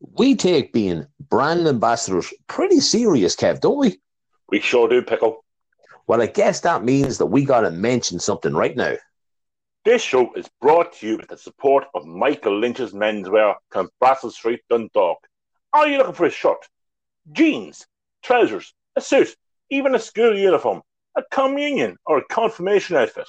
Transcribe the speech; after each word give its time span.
We 0.00 0.34
take 0.34 0.72
being 0.72 1.06
brand 1.28 1.66
ambassadors 1.66 2.32
pretty 2.46 2.80
serious, 2.80 3.34
Kev, 3.34 3.60
don't 3.60 3.78
we? 3.78 4.00
We 4.48 4.60
sure 4.60 4.88
do, 4.88 5.02
Pickle. 5.02 5.44
Well, 6.06 6.22
I 6.22 6.26
guess 6.26 6.60
that 6.60 6.84
means 6.84 7.18
that 7.18 7.26
we 7.26 7.44
got 7.44 7.62
to 7.62 7.70
mention 7.70 8.20
something 8.20 8.54
right 8.54 8.76
now. 8.76 8.94
This 9.84 10.02
show 10.02 10.32
is 10.34 10.48
brought 10.60 10.92
to 10.94 11.06
you 11.06 11.16
with 11.16 11.28
the 11.28 11.38
support 11.38 11.84
of 11.94 12.06
Michael 12.06 12.58
Lynch's 12.58 12.92
Menswear, 12.92 13.54
Clonbrassil 13.72 14.32
Street, 14.32 14.60
Dundalk. 14.68 15.18
Are 15.72 15.86
you 15.88 15.98
looking 15.98 16.14
for 16.14 16.26
a 16.26 16.30
shirt, 16.30 16.66
jeans, 17.32 17.86
trousers, 18.22 18.74
a 18.96 19.00
suit, 19.00 19.34
even 19.70 19.94
a 19.94 19.98
school 19.98 20.36
uniform, 20.36 20.82
a 21.16 21.22
communion, 21.30 21.96
or 22.06 22.18
a 22.18 22.24
confirmation 22.24 22.96
outfit? 22.96 23.28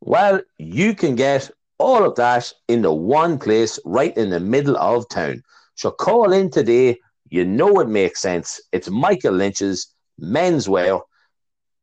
Well, 0.00 0.40
you 0.58 0.94
can 0.94 1.16
get 1.16 1.50
all 1.84 2.02
of 2.02 2.14
that 2.14 2.50
in 2.66 2.80
the 2.80 2.92
one 2.92 3.38
place 3.38 3.78
right 3.84 4.16
in 4.16 4.30
the 4.30 4.40
middle 4.40 4.76
of 4.78 5.06
town. 5.10 5.42
So 5.74 5.90
call 5.90 6.32
in 6.32 6.50
today. 6.50 6.98
You 7.28 7.44
know 7.44 7.78
it 7.80 7.88
makes 7.88 8.22
sense. 8.22 8.58
It's 8.72 8.88
Michael 8.88 9.34
Lynch's 9.34 9.94
menswear. 10.18 11.02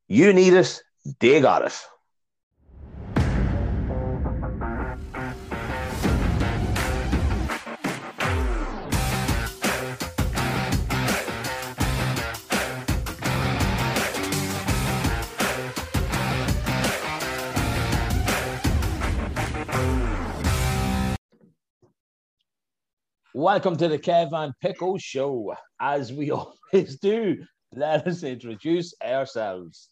You 0.08 0.34
need 0.34 0.54
it, 0.54 0.82
they 1.20 1.40
got 1.40 1.68
it. 1.68 1.80
Welcome 23.34 23.78
to 23.78 23.88
the 23.88 23.98
Kevin 23.98 24.52
Pickle 24.62 24.98
Show. 24.98 25.56
As 25.80 26.12
we 26.12 26.32
always 26.74 27.00
do, 27.00 27.38
let 27.74 28.06
us 28.06 28.24
introduce 28.24 28.94
ourselves. 29.02 29.88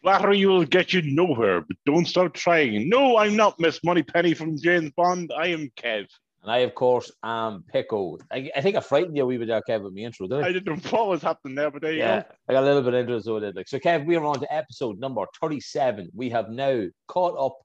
Flattery 0.00 0.46
will 0.46 0.64
get 0.64 0.92
you 0.92 1.02
nowhere, 1.02 1.62
but 1.62 1.76
don't 1.86 2.06
stop 2.06 2.34
trying. 2.34 2.88
No, 2.88 3.16
I'm 3.18 3.34
not 3.34 3.58
Miss 3.58 3.80
Moneypenny 3.82 4.32
from 4.32 4.56
James 4.56 4.92
Bond. 4.96 5.32
I 5.36 5.48
am 5.48 5.72
Kev. 5.76 6.06
And 6.42 6.52
I, 6.52 6.58
of 6.58 6.76
course, 6.76 7.10
am 7.24 7.64
Pickle. 7.66 8.20
I, 8.30 8.48
I 8.54 8.60
think 8.60 8.76
I 8.76 8.80
frightened 8.80 9.16
you 9.16 9.24
a 9.24 9.26
wee 9.26 9.38
bit 9.38 9.48
there, 9.48 9.60
Kev, 9.68 9.82
with 9.82 9.92
my 9.92 10.02
intro, 10.02 10.28
did 10.28 10.38
I? 10.38 10.46
I 10.46 10.52
didn't 10.52 10.66
know 10.68 10.90
what 10.90 11.08
was 11.08 11.22
happening 11.22 11.56
there, 11.56 11.72
but 11.72 11.82
there 11.82 11.94
you 11.94 11.98
yeah, 11.98 12.20
go. 12.20 12.28
I 12.48 12.52
got 12.52 12.62
a 12.62 12.66
little 12.66 12.82
bit 12.82 12.94
into 12.94 13.14
it, 13.14 13.24
so 13.24 13.38
I 13.38 13.40
did. 13.40 13.56
Like, 13.56 13.66
so, 13.66 13.80
Kev, 13.80 14.06
we 14.06 14.14
are 14.14 14.24
on 14.24 14.38
to 14.38 14.54
episode 14.54 15.00
number 15.00 15.26
37. 15.40 16.10
We 16.14 16.30
have 16.30 16.48
now 16.50 16.84
caught 17.08 17.36
up 17.44 17.56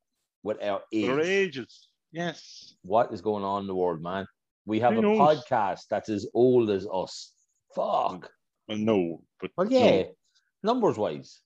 with 0.42 0.58
our 0.64 0.82
age. 0.92 1.06
For 1.06 1.22
ages. 1.22 1.88
Yes. 2.12 2.74
What 2.82 3.14
is 3.14 3.22
going 3.22 3.44
on 3.44 3.62
in 3.62 3.68
the 3.68 3.76
world, 3.76 4.02
man? 4.02 4.26
We 4.72 4.80
have 4.80 4.94
Who 4.94 5.00
a 5.00 5.02
knows? 5.02 5.18
podcast 5.20 5.82
that's 5.90 6.08
as 6.08 6.26
old 6.34 6.70
as 6.70 6.88
us. 6.94 7.34
Fuck. 7.76 8.32
Well, 8.70 8.78
no, 8.78 9.22
but 9.42 9.52
Well, 9.58 9.70
yeah, 9.70 10.04
numbers 10.64 10.98
wise. 10.98 11.42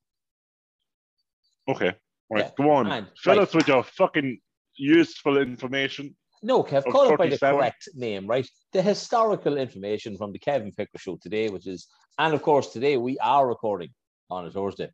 Okay. 1.67 1.91
Right, 2.29 2.43
Yeah, 2.45 2.51
go 2.55 2.69
on. 2.69 2.85
Fill 3.17 3.37
right. 3.37 3.41
us 3.41 3.55
with 3.55 3.67
your 3.67 3.81
fucking 3.81 4.39
useful 4.75 5.39
information. 5.39 6.15
No, 6.43 6.61
Kev, 6.61 6.83
call 6.83 7.13
it 7.13 7.17
by 7.17 7.29
the 7.29 7.39
correct 7.39 7.89
name, 7.95 8.27
right? 8.27 8.47
The 8.73 8.83
historical 8.83 9.57
information 9.57 10.17
from 10.17 10.31
the 10.31 10.37
Kevin 10.37 10.71
Pickle 10.71 10.99
Show 10.99 11.17
today, 11.19 11.49
which 11.49 11.65
is, 11.65 11.87
and 12.19 12.31
of 12.35 12.43
course, 12.43 12.73
today 12.73 12.97
we 12.97 13.17
are 13.17 13.47
recording 13.47 13.89
on 14.29 14.45
a 14.45 14.51
Thursday, 14.51 14.91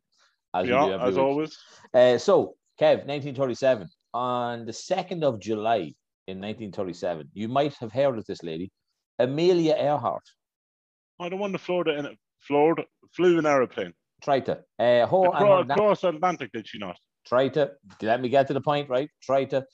as 0.54 0.62
we 0.62 0.68
do 0.68 0.74
yeah, 0.74 1.06
as 1.06 1.16
week. 1.16 1.22
always. 1.22 1.58
Uh, 1.92 2.16
so, 2.16 2.54
Kev, 2.80 3.04
1937, 3.04 3.90
on 4.14 4.64
the 4.64 4.72
2nd 4.72 5.22
of 5.22 5.38
July 5.38 5.94
in 6.32 6.38
1937, 6.38 7.30
you 7.34 7.48
might 7.48 7.74
have 7.74 7.92
heard 7.92 8.18
of 8.18 8.24
this 8.26 8.42
lady, 8.42 8.70
Amelia 9.18 9.74
Earhart. 9.74 10.24
I 11.20 11.28
don't 11.28 11.38
want 11.38 11.52
the 11.52 11.58
Florida 11.58 11.96
in 11.98 12.06
it. 12.06 12.18
Florida 12.40 12.84
flew 13.14 13.38
an 13.38 13.46
aeroplane. 13.46 13.92
Tried 14.22 14.46
to. 14.46 14.58
Uh, 14.78 15.06
her 15.06 15.60
Across, 15.68 16.04
Atlantic, 16.04 16.50
did 16.52 16.66
she 16.66 16.78
not? 16.78 16.96
try 17.26 17.48
to 17.48 17.70
let 18.00 18.20
me 18.20 18.28
get 18.28 18.48
to 18.48 18.54
the 18.54 18.60
point, 18.60 18.88
right? 18.88 19.08
Try 19.22 19.44
to 19.46 19.64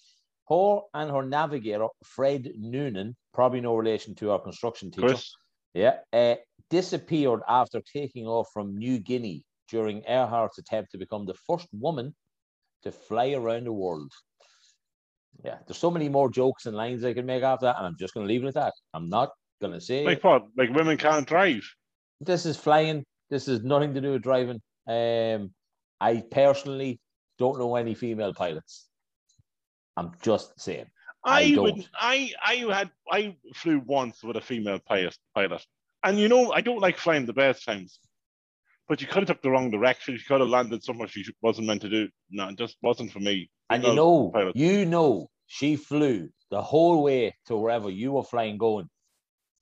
her 0.49 0.81
and 0.95 1.11
her 1.11 1.23
navigator, 1.23 1.89
Fred 2.05 2.51
Noonan, 2.59 3.17
probably 3.35 3.61
no 3.61 3.75
relation 3.75 4.15
to 4.17 4.31
our 4.33 4.39
construction 4.39 4.91
teacher. 4.91 5.09
Chris? 5.09 5.35
Yeah, 5.75 5.99
uh, 6.13 6.37
disappeared 6.71 7.41
after 7.49 7.81
taking 7.81 8.27
off 8.27 8.49
from 8.53 8.77
New 8.77 8.99
Guinea 8.99 9.45
during 9.71 10.03
Earhart's 10.03 10.59
attempt 10.59 10.93
to 10.93 10.99
become 10.99 11.27
the 11.27 11.35
first 11.47 11.69
woman 11.73 12.15
to 12.83 12.93
fly 12.93 13.33
around 13.33 13.65
the 13.65 13.73
world. 13.73 14.13
Yeah, 15.45 15.59
there's 15.67 15.79
so 15.79 15.91
many 15.91 16.09
more 16.09 16.31
jokes 16.31 16.67
and 16.67 16.77
lines 16.77 17.05
I 17.05 17.15
can 17.15 17.27
make 17.27 17.43
after 17.43 17.67
that, 17.67 17.77
and 17.79 17.87
I'm 17.87 17.97
just 17.99 18.15
going 18.15 18.27
to 18.27 18.33
leave 18.33 18.45
it 18.45 18.49
at 18.49 18.55
that. 18.55 18.75
I'm 18.93 19.09
not 19.09 19.31
going 19.61 19.73
to 19.73 19.81
say 19.81 20.05
Like 20.05 20.23
what? 20.25 20.47
Like 20.57 20.71
women 20.71 20.97
can't 20.97 21.27
drive. 21.27 21.63
this 22.21 22.45
is 22.47 22.57
flying. 22.57 23.05
This 23.31 23.47
is 23.47 23.63
nothing 23.63 23.95
to 23.95 24.01
do 24.01 24.13
with 24.13 24.23
driving. 24.23 24.61
Um, 24.89 25.53
I 26.01 26.23
personally 26.31 26.99
don't 27.39 27.59
know 27.59 27.77
any 27.77 27.95
female 27.95 28.35
pilots. 28.35 28.89
I'm 29.97 30.13
just 30.23 30.59
saying. 30.61 30.87
I 31.25 31.55
I, 31.55 31.61
would. 31.61 31.89
I 31.95 32.33
I 32.43 32.55
had. 32.73 32.91
I 33.11 33.37
flew 33.55 33.83
once 33.85 34.23
with 34.23 34.37
a 34.37 34.41
female 34.41 34.79
pilot. 34.79 35.17
Pilot, 35.35 35.65
and 36.05 36.19
you 36.19 36.29
know 36.29 36.53
I 36.53 36.61
don't 36.61 36.81
like 36.81 36.97
flying 36.97 37.27
the 37.27 37.33
best 37.33 37.65
times. 37.65 37.99
But 38.89 39.03
you 39.03 39.07
could 39.07 39.19
have 39.19 39.27
took 39.29 39.43
the 39.43 39.51
wrong 39.51 39.71
direction. 39.71 40.15
You 40.15 40.21
could 40.27 40.41
have 40.41 40.49
landed 40.49 40.83
somewhere 40.83 41.09
she 41.09 41.25
wasn't 41.43 41.67
meant 41.67 41.83
to 41.83 41.91
do. 41.91 42.09
No, 42.31 42.49
it 42.49 42.57
just 42.57 42.77
wasn't 42.83 43.13
for 43.13 43.21
me. 43.21 43.51
And 43.71 43.85
you 43.85 43.95
know, 43.95 44.31
pilot. 44.33 44.57
you 44.57 44.85
know, 44.85 45.29
she 45.47 45.77
flew 45.77 46.29
the 46.51 46.63
whole 46.63 47.03
way 47.03 47.35
to 47.47 47.57
wherever 47.57 47.91
you 47.91 48.13
were 48.13 48.23
flying 48.23 48.59
going. 48.59 48.89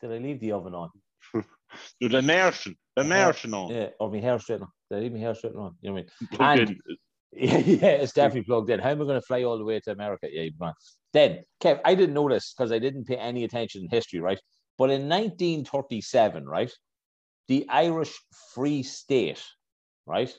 Did 0.01 0.13
I 0.13 0.19
leave 0.19 0.41
the 0.41 0.53
oven 0.53 0.75
on? 0.75 0.91
the 2.01 2.19
immersion, 2.19 2.77
the 2.95 3.03
immersion 3.03 3.55
on. 3.55 3.71
Yeah, 3.71 3.89
or 3.99 4.11
my 4.11 4.21
hair 4.21 4.39
straight 4.39 4.61
on. 4.61 4.69
Did 4.91 4.99
I 4.99 5.01
leave 5.01 5.13
my 5.13 5.19
hair 5.19 5.35
straight 5.35 5.55
on? 5.55 5.75
You 5.81 5.91
know 5.91 5.95
what 5.95 6.07
And-. 6.41 6.61
I 6.61 6.65
mean? 6.65 6.81
Yeah, 7.33 7.59
yeah, 7.59 7.89
it's 7.89 8.13
definitely 8.13 8.45
plugged 8.45 8.71
in. 8.71 8.81
How 8.81 8.91
am 8.91 9.03
I 9.03 9.05
going 9.05 9.21
to 9.21 9.27
fly 9.27 9.43
all 9.43 9.59
the 9.59 9.65
way 9.65 9.81
to 9.81 9.93
America? 9.93 10.29
Yeah, 10.31 10.49
man. 10.59 10.73
Then, 11.13 11.43
Kev, 11.63 11.81
I 11.85 11.95
didn't 11.95 12.15
know 12.15 12.29
this 12.29 12.55
because 12.57 12.73
I 12.73 12.79
didn't 12.79 13.05
pay 13.05 13.17
any 13.17 13.45
attention 13.45 13.83
in 13.83 13.89
history, 13.91 14.21
right? 14.21 14.41
But 14.79 14.91
in 14.91 15.09
1937, 15.09 16.47
right, 16.47 16.73
the 17.49 17.67
Irish 17.69 18.13
Free 18.55 18.83
State, 18.83 19.43
right, 20.07 20.33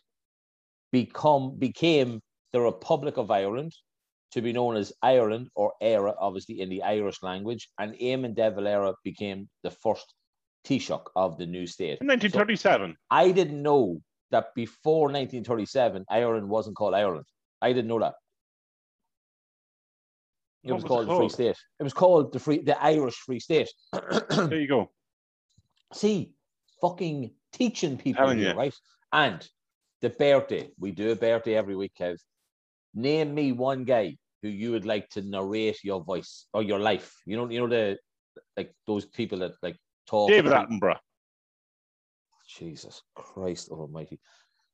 become 0.91 1.57
became 1.57 2.21
the 2.53 2.61
Republic 2.61 3.17
of 3.17 3.31
Ireland, 3.31 3.73
to 4.31 4.41
be 4.41 4.53
known 4.53 4.75
as 4.75 4.93
Ireland 5.01 5.49
or 5.55 5.73
Éire, 5.81 6.13
obviously 6.19 6.61
in 6.61 6.69
the 6.69 6.83
Irish 6.83 7.23
language, 7.23 7.69
and 7.79 7.93
Eamon 7.95 8.35
de 8.35 8.51
Valera 8.51 8.93
became 9.03 9.47
the 9.63 9.71
first 9.71 10.13
Taoiseach 10.65 11.05
of 11.15 11.37
the 11.37 11.45
new 11.45 11.65
state. 11.65 11.99
In 12.01 12.07
1937. 12.07 12.95
I 13.09 13.31
didn't 13.31 13.61
know 13.61 14.01
that 14.31 14.53
before 14.53 15.03
1937, 15.03 16.05
Ireland 16.09 16.49
wasn't 16.49 16.75
called 16.75 16.93
Ireland. 16.93 17.25
I 17.61 17.71
didn't 17.71 17.87
know 17.87 17.99
that. 17.99 18.15
It 20.63 20.73
was 20.73 20.83
was 20.83 20.83
it 20.83 20.87
called 20.87 21.07
the 21.07 21.15
Free? 21.15 21.29
State. 21.29 21.57
It 21.79 21.83
was 21.83 21.93
called 21.93 22.33
the 22.33 22.39
Free, 22.39 22.59
the 22.59 22.81
Irish 22.83 23.15
Free 23.15 23.39
State. 23.39 23.69
there 23.93 24.59
you 24.59 24.67
go. 24.67 24.91
See, 25.93 26.33
fucking 26.81 27.31
teaching 27.53 27.97
people 27.97 28.29
here, 28.29 28.53
right? 28.53 28.73
And 29.13 29.47
the 30.01 30.09
birthday, 30.09 30.69
we 30.77 30.91
do 30.91 31.11
a 31.11 31.15
birthday 31.15 31.55
every 31.55 31.75
week, 31.77 31.93
Kev. 31.97 32.17
Name 32.97 33.35
me 33.35 33.51
one 33.51 33.83
guy 33.83 34.17
who 34.41 34.49
you 34.49 34.71
would 34.71 34.83
like 34.85 35.07
to 35.09 35.21
narrate 35.21 35.83
your 35.83 36.03
voice 36.03 36.47
or 36.51 36.63
your 36.63 36.79
life. 36.79 37.13
You 37.27 37.37
know, 37.37 37.47
you 37.47 37.59
know 37.59 37.67
the 37.67 37.97
like 38.57 38.73
those 38.87 39.05
people 39.05 39.37
that 39.39 39.51
like 39.61 39.77
talk. 40.07 40.29
David 40.29 40.51
Attenborough. 40.51 40.97
Jesus 42.47 43.03
Christ 43.13 43.69
Almighty! 43.69 44.19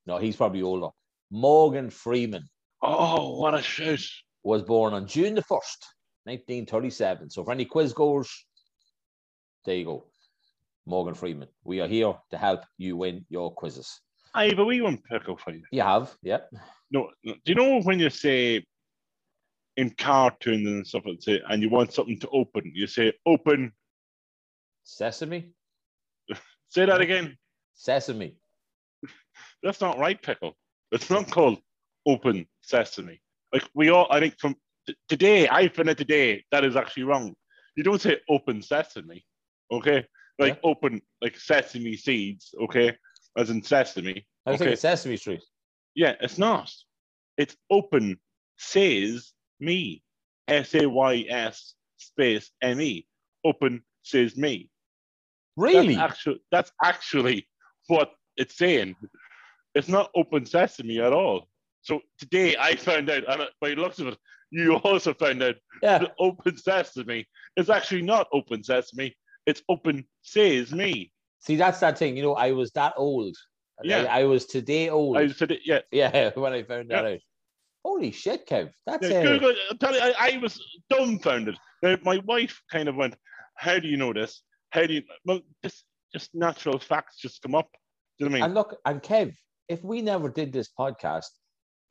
No, 0.06 0.16
he's 0.16 0.36
probably 0.36 0.62
older. 0.62 0.88
Morgan 1.30 1.90
Freeman 1.90 2.48
Oh, 2.80 3.38
what 3.38 3.54
a 3.54 3.62
shout. 3.62 3.98
was 4.42 4.62
born 4.62 4.94
on 4.94 5.06
June 5.06 5.34
the 5.34 5.42
first, 5.42 5.84
nineteen 6.24 6.64
thirty-seven. 6.64 7.28
So 7.28 7.44
for 7.44 7.52
any 7.52 7.66
quiz 7.66 7.92
goers, 7.92 8.30
there 9.66 9.76
you 9.76 9.84
go. 9.84 10.06
Morgan 10.86 11.14
Freeman. 11.14 11.48
We 11.62 11.80
are 11.80 11.88
here 11.88 12.14
to 12.30 12.38
help 12.38 12.60
you 12.78 12.96
win 12.96 13.26
your 13.28 13.52
quizzes. 13.52 14.00
I 14.34 14.48
have 14.48 14.58
a 14.58 14.64
wee 14.64 14.80
one 14.80 14.98
pickle 14.98 15.36
for 15.36 15.52
you. 15.52 15.62
You 15.70 15.82
have, 15.82 16.14
yep. 16.22 16.50
No, 16.90 17.10
do 17.24 17.34
you 17.46 17.54
know 17.54 17.80
when 17.82 17.98
you 18.00 18.10
say 18.10 18.64
in 19.76 19.90
cartoons 19.90 20.66
and 20.66 20.86
stuff 20.86 21.04
like 21.06 21.20
that, 21.20 21.42
and 21.48 21.62
you 21.62 21.70
want 21.70 21.92
something 21.92 22.18
to 22.20 22.28
open, 22.30 22.70
you 22.74 22.86
say 22.86 23.12
open. 23.26 23.72
Sesame, 24.84 25.50
Say 26.68 26.84
that 26.86 27.00
again. 27.00 27.36
sesame. 27.74 28.36
That's 29.62 29.80
not 29.80 29.98
right, 29.98 30.20
pickle. 30.20 30.56
It's 30.92 31.08
not 31.10 31.30
called 31.30 31.58
open 32.06 32.46
sesame. 32.62 33.20
Like 33.52 33.64
we 33.74 33.88
all, 33.90 34.06
I 34.10 34.20
think 34.20 34.34
from 34.38 34.56
t- 34.86 34.96
today, 35.08 35.48
I 35.48 35.68
find 35.68 35.88
it 35.88 35.98
today 35.98 36.44
that 36.50 36.64
is 36.64 36.76
actually 36.76 37.04
wrong. 37.04 37.34
You 37.76 37.82
don't 37.84 38.00
say 38.00 38.18
open 38.28 38.62
sesame, 38.62 39.24
okay? 39.72 40.04
Like 40.38 40.54
Yeah. 40.56 40.70
open, 40.70 41.00
like 41.22 41.36
sesame 41.38 41.96
seeds, 41.96 42.54
okay? 42.64 42.96
As 43.36 43.50
in 43.50 43.62
sesame. 43.62 44.26
I 44.46 44.52
was 44.52 44.60
Okay. 44.60 44.70
thinking 44.70 44.80
Sesame 44.80 45.16
Street. 45.16 45.42
Yeah, 45.94 46.14
it's 46.20 46.38
not. 46.38 46.72
It's 47.36 47.56
open 47.70 48.18
says 48.56 49.32
me. 49.60 50.02
S 50.48 50.74
A 50.74 50.88
Y 50.88 51.24
S 51.28 51.74
space 51.96 52.50
M 52.62 52.80
E. 52.80 53.06
Open 53.44 53.82
says 54.02 54.36
me. 54.36 54.70
Really? 55.56 55.94
That's 55.94 56.12
actually, 56.12 56.40
that's 56.50 56.72
actually 56.82 57.48
what 57.86 58.12
it's 58.36 58.56
saying. 58.56 58.96
It's 59.74 59.88
not 59.88 60.10
open 60.14 60.46
sesame 60.46 61.00
at 61.00 61.12
all. 61.12 61.48
So 61.82 62.00
today 62.18 62.56
I 62.58 62.76
found 62.76 63.10
out, 63.10 63.24
and 63.28 63.48
by 63.60 63.70
the 63.70 63.76
looks 63.76 63.98
of 63.98 64.08
it, 64.08 64.18
you 64.50 64.76
also 64.76 65.14
found 65.14 65.42
out 65.42 65.56
yeah. 65.82 65.98
that 65.98 66.14
open 66.18 66.56
sesame 66.56 67.26
is 67.56 67.70
actually 67.70 68.02
not 68.02 68.28
open 68.32 68.62
sesame. 68.62 69.14
It's 69.46 69.62
open 69.68 70.06
says 70.22 70.72
me. 70.72 71.12
See, 71.44 71.56
that's 71.56 71.80
that 71.80 71.98
thing. 71.98 72.16
You 72.16 72.22
know, 72.22 72.34
I 72.34 72.52
was 72.52 72.70
that 72.72 72.94
old. 72.96 73.36
Yeah. 73.82 74.06
I, 74.10 74.20
I 74.20 74.24
was 74.24 74.46
today 74.46 74.88
old. 74.88 75.18
I 75.18 75.28
said 75.28 75.50
it, 75.50 75.60
yeah. 75.64 75.80
yeah, 75.92 76.30
when 76.34 76.52
I 76.52 76.62
found 76.62 76.90
that 76.90 77.04
out. 77.04 77.18
Holy 77.84 78.12
shit, 78.12 78.48
Kev. 78.48 78.70
That's 78.86 79.08
yeah 79.08 79.18
uh, 79.18 79.22
Google, 79.22 79.54
I'm 79.70 79.78
telling 79.78 80.02
you, 80.02 80.12
I, 80.18 80.30
I 80.34 80.38
was 80.38 80.58
dumbfounded. 80.88 81.56
Now, 81.82 81.98
my 82.02 82.16
wife 82.24 82.62
kind 82.72 82.88
of 82.88 82.96
went, 82.96 83.14
"How 83.56 83.78
do 83.78 83.88
you 83.88 83.98
know 83.98 84.14
this? 84.14 84.40
How 84.70 84.86
do 84.86 84.94
you?" 84.94 85.02
Well, 85.26 85.40
just 85.62 85.84
just 86.14 86.34
natural 86.34 86.78
facts 86.78 87.18
just 87.18 87.42
come 87.42 87.54
up. 87.54 87.68
Do 88.18 88.24
you 88.24 88.30
know 88.30 88.32
what 88.32 88.36
I 88.36 88.38
mean? 88.38 88.44
And 88.44 88.54
look, 88.54 88.78
and 88.86 89.02
Kev, 89.02 89.34
if 89.68 89.84
we 89.84 90.00
never 90.00 90.30
did 90.30 90.50
this 90.50 90.70
podcast, 90.78 91.26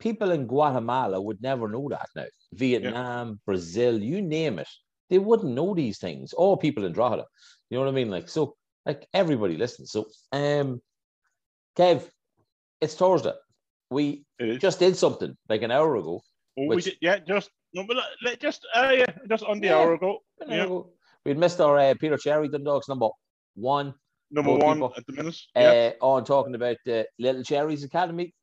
people 0.00 0.32
in 0.32 0.48
Guatemala 0.48 1.20
would 1.20 1.40
never 1.40 1.68
know 1.68 1.88
that 1.90 2.08
now. 2.16 2.24
Vietnam, 2.54 3.40
Brazil, 3.46 4.02
you 4.02 4.20
name 4.20 4.58
it, 4.58 4.68
they 5.10 5.18
wouldn't 5.18 5.54
know 5.54 5.74
these 5.74 5.98
things. 5.98 6.32
Or 6.32 6.58
people 6.58 6.84
in 6.84 6.92
Drogheda. 6.92 7.24
You 7.70 7.78
know 7.78 7.84
what 7.84 7.90
I 7.90 7.94
mean? 7.94 8.10
Like 8.10 8.28
so, 8.28 8.56
like 8.86 9.06
everybody 9.12 9.56
listens. 9.56 9.90
So, 9.92 10.06
um, 10.32 10.80
Kev, 11.76 12.08
it's 12.80 12.94
Thursday. 12.94 13.32
We 13.90 14.24
It 14.38 14.58
just 14.58 14.78
did 14.78 14.96
something 14.96 15.36
like 15.48 15.62
an 15.62 15.70
hour 15.70 15.96
ago. 15.96 16.22
Oh, 16.58 16.66
we 16.66 16.80
did, 16.80 16.96
yeah, 17.00 17.18
just 17.18 17.50
no, 17.72 17.84
but 17.86 17.96
just 18.40 18.66
uh, 18.74 18.92
yeah, 18.94 19.06
just 19.28 19.44
on 19.44 19.60
the 19.60 19.68
Yeah. 19.68 19.78
hour 19.78 19.94
ago. 19.94 20.18
Hour 20.42 20.54
Yeah, 20.56 20.64
ago. 20.64 20.92
We'd 21.24 21.38
missed 21.38 21.60
our 21.60 21.78
uh, 21.78 21.94
Peter 21.98 22.16
Cherry 22.16 22.48
Dundalks 22.48 22.88
number 22.88 23.08
one. 23.54 23.94
number 24.30 24.54
one 24.54 24.82
at 24.96 25.06
the 25.06 25.12
minute. 25.12 25.36
Yeah, 25.56 25.92
Uh, 26.00 26.04
on 26.04 26.24
talking 26.24 26.54
about 26.54 26.76
the 26.84 27.06
Little 27.18 27.42
Cherries 27.42 27.84
Academy. 27.84 28.34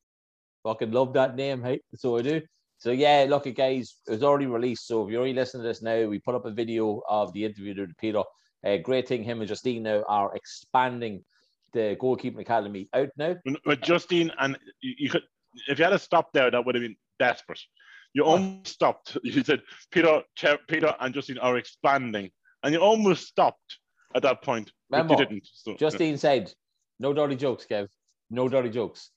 Fucking 0.63 0.91
love 0.91 1.13
that 1.13 1.35
name, 1.35 1.63
hey? 1.63 1.81
So 1.95 2.17
I 2.17 2.21
do. 2.21 2.41
So 2.77 2.91
yeah, 2.91 3.25
look, 3.29 3.43
guys, 3.55 3.97
it 4.07 4.11
was 4.11 4.23
already 4.23 4.47
released. 4.47 4.87
So 4.87 5.05
if 5.05 5.11
you're 5.11 5.21
only 5.21 5.33
listening 5.33 5.63
to 5.63 5.67
this 5.67 5.81
now, 5.81 6.07
we 6.07 6.19
put 6.19 6.35
up 6.35 6.45
a 6.45 6.51
video 6.51 7.01
of 7.07 7.31
the 7.33 7.45
interview 7.45 7.75
with 7.75 7.97
Peter. 7.97 8.23
Uh, 8.65 8.77
great 8.77 9.07
thing, 9.07 9.23
him 9.23 9.39
and 9.39 9.47
Justine 9.47 9.83
now 9.83 10.03
are 10.07 10.35
expanding 10.35 11.23
the 11.73 11.97
goalkeeping 11.99 12.39
academy 12.39 12.89
out 12.93 13.09
now. 13.17 13.35
With 13.65 13.81
Justine 13.81 14.31
and 14.39 14.57
you, 14.81 15.09
could, 15.09 15.23
if 15.67 15.79
you 15.79 15.85
had 15.85 15.91
to 15.91 15.99
stop 15.99 16.31
there, 16.33 16.51
that 16.51 16.65
would 16.65 16.75
have 16.75 16.81
been 16.81 16.97
desperate. 17.19 17.59
You 18.13 18.23
almost 18.23 18.67
stopped. 18.67 19.17
You 19.23 19.43
said 19.43 19.61
Peter, 19.91 20.21
Peter, 20.67 20.95
and 20.99 21.13
Justine 21.13 21.37
are 21.37 21.57
expanding, 21.57 22.29
and 22.63 22.73
you 22.73 22.79
almost 22.79 23.27
stopped 23.27 23.79
at 24.13 24.21
that 24.23 24.41
point, 24.41 24.71
but 24.89 24.97
you 24.97 25.03
Remember, 25.03 25.25
didn't. 25.25 25.47
So, 25.53 25.75
Justine 25.75 26.17
said, 26.17 26.53
"No 26.99 27.13
dirty 27.13 27.37
jokes, 27.37 27.65
Kev. 27.65 27.87
No 28.29 28.49
dirty 28.49 28.69
jokes." 28.69 29.11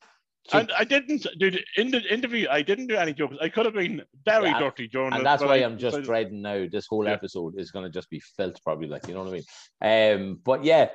And 0.53 0.71
I 0.77 0.85
didn't, 0.85 1.27
dude. 1.39 1.65
In 1.77 1.91
the 1.91 2.03
interview, 2.13 2.47
I 2.51 2.61
didn't 2.61 2.89
do 2.89 2.97
any 2.97 3.15
jokes. 3.15 3.37
I 3.41 3.49
could 3.49 3.65
have 3.65 3.75
been 3.75 4.03
very 4.27 4.49
Yeah, 4.51 4.59
dirty 4.59 4.89
during 4.89 5.15
and 5.15 5.25
that's 5.25 5.43
why 5.43 5.57
I 5.61 5.65
I'm 5.65 5.79
just 5.79 5.93
decided- 5.97 6.05
dreading 6.07 6.43
now. 6.43 6.67
This 6.71 6.87
whole 6.87 7.07
Yeah. 7.07 7.13
episode 7.13 7.59
is 7.59 7.71
going 7.71 7.85
to 7.85 7.91
just 7.91 8.11
be 8.11 8.21
filth, 8.21 8.63
probably. 8.63 8.89
Like 8.89 9.09
you 9.09 9.15
know 9.15 9.23
what 9.25 9.33
I 9.33 10.13
mean. 10.13 10.21
Um, 10.21 10.41
but 10.45 10.63
yeah, 10.63 10.91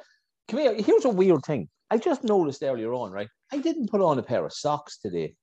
come 0.47 0.59
here. 0.59 0.75
Here's 0.75 1.05
a 1.05 1.09
weird 1.09 1.43
thing. 1.45 1.67
I 1.89 1.97
just 1.97 2.23
noticed 2.23 2.61
earlier 2.61 2.93
on, 2.93 3.11
right? 3.11 3.29
I 3.51 3.57
didn't 3.57 3.89
put 3.89 4.01
on 4.01 4.19
a 4.19 4.23
pair 4.23 4.45
of 4.45 4.53
socks 4.53 4.99
today. 4.99 5.33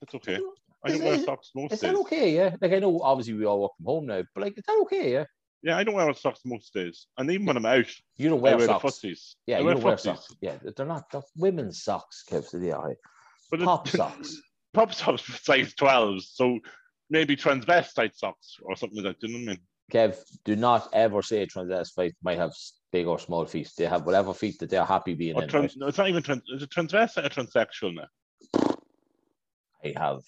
That's 0.00 0.14
okay. 0.14 0.38
I 0.84 0.90
Is 0.90 0.98
don't 0.98 1.04
wear 1.08 1.18
socks 1.18 1.50
most 1.56 1.72
Is 1.72 1.80
days. 1.80 1.90
that 1.90 1.98
okay? 2.02 2.32
Yeah. 2.36 2.54
Like 2.60 2.72
I 2.72 2.78
know, 2.78 3.00
obviously, 3.02 3.34
we 3.34 3.44
all 3.44 3.62
work 3.62 3.72
from 3.76 3.86
home 3.86 4.06
now, 4.06 4.22
but 4.34 4.42
like, 4.44 4.56
is 4.56 4.62
that 4.68 4.78
okay? 4.82 5.12
Yeah. 5.12 5.24
Yeah, 5.62 5.76
I 5.76 5.82
don't 5.84 5.94
wear 5.94 6.12
socks 6.14 6.40
most 6.44 6.72
days, 6.72 7.06
and 7.18 7.28
even 7.30 7.46
when 7.46 7.56
I'm 7.56 7.66
out, 7.66 7.86
You 8.16 8.28
don't 8.28 8.38
I 8.38 8.42
wear 8.42 8.56
wear 8.58 8.66
the 8.68 8.78
socks. 8.78 8.84
footsies. 9.00 9.34
Yeah, 9.46 9.56
I 9.56 9.58
you 9.60 9.64
wear 9.66 9.74
don't 9.74 9.82
wear 9.84 9.98
socks. 9.98 10.28
Yeah, 10.40 10.56
they're 10.76 10.86
not 10.86 11.10
they're 11.10 11.22
women's 11.36 11.82
socks, 11.82 12.24
Kev. 12.30 12.44
So 12.44 12.58
they 12.58 12.70
are 12.70 12.94
But 13.50 13.60
it- 13.62 13.64
pop 13.64 13.88
socks. 13.88 14.36
pop 14.72 14.94
socks 14.94 15.22
for 15.22 15.32
size 15.38 15.74
12, 15.74 16.22
so 16.22 16.58
maybe 17.10 17.34
transvestite 17.36 18.14
socks 18.14 18.56
or 18.62 18.76
something 18.76 19.02
like 19.02 19.18
that. 19.18 19.20
Do 19.26 19.32
you 19.32 19.38
know 19.38 19.44
what 19.52 19.52
I 19.52 19.56
mean? 19.56 19.66
Kev, 20.12 20.16
do 20.44 20.54
not 20.54 20.88
ever 20.92 21.22
say 21.22 21.44
transvestite 21.46 22.12
might 22.22 22.38
have 22.38 22.52
big 22.92 23.06
or 23.06 23.18
small 23.18 23.44
feet. 23.46 23.70
They 23.76 23.86
have 23.86 24.04
whatever 24.06 24.34
feet 24.34 24.58
that 24.60 24.68
they're 24.70 24.84
happy 24.84 25.14
being 25.14 25.34
Or 25.36 25.42
in. 25.42 25.48
trans, 25.48 25.72
right? 25.72 25.76
no, 25.78 25.86
it's 25.88 25.98
not 25.98 26.08
even 26.08 26.22
trans. 26.22 26.42
Is 26.54 26.62
it 26.62 26.70
transvestite 26.70 27.24
or 27.24 27.30
transsexual 27.30 27.94
now? 27.94 28.76
I 29.84 29.94
have. 29.96 30.20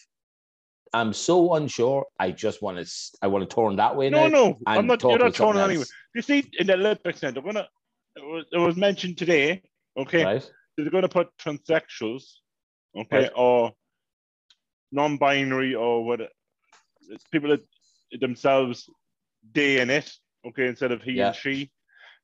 I'm 0.92 1.12
so 1.12 1.54
unsure. 1.54 2.06
I 2.18 2.30
just 2.32 2.62
want 2.62 2.84
to. 2.84 2.92
I 3.22 3.28
want 3.28 3.48
to 3.48 3.54
turn 3.54 3.76
that 3.76 3.94
way 3.96 4.10
No, 4.10 4.26
no, 4.28 4.58
I'm 4.66 4.86
not. 4.86 5.02
You're 5.02 5.18
not 5.18 5.34
turning 5.34 5.62
anyway. 5.62 5.84
You 6.14 6.22
see, 6.22 6.50
in 6.58 6.66
the 6.66 6.74
Olympics, 6.74 7.22
now 7.22 7.30
they're 7.30 7.42
gonna. 7.42 7.68
It 8.16 8.24
was, 8.24 8.44
it 8.52 8.58
was 8.58 8.76
mentioned 8.76 9.16
today. 9.18 9.62
Okay, 9.96 10.24
Right? 10.24 10.50
they're 10.76 10.90
going 10.90 11.02
to 11.02 11.08
put 11.08 11.28
transsexuals, 11.36 12.24
okay, 12.96 13.22
Right. 13.22 13.30
or 13.36 13.72
non-binary 14.92 15.74
or 15.74 16.04
what? 16.04 16.20
It's 17.08 17.24
people 17.32 17.50
that 17.50 17.60
themselves 18.20 18.88
they 19.54 19.78
and 19.80 19.90
it, 19.90 20.10
okay, 20.46 20.66
instead 20.66 20.92
of 20.92 21.02
he 21.02 21.12
Yeah. 21.12 21.28
and 21.28 21.36
she, 21.36 21.70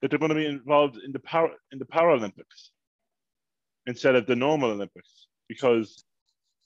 that 0.01 0.11
they're 0.11 0.19
going 0.19 0.31
to 0.31 0.35
be 0.35 0.47
involved 0.47 0.99
in 1.05 1.13
the 1.13 1.19
para 1.21 1.51
in 1.73 1.79
the 1.79 1.85
Paralympics 1.85 2.71
instead 3.87 4.15
of 4.17 4.27
the 4.27 4.37
normal 4.37 4.71
Olympics 4.71 5.29
because 5.49 6.05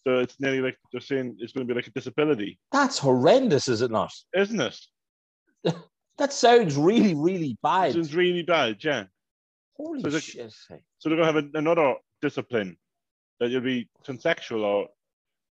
so 0.07 0.19
it's 0.19 0.41
nearly 0.41 0.61
like 0.61 0.77
they're 0.93 1.01
saying 1.01 1.37
it's 1.39 1.53
going 1.53 1.67
to 1.67 1.73
be 1.73 1.77
like 1.77 1.87
a 1.87 1.91
disability, 1.91 2.59
That's 2.73 2.99
horrendous, 2.99 3.69
is 3.69 3.83
it 3.83 3.91
not? 3.91 4.13
isn't 4.35 4.61
it? 4.61 4.79
That 6.19 6.35
sounds 6.35 6.77
really, 6.77 7.15
really 7.15 7.57
bad. 7.63 7.97
It's 7.97 8.13
really 8.13 8.43
bad, 8.43 8.85
yeah. 8.85 9.05
Holy 9.75 10.03
So 10.03 10.19
shit! 10.19 10.53
So 10.99 11.09
they're 11.09 11.17
going 11.17 11.27
to 11.29 11.33
have 11.33 11.37
a, 11.37 11.59
another 11.59 11.95
discipline 12.21 12.77
that 13.39 13.49
you'll 13.49 13.63
be 13.63 13.89
transsexual 14.07 14.63
or 14.63 14.89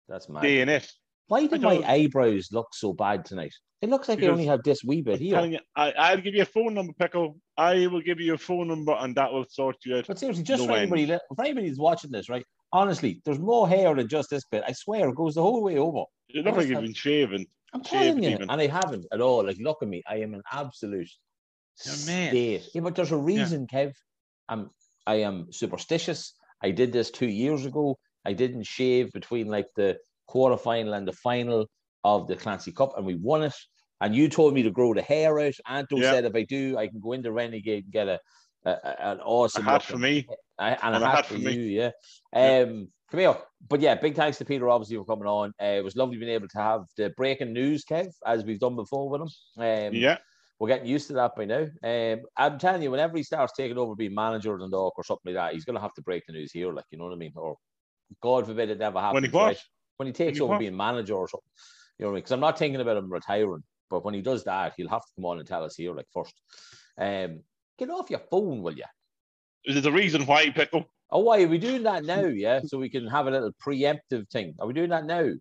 That's 0.08 0.30
mad. 0.30 0.46
it. 0.46 0.90
Why 1.28 1.48
did 1.48 1.66
I 1.66 1.80
my 1.80 1.86
eyebrows 1.86 2.48
look 2.54 2.68
so 2.74 2.94
bad 2.94 3.26
tonight? 3.26 3.54
It 3.82 3.90
looks 3.90 4.08
like 4.08 4.24
I 4.24 4.28
only 4.28 4.46
have 4.46 4.64
this 4.64 4.82
wee 4.86 5.02
bit 5.02 5.16
I'm 5.16 5.20
here. 5.20 5.46
you, 5.46 5.60
I, 5.76 5.92
I'll 5.92 6.22
give 6.22 6.34
you 6.34 6.44
a 6.44 6.46
phone 6.46 6.74
number, 6.74 6.94
Pickle. 6.94 7.38
I 7.58 7.88
will 7.88 8.02
give 8.02 8.22
you 8.22 8.34
a 8.36 8.38
phone 8.38 8.70
number, 8.70 8.94
and 8.98 9.14
that 9.16 9.34
will 9.34 9.46
sort 9.50 9.76
you 9.86 9.98
out. 9.98 10.08
But 10.08 10.20
seriously, 10.20 10.46
just 10.46 10.62
No 10.62 10.68
for 10.68 10.78
anybody, 10.78 11.08
for 11.08 11.44
anybody 11.44 11.68
who's 11.68 11.80
watching 11.80 12.12
this, 12.12 12.30
right? 12.30 12.46
Honestly, 12.74 13.22
there's 13.24 13.40
more 13.40 13.70
hair 13.70 13.94
than 13.96 14.08
just 14.08 14.30
this 14.32 14.44
bit. 14.52 14.64
I 14.68 14.72
swear, 14.74 15.08
it 15.10 15.16
goes 15.16 15.36
the 15.36 15.42
whole 15.44 15.64
way 15.64 15.78
over. 15.78 16.04
You 16.28 16.42
look 16.42 16.56
I 16.56 16.58
like 16.58 16.60
just 16.62 16.68
you've 16.70 16.76
have- 16.78 16.84
been 16.84 16.94
shaven. 16.94 17.46
I'm 17.76 17.84
Shaved 17.84 17.92
telling 17.92 18.24
you, 18.24 18.30
even. 18.32 18.50
and 18.52 18.62
I 18.62 18.68
haven't 18.68 19.06
at 19.12 19.20
all. 19.22 19.46
Like, 19.46 19.58
look 19.60 19.78
at 19.82 19.88
me. 19.88 20.04
I 20.08 20.18
am 20.18 20.34
an 20.36 20.44
absolute 20.52 21.10
You're 21.86 21.96
a 21.96 22.06
man. 22.06 22.36
Yeah, 22.76 22.82
but 22.82 22.94
there's 22.96 23.12
a 23.12 23.18
reason, 23.18 23.66
Kev. 23.66 23.94
I'm 24.48 24.70
I 25.08 25.16
am 25.22 25.52
superstitious. 25.52 26.34
I 26.62 26.70
did 26.72 26.92
this 26.94 27.10
two 27.10 27.28
years 27.28 27.66
ago. 27.66 27.98
I 28.26 28.34
didn't 28.34 28.64
shave 28.68 29.12
between 29.12 29.48
like 29.48 29.68
the 29.76 29.98
quarterfinal 30.30 30.96
and 30.96 31.08
the 31.08 31.14
final 31.14 31.66
of 32.04 32.28
the 32.28 32.36
Clancy 32.36 32.72
Cup, 32.72 32.94
and 32.96 33.06
we 33.08 33.16
won 33.16 33.42
it. 33.44 33.56
And 34.02 34.16
you 34.16 34.30
told 34.30 34.54
me 34.54 34.62
to 34.64 34.72
grow 34.72 34.94
the 34.94 35.02
hair 35.02 35.40
out. 35.40 35.54
Anto 35.68 35.98
Yeah. 35.98 36.12
said 36.12 36.26
if 36.26 36.36
I 36.36 36.44
do, 36.44 36.78
I 36.78 36.88
can 36.88 37.00
go 37.00 37.14
into 37.14 37.32
Renegade 37.32 37.86
and 37.86 37.94
get 37.94 38.08
a, 38.08 38.20
a, 38.66 38.70
a- 38.72 39.02
an 39.14 39.20
A 39.20 39.24
awesome 39.24 39.64
hat 39.64 39.82
for 39.84 39.98
me. 39.98 40.28
I, 40.60 40.70
and, 40.70 40.96
And 40.96 41.04
a 41.04 41.08
hat, 41.08 41.26
for, 41.26 41.36
you, 41.36 41.50
yeah. 41.50 41.92
Yeah. 42.34 42.60
Um, 42.60 42.88
come 43.10 43.20
here. 43.20 43.36
But 43.70 43.82
yeah, 43.82 43.96
big 43.96 44.16
thanks 44.16 44.38
to 44.40 44.46
Peter, 44.46 44.70
obviously, 44.70 44.98
for 44.98 45.06
coming 45.06 45.28
on. 45.28 45.54
Uh, 45.62 45.78
it 45.78 45.84
was 45.84 45.96
lovely 45.96 46.18
being 46.18 46.32
able 46.32 46.48
to 46.48 46.58
have 46.58 46.82
the 46.98 47.10
breaking 47.18 47.54
news, 47.54 47.86
Kev, 47.86 48.12
as 48.26 48.44
we've 48.44 48.60
done 48.60 48.76
before 48.76 49.10
with 49.10 49.22
him. 49.22 49.30
Um, 49.58 49.94
Yeah. 49.94 50.18
We're 50.60 50.68
getting 50.68 50.88
used 50.88 51.08
to 51.08 51.14
that 51.14 51.36
by 51.36 51.46
now. 51.46 51.66
Um, 51.84 52.22
I'm 52.38 52.58
telling 52.58 52.82
you, 52.82 52.92
whenever 52.92 53.18
he 53.18 53.24
starts 53.24 53.54
taking 53.58 53.78
over 53.78 53.96
being 53.96 54.16
manager 54.16 54.54
of 54.54 54.60
the 54.60 54.66
Dundalk 54.66 54.94
or 54.98 55.04
something 55.04 55.34
like 55.34 55.36
that, 55.36 55.54
he's 55.54 55.66
going 55.66 55.76
to 55.76 55.82
have 55.82 55.94
to 55.96 56.02
break 56.04 56.24
the 56.26 56.34
news 56.34 56.54
here, 56.54 56.72
like, 56.72 56.86
you 56.90 56.98
know 56.98 57.06
what 57.06 57.14
I 57.14 57.18
mean? 57.18 57.34
Or 57.36 57.58
God 58.22 58.46
forbid 58.46 58.70
it 58.70 58.78
never 58.78 59.00
happens. 59.00 59.16
When 59.16 59.24
he 59.24 59.38
right? 59.38 59.58
When 59.98 60.08
he 60.08 60.14
takes 60.14 60.38
he 60.38 60.44
over 60.44 60.58
being 60.58 60.78
manager 60.78 61.16
or 61.16 61.28
something. 61.28 61.44
You 61.98 62.06
know 62.06 62.10
what 62.10 62.14
I 62.14 62.16
mean? 62.16 62.22
Because 62.22 62.32
I'm 62.32 62.40
not 62.40 62.58
thinking 62.58 62.80
about 62.80 62.98
him 62.98 63.12
retiring, 63.12 63.64
but 63.90 64.06
when 64.06 64.14
he 64.14 64.22
does 64.22 64.44
that, 64.46 64.74
he'll 64.78 64.88
have 64.90 65.02
to 65.02 65.12
come 65.18 65.26
on 65.26 65.40
and 65.40 65.48
tell 65.48 65.66
us 65.66 65.76
here, 65.76 65.94
like, 65.94 66.08
first. 66.14 66.34
Um, 66.98 67.42
get 67.78 67.90
off 67.90 68.10
your 68.10 68.20
phone, 68.20 68.62
will 68.62 68.78
you? 68.78 68.86
There's 69.66 69.86
a 69.86 69.92
reason 69.92 70.26
why, 70.26 70.50
Pickle. 70.50 70.86
Oh, 71.12 71.20
why 71.20 71.44
are 71.44 71.48
we 71.48 71.58
doing 71.58 71.84
that 71.84 72.04
now? 72.04 72.26
Yeah, 72.26 72.62
so 72.66 72.78
we 72.78 72.90
can 72.90 73.08
have 73.08 73.28
a 73.28 73.32
little 73.32 73.52
preemptive 73.66 74.30
thing. 74.32 74.56
Are 74.60 74.68
we 74.68 74.74
doing 74.74 74.90
that 74.90 75.06
now? 75.06 75.32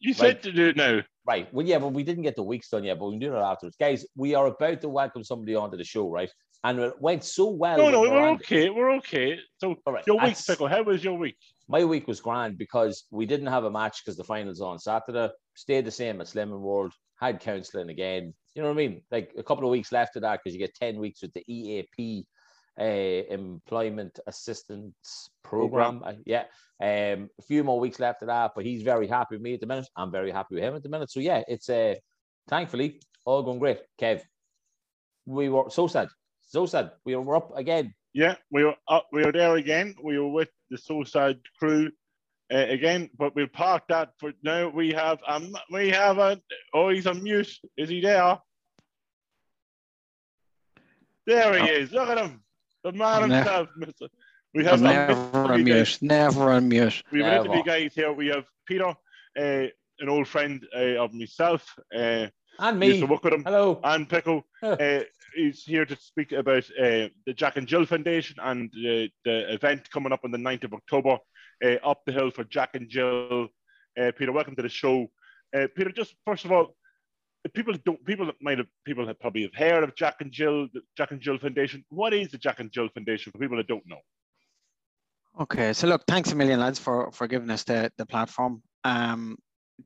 You 0.00 0.12
Right. 0.12 0.16
said 0.16 0.42
to 0.44 0.52
do 0.52 0.68
it 0.68 0.76
now. 0.76 1.00
Right. 1.26 1.52
Well, 1.52 1.66
yeah, 1.66 1.78
but 1.78 1.88
we 1.88 2.04
didn't 2.04 2.22
get 2.22 2.36
the 2.36 2.42
weeks 2.42 2.70
done 2.70 2.84
yet, 2.84 2.98
but 2.98 3.06
we 3.06 3.12
can 3.14 3.20
do 3.20 3.34
it 3.34 3.40
afterwards. 3.40 3.76
Guys, 3.76 4.06
we 4.16 4.34
are 4.34 4.46
about 4.46 4.80
to 4.82 4.88
welcome 4.88 5.24
somebody 5.24 5.54
onto 5.56 5.76
the 5.76 5.84
show, 5.84 6.08
right? 6.08 6.30
And 6.64 6.78
it 6.78 7.00
went 7.00 7.24
so 7.24 7.50
well. 7.50 7.76
No, 7.78 7.90
no, 7.90 8.00
we're 8.02 8.30
okay. 8.30 8.70
We're 8.70 8.92
okay. 8.96 9.38
So 9.58 9.76
All 9.86 9.92
right, 9.92 10.06
your 10.06 10.16
week, 10.16 10.22
that's- 10.22 10.46
Pickle. 10.46 10.68
How 10.68 10.82
was 10.82 11.02
your 11.04 11.18
week? 11.18 11.36
My 11.68 11.84
week 11.84 12.06
was 12.08 12.20
grand 12.20 12.56
because 12.56 13.04
we 13.10 13.26
didn't 13.26 13.46
have 13.48 13.64
a 13.64 13.70
match 13.70 14.02
because 14.04 14.16
the 14.16 14.24
finals 14.24 14.60
on 14.60 14.78
Saturday. 14.78 15.30
Stayed 15.54 15.84
the 15.84 15.90
same 15.90 16.20
at 16.20 16.28
Slimming 16.28 16.60
World. 16.60 16.92
Had 17.20 17.40
counselling 17.40 17.90
again. 17.90 18.32
You 18.54 18.62
know 18.62 18.68
what 18.68 18.74
I 18.80 18.86
mean? 18.86 19.02
Like 19.10 19.32
a 19.36 19.42
couple 19.42 19.64
of 19.64 19.70
weeks 19.70 19.90
left 19.92 20.14
of 20.16 20.22
that 20.22 20.40
because 20.42 20.54
you 20.54 20.60
get 20.60 20.74
10 20.74 20.98
weeks 20.98 21.20
with 21.22 21.32
the 21.34 21.42
EAP 21.48 22.24
uh, 22.80 22.84
Employment 22.84 24.18
Assistance 24.26 25.30
Program. 25.42 26.02
Uh, 26.04 26.12
yeah. 26.24 26.44
Um, 26.80 27.28
a 27.38 27.42
few 27.42 27.64
more 27.64 27.80
weeks 27.80 27.98
left 27.98 28.22
of 28.22 28.28
that, 28.28 28.52
but 28.54 28.64
he's 28.64 28.82
very 28.82 29.08
happy 29.08 29.34
with 29.34 29.42
me 29.42 29.54
at 29.54 29.60
the 29.60 29.66
minute. 29.66 29.88
I'm 29.96 30.12
very 30.12 30.30
happy 30.30 30.54
with 30.54 30.64
him 30.64 30.76
at 30.76 30.82
the 30.82 30.88
minute. 30.88 31.10
So 31.10 31.20
yeah, 31.20 31.42
it's 31.48 31.68
uh, 31.68 31.96
thankfully 32.48 33.00
all 33.24 33.42
going 33.42 33.58
great. 33.58 33.80
Kev, 34.00 34.22
we 35.26 35.48
were 35.48 35.70
so 35.70 35.86
sad, 35.86 36.08
so 36.40 36.66
sad. 36.66 36.92
We 37.04 37.16
were 37.16 37.36
up 37.36 37.56
again. 37.56 37.94
Yeah, 38.14 38.36
we 38.50 38.64
were 38.64 38.74
up, 38.88 39.06
we 39.12 39.24
were 39.24 39.32
there 39.32 39.56
again. 39.56 39.94
We 40.02 40.18
were 40.18 40.30
with 40.30 40.50
the 40.70 40.78
Suicide 40.78 41.40
crew 41.58 41.90
uh, 42.52 42.66
again, 42.68 43.10
but 43.18 43.34
we'll 43.34 43.48
park 43.48 43.84
that 43.88 44.10
for 44.18 44.32
now. 44.42 44.68
We 44.68 44.92
have 44.92 45.18
um, 45.26 45.54
we 45.70 45.90
have 45.90 46.18
a 46.18 46.40
oh, 46.72 46.88
he's 46.88 47.06
on 47.06 47.22
mute. 47.22 47.52
Is 47.76 47.88
he 47.88 48.00
there? 48.00 48.38
There 51.26 51.58
he 51.62 51.70
is. 51.70 51.92
Look 51.92 52.08
at 52.08 52.18
him, 52.18 52.40
the 52.84 52.92
man 52.92 53.24
I'm 53.24 53.30
himself. 53.30 53.68
Mister. 53.76 54.06
We 54.54 54.64
have 54.64 54.82
I'm 54.82 54.82
never 54.82 55.14
mystery 55.14 55.64
guy. 55.64 55.80
unmute. 55.82 56.02
Never 56.02 56.40
unmute. 56.46 57.02
We 57.12 57.20
have 57.22 57.32
Never. 57.44 57.44
interview 57.46 57.64
guys 57.64 57.94
here. 57.94 58.12
We 58.12 58.28
have 58.28 58.44
Peter, 58.66 58.88
uh, 58.88 59.66
an 60.00 60.08
old 60.08 60.26
friend 60.26 60.66
uh, 60.74 61.02
of 61.04 61.12
myself. 61.12 61.62
Uh, 61.94 62.28
And 62.60 62.82
used 62.82 63.00
to 63.00 63.06
work 63.06 63.22
with 63.24 63.34
him. 63.34 63.44
Hello. 63.44 63.78
And 63.84 64.08
Pickle 64.08 64.42
Huh. 64.60 64.76
uh, 64.80 65.02
is 65.36 65.62
here 65.64 65.84
to 65.84 65.96
speak 65.96 66.32
about 66.32 66.64
uh, 66.80 67.08
the 67.26 67.34
Jack 67.34 67.56
and 67.58 67.68
Jill 67.68 67.84
Foundation 67.86 68.36
and 68.42 68.70
uh, 68.74 69.06
the 69.24 69.52
event 69.52 69.88
coming 69.90 70.12
up 70.12 70.24
on 70.24 70.30
the 70.32 70.38
9th 70.38 70.64
of 70.64 70.72
October 70.74 71.18
uh, 71.64 71.76
up 71.90 72.00
the 72.06 72.12
hill 72.12 72.30
for 72.30 72.44
Jack 72.44 72.70
and 72.74 72.88
Jill. 72.88 73.48
Uh, 74.00 74.10
Peter, 74.16 74.32
welcome 74.32 74.56
to 74.56 74.62
the 74.62 74.68
show. 74.68 75.08
Uh, 75.54 75.66
Peter, 75.76 75.90
just 75.92 76.14
first 76.26 76.44
of 76.46 76.52
all, 76.52 76.74
people 77.54 77.74
don't 77.84 78.04
people 78.04 78.30
might 78.40 78.58
have 78.58 78.66
people 78.84 79.06
have 79.06 79.20
probably 79.20 79.42
have 79.42 79.54
heard 79.54 79.84
of 79.84 79.94
Jack 79.94 80.16
and 80.20 80.30
Jill, 80.32 80.68
the 80.72 80.80
Jack 80.96 81.10
and 81.10 81.20
Jill 81.20 81.38
Foundation. 81.38 81.84
What 81.90 82.14
is 82.14 82.28
the 82.28 82.38
Jack 82.38 82.60
and 82.60 82.70
Jill 82.70 82.88
Foundation 82.88 83.32
for 83.32 83.38
people 83.38 83.56
that 83.56 83.66
don't 83.66 83.86
know? 83.86 84.00
Okay, 85.40 85.72
so 85.72 85.86
look, 85.86 86.02
thanks 86.06 86.32
a 86.32 86.34
million, 86.34 86.60
lads, 86.60 86.78
for 86.78 87.10
for 87.12 87.26
giving 87.26 87.50
us 87.50 87.64
the 87.64 87.92
the 87.96 88.06
platform. 88.06 88.62
Um, 88.84 89.36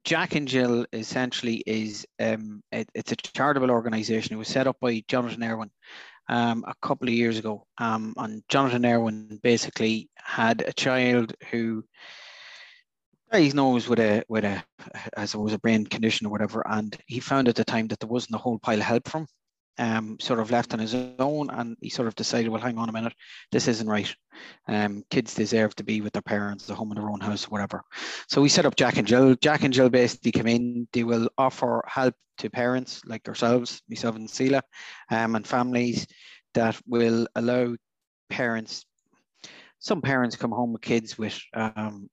Jack 0.05 0.35
and 0.35 0.49
Jill 0.49 0.87
essentially 0.93 1.63
is 1.67 2.07
um, 2.19 2.63
it, 2.73 2.89
it's 2.95 3.13
a 3.13 3.17
charitable 3.17 3.71
organisation. 3.71 4.35
It 4.35 4.39
was 4.39 4.49
set 4.49 4.67
up 4.67 4.77
by 4.81 5.03
Jonathan 5.09 5.45
Irwin 5.45 5.71
um, 6.29 6.65
a 6.67 6.75
couple 6.81 7.09
of 7.09 7.15
years 7.15 7.39
ago. 7.39 7.67
Um, 7.79 8.15
and 8.17 8.43
Jonathan 8.49 8.87
Irwin 8.87 9.39
basically 9.43 10.09
had 10.17 10.63
a 10.63 10.73
child 10.73 11.35
who 11.51 11.85
he's 13.33 13.55
knows 13.55 13.89
with 13.89 13.99
a 14.01 14.23
with 14.29 14.45
a 14.45 14.63
I 15.17 15.25
suppose 15.25 15.53
a 15.53 15.59
brain 15.59 15.87
condition 15.87 16.27
or 16.27 16.31
whatever, 16.31 16.63
and 16.67 16.97
he 17.07 17.21
found 17.21 17.49
at 17.49 17.55
the 17.55 17.65
time 17.65 17.89
that 17.89 18.01
there 18.01 18.09
wasn't 18.09 18.35
a 18.35 18.39
whole 18.39 18.59
pile 18.59 18.79
of 18.79 18.85
help 18.85 19.09
from. 19.09 19.27
Um, 19.79 20.19
sort 20.21 20.39
of 20.39 20.51
left 20.51 20.75
on 20.75 20.81
his 20.81 20.95
own, 20.95 21.49
and 21.49 21.79
he 21.81 21.89
sort 21.89 22.07
of 22.07 22.15
decided, 22.15 22.51
well, 22.51 22.61
hang 22.61 22.77
on 22.77 22.91
a 22.91 22.93
minute, 22.93 23.15
this 23.53 23.69
isn't 23.69 23.89
right. 23.89 24.15
Um, 24.69 25.03
kids 25.11 25.35
deserve 25.35 25.75
to 25.77 25.83
be 25.83 26.03
with 26.03 26.13
their 26.13 26.21
parents, 26.21 26.69
at 26.69 26.77
home 26.77 26.93
in 26.93 26.99
their 26.99 27.09
own 27.09 27.21
house, 27.21 27.45
whatever. 27.51 27.83
So 28.29 28.43
we 28.43 28.51
set 28.51 28.67
up 28.67 28.77
Jack 28.77 28.99
and 28.99 29.09
Jill. 29.09 29.35
Jack 29.37 29.65
and 29.65 29.73
Jill 29.73 29.89
basically 29.89 30.31
come 30.31 30.47
in. 30.47 30.89
They 30.93 31.05
will 31.05 31.31
offer 31.39 31.83
help 31.87 32.15
to 32.39 32.51
parents 32.51 33.01
like 33.07 33.27
ourselves, 33.27 33.81
myself 33.89 34.17
and 34.17 34.29
Celia, 34.29 34.63
um, 35.11 35.37
and 35.37 35.47
families 35.47 36.07
that 36.53 36.79
will 36.87 37.27
allow 37.35 37.75
parents. 38.29 38.85
Some 39.79 40.03
parents 40.03 40.37
come 40.37 40.53
home 40.53 40.75
with 40.75 40.83
kids 40.83 41.17
with 41.17 41.41
um, 41.55 42.11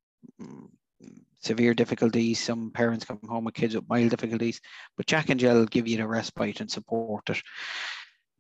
severe 1.40 1.74
difficulties. 1.74 2.40
Some 2.40 2.72
parents 2.72 3.06
come 3.06 3.20
home 3.28 3.46
with 3.46 3.56
kids 3.56 3.76
with 3.76 3.90
mild 3.90 4.10
difficulties. 4.10 4.60
But 4.98 5.08
Jack 5.08 5.30
and 5.30 5.40
Jill 5.40 5.66
give 5.66 5.88
you 5.88 5.98
the 5.98 6.08
respite 6.08 6.62
and 6.62 6.70
support 6.70 7.30
it. 7.30 7.42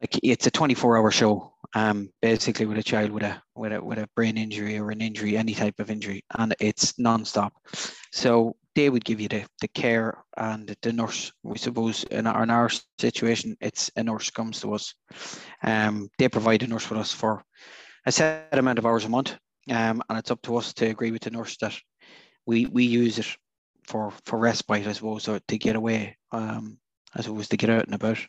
Like 0.02 0.20
it's 0.24 0.48
a 0.48 0.52
24-hour 0.52 1.12
show, 1.12 1.54
um, 1.76 2.10
basically 2.22 2.66
with 2.66 2.78
a 2.78 2.84
child 2.84 3.12
with 3.12 3.24
a 3.24 3.42
with 3.54 3.74
a 3.74 3.84
with 3.84 3.98
a 3.98 4.08
brain 4.16 4.38
injury 4.38 4.78
or 4.78 4.92
an 4.92 5.02
injury, 5.02 5.36
any 5.36 5.54
type 5.54 5.78
of 5.80 5.92
injury, 5.92 6.24
and 6.38 6.56
it's 6.62 6.98
non-stop. 6.98 7.52
So 8.14 8.56
they 8.76 8.90
would 8.90 9.04
give 9.04 9.20
you 9.20 9.28
the, 9.28 9.46
the 9.60 9.68
care 9.68 10.24
and 10.38 10.74
the 10.82 10.94
nurse. 10.94 11.34
We 11.44 11.58
suppose 11.58 12.06
in 12.06 12.28
our, 12.28 12.44
in 12.44 12.50
our 12.50 12.70
situation, 12.98 13.58
it's 13.60 13.92
a 13.98 14.04
nurse 14.04 14.30
comes 14.30 14.62
to 14.62 14.74
us. 14.74 14.96
Um, 15.64 16.10
they 16.18 16.30
provide 16.30 16.64
a 16.64 16.68
nurse 16.68 16.90
with 16.90 17.00
us 17.00 17.12
for 17.12 17.44
a 18.06 18.12
set 18.12 18.48
amount 18.58 18.80
of 18.80 18.86
hours 18.86 19.04
a 19.04 19.10
month, 19.10 19.36
um, 19.70 20.02
and 20.08 20.18
it's 20.18 20.32
up 20.32 20.42
to 20.44 20.56
us 20.56 20.74
to 20.76 20.86
agree 20.86 21.12
with 21.12 21.24
the 21.24 21.32
nurse 21.32 21.58
that 21.58 21.78
we 22.50 22.66
we 22.66 22.84
use 22.84 23.20
it 23.20 23.28
for 23.84 24.12
for 24.26 24.40
respite, 24.40 24.88
I 24.88 24.94
suppose, 24.94 25.28
or 25.28 25.40
to 25.48 25.58
get 25.58 25.76
away. 25.76 26.18
Um, 26.32 26.80
I 27.16 27.22
suppose 27.22 27.48
to 27.50 27.58
get 27.58 27.70
out 27.70 27.86
and 27.86 27.96
about. 27.96 28.20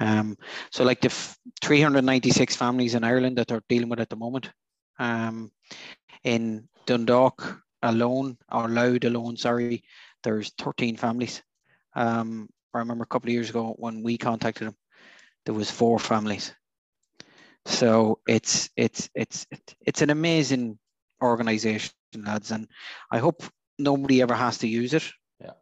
Um, 0.00 0.36
so 0.70 0.84
like 0.84 1.00
the 1.00 1.08
f- 1.08 1.38
396 1.62 2.56
families 2.56 2.94
in 2.94 3.04
Ireland 3.04 3.38
that 3.38 3.48
they're 3.48 3.62
dealing 3.68 3.88
with 3.88 4.00
at 4.00 4.10
the 4.10 4.16
moment. 4.16 4.50
Um, 4.98 5.50
in 6.24 6.68
Dundalk 6.86 7.62
alone, 7.82 8.36
or 8.52 8.68
Louth 8.68 9.04
alone, 9.04 9.36
sorry, 9.38 9.82
there's 10.24 10.52
13 10.58 10.96
families. 10.96 11.42
Um, 11.94 12.50
I 12.74 12.80
remember 12.80 13.04
a 13.04 13.06
couple 13.06 13.28
of 13.28 13.34
years 13.34 13.48
ago 13.48 13.74
when 13.78 14.02
we 14.02 14.18
contacted 14.18 14.66
them, 14.66 14.76
there 15.46 15.54
was 15.54 15.70
four 15.70 15.98
families. 15.98 16.54
So 17.64 18.20
it's 18.26 18.68
it's 18.76 19.08
it's 19.14 19.46
it's 19.80 20.02
an 20.02 20.10
amazing 20.10 20.78
organization, 21.22 21.92
lads, 22.14 22.50
and 22.50 22.68
I 23.10 23.18
hope 23.18 23.42
nobody 23.78 24.22
ever 24.22 24.34
has 24.34 24.58
to 24.58 24.68
use 24.68 24.94
it. 24.94 25.10
Yeah. 25.40 25.52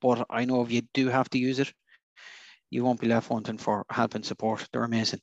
But 0.00 0.26
I 0.30 0.44
know 0.44 0.62
if 0.62 0.70
you 0.70 0.82
do 0.92 1.08
have 1.08 1.28
to 1.30 1.38
use 1.38 1.58
it, 1.58 1.72
you 2.70 2.84
won't 2.84 3.00
be 3.00 3.08
left 3.08 3.30
wanting 3.30 3.58
for 3.58 3.84
help 3.90 4.14
and 4.14 4.24
support. 4.24 4.68
They're 4.72 4.84
amazing. 4.84 5.20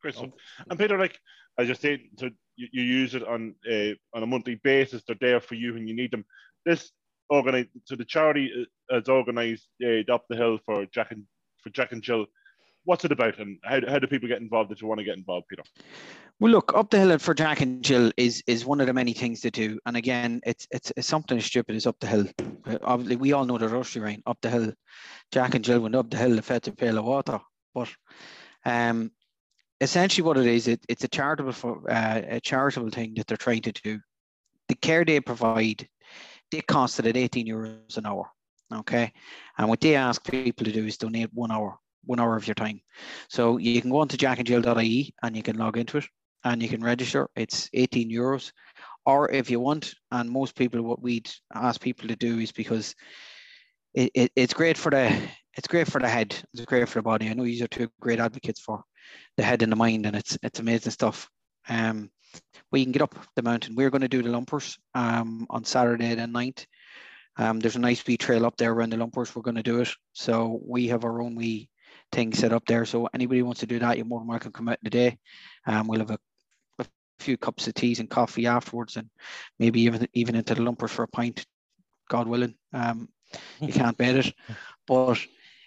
Crystal. 0.00 0.32
And 0.70 0.78
Peter, 0.78 0.98
like 0.98 1.18
I 1.58 1.64
just 1.64 1.80
said, 1.80 2.00
so 2.18 2.30
you, 2.56 2.68
you 2.72 2.82
use 2.82 3.14
it 3.14 3.26
on 3.26 3.54
a 3.68 3.96
on 4.14 4.22
a 4.22 4.26
monthly 4.26 4.56
basis. 4.56 5.02
They're 5.06 5.16
there 5.20 5.40
for 5.40 5.54
you 5.54 5.74
when 5.74 5.88
you 5.88 5.94
need 5.94 6.12
them. 6.12 6.24
This 6.64 6.90
organize 7.30 7.66
so 7.84 7.96
the 7.96 8.04
charity 8.04 8.50
uh, 8.90 8.94
has 8.94 9.08
organised 9.08 9.68
uh, 9.84 10.12
up 10.12 10.24
the 10.28 10.36
hill 10.36 10.58
for 10.64 10.86
Jack 10.86 11.10
and 11.10 11.24
for 11.62 11.70
Jack 11.70 11.92
and 11.92 12.02
Jill. 12.02 12.26
What's 12.88 13.04
it 13.04 13.12
about, 13.12 13.38
and 13.38 13.58
how, 13.64 13.80
how 13.86 13.98
do 13.98 14.06
people 14.06 14.30
get 14.30 14.40
involved 14.40 14.72
if 14.72 14.80
you 14.80 14.88
want 14.88 14.96
to 15.00 15.04
get 15.04 15.18
involved, 15.18 15.46
Peter? 15.48 15.62
Well, 16.40 16.52
look, 16.52 16.72
up 16.74 16.88
the 16.88 16.98
hill 16.98 17.18
for 17.18 17.34
Jack 17.34 17.60
and 17.60 17.84
Jill 17.84 18.10
is 18.16 18.42
is 18.46 18.64
one 18.64 18.80
of 18.80 18.86
the 18.86 18.94
many 18.94 19.12
things 19.12 19.42
to 19.42 19.50
do. 19.50 19.78
And 19.84 19.94
again, 19.94 20.40
it's 20.46 20.66
it's, 20.70 20.90
it's 20.96 21.06
something 21.06 21.36
as 21.36 21.44
stupid 21.44 21.76
as 21.76 21.86
up 21.86 22.00
the 22.00 22.06
hill. 22.06 22.26
Uh, 22.64 22.78
obviously, 22.80 23.16
we 23.16 23.34
all 23.34 23.44
know 23.44 23.58
the 23.58 23.68
Rushy 23.68 24.00
rain 24.00 24.22
up 24.24 24.38
the 24.40 24.48
hill. 24.48 24.72
Jack 25.32 25.54
and 25.54 25.62
Jill 25.62 25.80
went 25.80 25.96
up 25.96 26.08
the 26.08 26.16
hill 26.16 26.34
to 26.34 26.40
fetch 26.40 26.66
a 26.68 26.72
pail 26.72 26.96
of 26.96 27.04
water. 27.04 27.40
But 27.74 27.90
um, 28.64 29.10
essentially, 29.82 30.24
what 30.24 30.38
it 30.38 30.46
is, 30.46 30.66
it, 30.66 30.82
it's 30.88 31.04
a 31.04 31.08
charitable 31.08 31.52
for 31.52 31.90
uh, 31.90 32.22
a 32.26 32.40
charitable 32.40 32.88
thing 32.88 33.12
that 33.16 33.26
they're 33.26 33.36
trying 33.36 33.60
to 33.62 33.72
do. 33.72 34.00
The 34.68 34.76
care 34.76 35.04
they 35.04 35.20
provide, 35.20 35.86
they 36.50 36.62
cost 36.62 37.00
it 37.00 37.06
at 37.06 37.18
18 37.18 37.46
euros 37.46 37.98
an 37.98 38.06
hour. 38.06 38.30
Okay, 38.72 39.12
and 39.58 39.68
what 39.68 39.82
they 39.82 39.94
ask 39.94 40.24
people 40.24 40.64
to 40.64 40.72
do 40.72 40.86
is 40.86 40.96
donate 40.96 41.34
one 41.34 41.52
hour, 41.52 41.78
one 42.08 42.20
hour 42.20 42.36
of 42.36 42.46
your 42.46 42.54
time. 42.54 42.80
So 43.28 43.58
you 43.58 43.80
can 43.80 43.90
go 43.90 43.98
on 43.98 44.08
to 44.08 44.16
jackandjill.ie 44.16 45.14
and 45.22 45.36
you 45.36 45.42
can 45.42 45.58
log 45.58 45.76
into 45.76 45.98
it 45.98 46.06
and 46.44 46.62
you 46.62 46.68
can 46.68 46.82
register. 46.82 47.28
It's 47.36 47.68
18 47.74 48.10
euros. 48.10 48.52
Or 49.06 49.30
if 49.30 49.50
you 49.50 49.60
want, 49.60 49.94
and 50.10 50.30
most 50.30 50.54
people, 50.54 50.82
what 50.82 51.02
we'd 51.02 51.30
ask 51.54 51.80
people 51.80 52.08
to 52.08 52.16
do 52.16 52.38
is 52.38 52.52
because 52.52 52.94
it, 53.94 54.10
it, 54.14 54.32
it's 54.36 54.54
great 54.54 54.76
for 54.76 54.90
the 54.90 55.10
it's 55.56 55.66
great 55.66 55.88
for 55.88 56.00
the 56.00 56.08
head. 56.08 56.36
It's 56.52 56.64
great 56.66 56.88
for 56.88 57.00
the 57.00 57.02
body. 57.02 57.28
I 57.28 57.32
know 57.32 57.42
you 57.42 57.64
are 57.64 57.68
two 57.68 57.88
great 58.00 58.20
advocates 58.20 58.60
for 58.60 58.82
the 59.36 59.42
head 59.42 59.62
and 59.62 59.72
the 59.72 59.76
mind, 59.76 60.06
and 60.06 60.14
it's 60.14 60.38
it's 60.42 60.60
amazing 60.60 60.92
stuff. 60.92 61.28
Um, 61.68 62.10
we 62.70 62.84
can 62.84 62.92
get 62.92 63.02
up 63.02 63.14
the 63.34 63.42
mountain. 63.42 63.74
We're 63.74 63.90
going 63.90 64.02
to 64.02 64.08
do 64.08 64.22
the 64.22 64.30
lumpers 64.30 64.78
um, 64.94 65.46
on 65.50 65.64
Saturday 65.64 66.14
the 66.14 66.22
9th. 66.22 66.66
Um, 67.38 67.60
there's 67.60 67.76
a 67.76 67.80
nice 67.80 68.06
wee 68.06 68.16
trail 68.16 68.44
up 68.44 68.56
there 68.56 68.72
around 68.72 68.90
the 68.90 68.96
lumpers. 68.96 69.34
We're 69.34 69.42
going 69.42 69.56
to 69.56 69.62
do 69.62 69.80
it. 69.80 69.88
So 70.12 70.60
we 70.64 70.88
have 70.88 71.04
our 71.04 71.22
own 71.22 71.34
wee 71.34 71.70
thing 72.12 72.32
set 72.32 72.52
up 72.52 72.64
there. 72.66 72.84
So 72.84 73.08
anybody 73.14 73.42
wants 73.42 73.60
to 73.60 73.66
do 73.66 73.78
that, 73.78 73.96
you're 73.96 74.06
more 74.06 74.20
than 74.20 74.28
welcome 74.28 74.52
to 74.52 74.56
come 74.56 74.68
out 74.68 74.78
in 74.82 74.84
the 74.84 74.90
day. 74.90 75.18
Um, 75.66 75.86
we'll 75.86 76.00
have 76.00 76.10
a, 76.10 76.18
a 76.78 76.86
few 77.18 77.36
cups 77.36 77.66
of 77.66 77.74
teas 77.74 78.00
and 78.00 78.10
coffee 78.10 78.46
afterwards, 78.46 78.96
and 78.96 79.08
maybe 79.58 79.82
even 79.82 80.08
even 80.14 80.34
into 80.34 80.54
the 80.54 80.62
lumpers 80.62 80.90
for 80.90 81.02
a 81.02 81.08
pint, 81.08 81.44
God 82.08 82.28
willing. 82.28 82.54
Um, 82.72 83.08
you 83.60 83.72
can't 83.72 83.96
bet 83.96 84.16
it, 84.16 84.34
but 84.86 85.18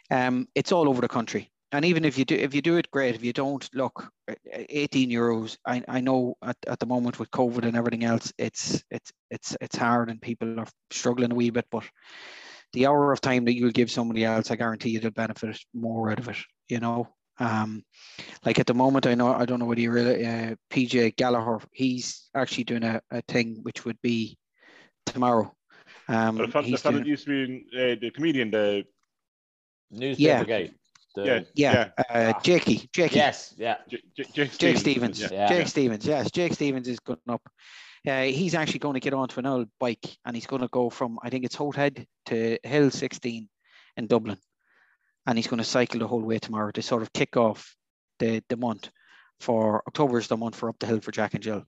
um, 0.09 0.47
it's 0.55 0.71
all 0.71 0.89
over 0.89 1.01
the 1.01 1.07
country. 1.07 1.51
And 1.73 1.85
even 1.85 2.03
if 2.03 2.17
you 2.17 2.25
do, 2.25 2.35
if 2.35 2.53
you 2.53 2.61
do 2.61 2.75
it, 2.75 2.91
great. 2.91 3.15
If 3.15 3.23
you 3.23 3.31
don't, 3.31 3.67
look, 3.73 4.11
18 4.51 5.09
euros. 5.09 5.57
I, 5.65 5.81
I 5.87 6.01
know 6.01 6.35
at, 6.43 6.57
at 6.67 6.79
the 6.79 6.85
moment 6.85 7.17
with 7.17 7.31
COVID 7.31 7.63
and 7.63 7.77
everything 7.77 8.03
else, 8.03 8.33
it's 8.37 8.83
it's 8.91 9.13
it's 9.29 9.55
it's 9.61 9.77
hard 9.77 10.09
and 10.09 10.21
people 10.21 10.59
are 10.59 10.67
struggling 10.89 11.31
a 11.31 11.35
wee 11.35 11.49
bit. 11.49 11.65
But 11.71 11.85
the 12.73 12.87
hour 12.87 13.11
of 13.11 13.21
time 13.21 13.45
that 13.45 13.55
you'll 13.55 13.71
give 13.71 13.91
somebody 13.91 14.23
else, 14.25 14.51
I 14.51 14.55
guarantee 14.55 14.89
you 14.91 14.99
they'll 14.99 15.11
benefit 15.11 15.57
more 15.73 16.11
out 16.11 16.19
of 16.19 16.27
it. 16.29 16.37
You 16.69 16.79
know, 16.79 17.09
um, 17.39 17.83
like 18.45 18.59
at 18.59 18.65
the 18.67 18.73
moment, 18.73 19.05
I 19.07 19.15
know 19.15 19.33
I 19.33 19.45
don't 19.45 19.59
know 19.59 19.65
whether 19.65 19.81
you 19.81 19.91
really 19.91 20.25
uh, 20.25 20.55
PJ 20.69 21.15
Gallagher. 21.17 21.59
He's 21.73 22.29
actually 22.35 22.63
doing 22.65 22.83
a, 22.83 23.01
a 23.11 23.21
thing 23.27 23.59
which 23.63 23.83
would 23.85 24.01
be 24.01 24.37
tomorrow. 25.05 25.53
Um, 26.07 26.37
the 26.37 26.47
fellow, 26.47 26.63
the 26.63 26.69
he's 26.71 26.81
fellow 26.81 26.95
doing- 26.97 27.07
used 27.07 27.25
to 27.25 27.47
be 27.47 27.65
uh, 27.77 27.95
the 27.99 28.11
comedian, 28.11 28.51
the 28.51 28.83
Newspaper 29.91 30.21
Yeah. 30.21 30.43
guy. 30.43 30.71
The- 31.13 31.25
yeah, 31.25 31.41
yeah, 31.55 31.89
uh, 31.97 32.31
Ah. 32.35 32.39
Jakey, 32.41 32.89
Jakey. 32.93 33.17
Yes. 33.17 33.53
Yeah. 33.57 33.77
J- 33.89 34.01
J- 34.15 34.23
Jake, 34.33 34.57
Jake 34.57 34.77
Stevens. 34.77 35.19
Yeah. 35.19 35.27
Yeah. 35.31 35.47
Jake 35.49 35.67
Stevens. 35.67 36.05
Yes, 36.05 36.31
Jake 36.31 36.53
Stevens 36.53 36.87
is 36.87 36.99
going 37.01 37.19
up. 37.27 37.41
Uh, 38.07 38.23
he's 38.23 38.55
actually 38.55 38.79
going 38.79 38.95
to 38.95 38.99
get 38.99 39.13
onto 39.13 39.39
an 39.39 39.45
old 39.45 39.67
bike 39.79 40.17
and 40.25 40.35
he's 40.35 40.47
going 40.47 40.61
to 40.61 40.67
go 40.69 40.89
from 40.89 41.19
I 41.21 41.29
think 41.29 41.45
it's 41.45 41.55
Howth 41.55 41.75
Head 41.75 42.05
to 42.27 42.57
Hill 42.63 42.89
16 42.89 43.47
in 43.97 44.07
Dublin. 44.07 44.37
and 45.27 45.37
he's 45.37 45.47
going 45.47 45.59
to 45.59 45.63
cycle 45.63 45.99
the 45.99 46.07
whole 46.07 46.21
way 46.23 46.39
tomorrow 46.39 46.71
to 46.71 46.81
sort 46.81 47.03
of 47.03 47.13
kick 47.13 47.37
off 47.37 47.75
the 48.19 48.43
the 48.49 48.57
month. 48.57 48.89
For 49.39 49.83
October 49.87 50.17
is 50.19 50.27
the 50.27 50.37
month 50.37 50.55
for 50.55 50.69
up 50.69 50.77
the 50.79 50.87
hill 50.87 50.99
for 51.01 51.11
Jack 51.11 51.33
and 51.33 51.43
Jill. 51.43 51.63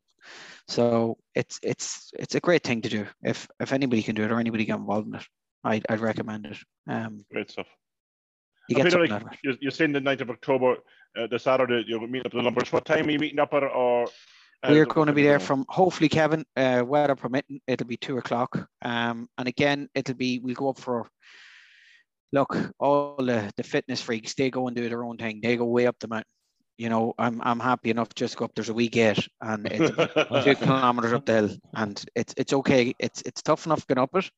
So 0.67 1.17
it's 1.35 1.59
it's 1.61 2.11
it's 2.17 2.35
a 2.35 2.39
great 2.39 2.63
thing 2.63 2.81
to 2.81 2.89
do. 2.89 3.05
If 3.23 3.47
if 3.59 3.73
anybody 3.73 4.01
can 4.03 4.15
do 4.15 4.23
it 4.23 4.31
or 4.31 4.39
anybody 4.39 4.65
get 4.65 4.77
involved 4.77 5.07
in 5.07 5.15
it, 5.15 5.25
I'd, 5.63 5.85
I'd 5.89 5.99
recommend 5.99 6.45
it. 6.45 6.57
Um, 6.87 7.25
Great 7.31 7.51
stuff. 7.51 7.67
you 8.69 8.75
get 8.75 8.91
something 8.91 9.09
like 9.09 9.11
out 9.11 9.27
of 9.27 9.33
it. 9.33 9.39
you're, 9.43 9.55
you're 9.61 9.71
saying 9.71 9.91
the 9.93 9.99
9th 9.99 10.21
of 10.21 10.29
October, 10.29 10.77
uh, 11.17 11.27
the 11.27 11.39
Saturday, 11.39 11.83
you're 11.87 12.05
meeting 12.07 12.25
up 12.27 12.31
the 12.31 12.41
Lumpers. 12.41 12.71
What 12.71 12.85
time 12.85 13.07
are 13.07 13.11
you 13.11 13.19
meeting 13.19 13.39
up 13.39 13.53
at? 13.53 13.63
Or 13.63 14.07
We're 14.69 14.85
going 14.85 15.07
to 15.07 15.13
be 15.13 15.23
there 15.23 15.39
from 15.39 15.65
hopefully 15.69 16.09
Kevin, 16.09 16.45
uh, 16.55 16.83
weather 16.85 17.15
permitting. 17.15 17.59
It'll 17.67 17.87
be 17.87 17.97
two 17.97 18.17
o'clock. 18.17 18.67
Um, 18.81 19.27
and 19.37 19.47
again, 19.47 19.89
it'll 19.93 20.15
be 20.15 20.39
we'll 20.39 20.55
go 20.55 20.69
up 20.69 20.79
for. 20.79 21.07
Look, 22.31 22.57
all 22.79 23.17
the, 23.17 23.51
the 23.57 23.63
fitness 23.63 24.01
freaks, 24.01 24.33
they 24.33 24.49
go 24.49 24.65
and 24.67 24.75
do 24.75 24.89
their 24.89 25.03
own 25.03 25.17
thing. 25.17 25.39
They 25.41 25.55
go 25.55 25.65
way 25.65 25.85
up 25.85 25.97
the 25.99 26.07
mountain. 26.07 26.25
You 26.79 26.89
know, 26.89 27.13
I'm 27.19 27.39
I'm 27.43 27.59
happy 27.59 27.91
enough 27.91 28.09
to 28.09 28.15
just 28.15 28.35
go 28.37 28.45
up. 28.45 28.51
There's 28.55 28.69
a 28.69 28.73
wee 28.73 28.87
gate, 28.89 29.27
and 29.41 29.67
it's 29.69 29.95
two 30.45 30.55
kilometers 30.55 31.13
up 31.13 31.25
the 31.27 31.33
hill, 31.33 31.49
and 31.75 32.03
it's 32.15 32.33
it's 32.35 32.53
okay. 32.53 32.95
It's 32.97 33.21
it's 33.23 33.43
tough 33.43 33.67
enough 33.67 33.85
getting 33.85 34.01
up 34.01 34.15
it, 34.15 34.31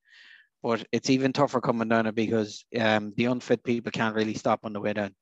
but 0.61 0.85
it's 0.91 1.09
even 1.09 1.31
tougher 1.31 1.61
coming 1.61 1.87
down 1.87 2.07
it 2.07 2.15
because 2.15 2.65
um 2.77 3.13
the 3.15 3.25
unfit 3.25 3.63
people 3.63 3.91
can't 3.91 4.15
really 4.15 4.33
stop 4.33 4.59
on 4.65 4.73
the 4.73 4.81
way 4.81 4.91
down. 4.91 5.15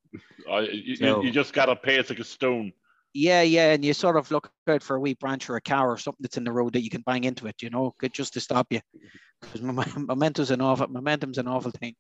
Uh, 0.52 0.60
you, 0.62 0.72
you- 0.72 0.96
So- 0.96 1.22
you 1.22 1.30
just 1.30 1.54
got 1.54 1.68
to 1.68 1.76
pace 1.76 2.10
like 2.10 2.18
a 2.20 2.24
stone. 2.24 2.72
Yeah, 3.14 3.44
yeah, 3.44 3.74
and 3.74 3.86
you 3.86 3.94
sort 3.94 4.18
of 4.18 4.32
look 4.32 4.50
out 4.68 4.82
for 4.82 4.96
a 4.96 5.00
wee 5.00 5.14
branch 5.14 5.48
or 5.50 5.56
a 5.56 5.62
cow 5.62 5.86
or 5.86 5.98
something 5.98 6.22
that's 6.22 6.38
in 6.38 6.44
the 6.44 6.52
road 6.52 6.74
that 6.74 6.84
you 6.84 6.90
can 6.90 7.04
bang 7.06 7.26
into 7.26 7.46
it, 7.46 7.62
you 7.62 7.70
know, 7.70 7.94
just 8.12 8.34
to 8.34 8.40
stop 8.40 8.68
you. 8.70 8.82
Because 9.42 9.62
momentum's 9.98 10.52
an 10.52 10.62
awful 10.62 10.88
momentum's 10.88 11.38
an 11.38 11.50
awful 11.50 11.72
thing. 11.72 11.96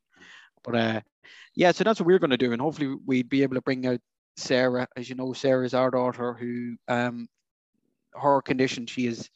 But 0.64 0.76
uh, 0.76 1.02
yeah, 1.58 1.74
so 1.74 1.84
that's 1.84 2.00
what 2.00 2.08
we're 2.08 2.20
going 2.20 2.30
to 2.32 2.38
do, 2.38 2.54
and 2.54 2.62
hopefully 2.62 2.96
we'd 3.06 3.28
be 3.28 3.44
able 3.44 3.56
to 3.56 3.62
bring 3.62 3.86
out 3.86 4.00
Sarah. 4.38 4.88
As 4.96 5.10
you 5.10 5.16
know, 5.16 5.34
Sarah's 5.34 5.74
our 5.74 5.92
daughter, 5.92 6.34
who 6.34 6.78
um, 6.88 7.28
her 8.14 8.42
condition 8.42 8.86
she 8.88 9.08
is. 9.08 9.30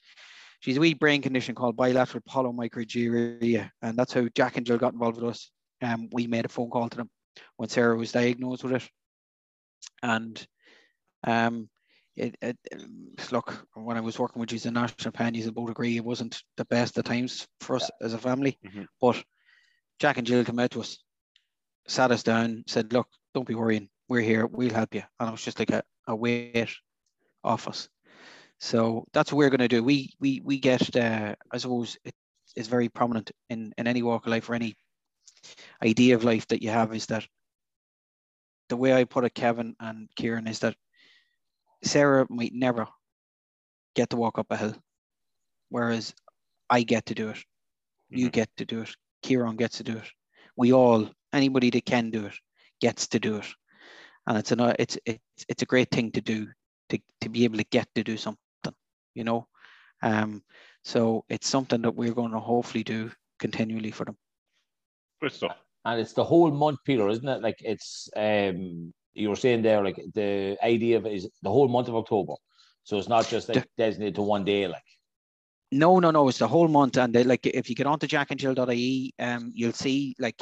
She's 0.62 0.78
a 0.78 0.80
wee 0.80 0.94
brain 0.94 1.22
condition 1.22 1.54
called 1.54 1.76
bilateral 1.76 2.24
polymicrogyria, 2.28 3.70
and 3.82 3.98
that's 3.98 4.14
how 4.14 4.28
Jack 4.34 4.58
and 4.58 4.66
Jill 4.66 4.78
got 4.78 4.94
involved 4.94 5.22
with 5.22 5.32
us. 5.32 5.52
Um, 5.82 6.10
we 6.12 6.28
made 6.28 6.46
a 6.46 6.50
phone 6.50 6.70
call 6.70 6.90
to 6.90 6.98
them 6.98 7.10
when 7.58 7.70
Sarah 7.70 7.98
was 7.98 8.14
diagnosed 8.14 8.64
with 8.64 8.74
it, 8.74 8.90
and 10.02 10.48
um, 11.26 11.70
it, 12.16 12.36
it, 12.42 12.58
look, 13.32 13.68
when 13.76 13.98
I 13.98 14.02
was 14.02 14.18
working 14.18 14.40
with 14.40 14.50
Jesus 14.50 14.72
National 14.72 15.12
Pennies, 15.12 15.46
they 15.46 15.52
both 15.52 15.70
agree 15.70 15.98
it 15.98 16.04
wasn't 16.04 16.42
the 16.58 16.66
best 16.66 16.98
at 16.98 17.06
times 17.06 17.48
for 17.60 17.76
us 17.76 17.90
as 18.02 18.14
a 18.14 18.18
family. 18.18 18.58
Mhm. 18.66 18.88
But 19.00 19.24
Jack 20.00 20.18
and 20.18 20.26
Jill 20.26 20.44
came 20.44 20.60
out 20.60 20.72
to 20.72 20.82
us, 20.82 20.98
sat 21.88 22.12
us 22.12 22.24
down, 22.24 22.64
said, 22.68 22.92
Look, 22.92 23.08
don't 23.34 23.48
be 23.48 23.56
worrying, 23.56 23.90
we're 24.10 24.22
here, 24.22 24.48
we'll 24.48 24.74
help 24.74 24.96
you. 24.96 25.04
And 25.20 25.30
it 25.30 25.32
was 25.32 25.44
just 25.44 25.60
like 25.60 25.70
a, 25.72 25.84
a 26.08 26.16
weight 26.16 26.74
off 27.44 27.68
us. 27.68 27.90
So 28.60 29.06
that's 29.14 29.32
what 29.32 29.38
we're 29.38 29.50
going 29.52 29.60
to 29.60 29.68
do. 29.68 29.84
We 29.84 30.14
we 30.20 30.42
we 30.44 30.60
get, 30.60 30.96
uh, 30.96 31.36
I 31.52 31.58
suppose, 31.58 31.98
it 32.04 32.16
is 32.56 32.68
very 32.68 32.90
prominent 32.90 33.32
in 33.50 33.74
in 33.78 33.86
any 33.86 34.02
walk 34.02 34.26
of 34.26 34.32
life 34.32 34.50
or 34.50 34.56
any 34.56 34.76
idea 35.84 36.16
of 36.16 36.24
life 36.24 36.48
that 36.48 36.64
you 36.64 36.70
have 36.70 36.94
is 36.96 37.06
that 37.08 37.28
the 38.70 38.78
way 38.78 38.94
I 38.94 39.04
put 39.04 39.26
it, 39.26 39.34
Kevin 39.34 39.76
and 39.80 40.10
Kieran, 40.16 40.48
is 40.48 40.60
that 40.60 40.76
Sarah 41.84 42.26
might 42.30 42.54
never 42.54 42.88
get 43.96 44.10
to 44.12 44.18
walk 44.18 44.40
up 44.40 44.48
a 44.52 44.58
hill, 44.58 44.76
whereas 45.70 46.14
I 46.70 46.84
get 46.84 47.06
to 47.08 47.16
do 47.16 47.30
it. 47.30 47.44
You 48.10 48.28
Mhm. 48.30 48.34
get 48.34 48.50
to 48.58 48.66
do 48.66 48.82
it. 48.82 48.96
Kieran 49.22 49.58
gets 49.58 49.78
to 49.78 49.84
do 49.84 49.98
it. 49.98 50.12
We 50.56 50.74
all, 50.74 51.10
anybody 51.34 51.70
that 51.72 51.86
can 51.86 52.10
do 52.12 52.26
it, 52.28 52.36
gets 52.80 53.08
to 53.10 53.20
do 53.20 53.38
it, 53.38 53.46
and 54.28 54.38
it's 54.38 54.52
an 54.52 54.60
it's 54.80 54.98
it's 55.06 55.46
it's 55.50 55.62
a 55.64 55.66
great 55.66 55.92
thing 55.92 56.12
to 56.12 56.22
do 56.22 56.48
to 56.90 57.00
to 57.22 57.30
be 57.30 57.44
able 57.44 57.58
to 57.58 57.64
get 57.66 57.88
to 57.96 58.04
do 58.04 58.18
something, 58.18 58.76
you 59.14 59.24
know. 59.24 59.48
Um, 60.02 60.44
so 60.84 61.26
it's 61.30 61.48
something 61.50 61.82
that 61.82 61.96
we're 61.96 62.14
going 62.14 62.32
to 62.32 62.40
hopefully 62.40 62.84
do 62.84 63.12
continually 63.40 63.92
for 63.92 64.06
them. 64.06 64.18
Good 65.22 65.32
stuff. 65.34 65.58
and 65.86 66.00
it's 66.00 66.14
the 66.14 66.24
whole 66.24 66.52
month, 66.52 66.80
Peter, 66.86 67.10
isn't 67.10 67.28
it? 67.28 67.42
Like 67.42 67.58
it's 67.60 68.10
um 68.16 68.94
you 69.18 69.30
were 69.30 69.36
saying 69.36 69.62
there, 69.62 69.84
like 69.84 70.00
the 70.14 70.58
idea 70.64 70.98
of 70.98 71.06
it 71.06 71.14
is 71.14 71.30
the 71.42 71.50
whole 71.50 71.68
month 71.68 71.88
of 71.88 71.96
October. 71.96 72.34
So 72.84 72.98
it's 72.98 73.10
not 73.10 73.28
just 73.28 73.50
like 73.50 73.68
designated 73.78 74.16
to 74.16 74.22
one 74.22 74.46
day, 74.46 74.68
like 74.68 74.84
No, 75.72 76.00
no, 76.00 76.12
no. 76.12 76.30
It's 76.30 76.40
the 76.40 76.48
whole 76.48 76.68
month, 76.68 76.98
and 76.98 77.14
they, 77.14 77.24
like 77.24 77.46
if 77.46 77.70
you 77.70 77.76
get 77.76 77.88
onto 77.88 78.08
jackandjill.ie, 78.08 79.14
um, 79.20 79.52
you'll 79.54 79.74
see 79.74 80.16
like 80.20 80.42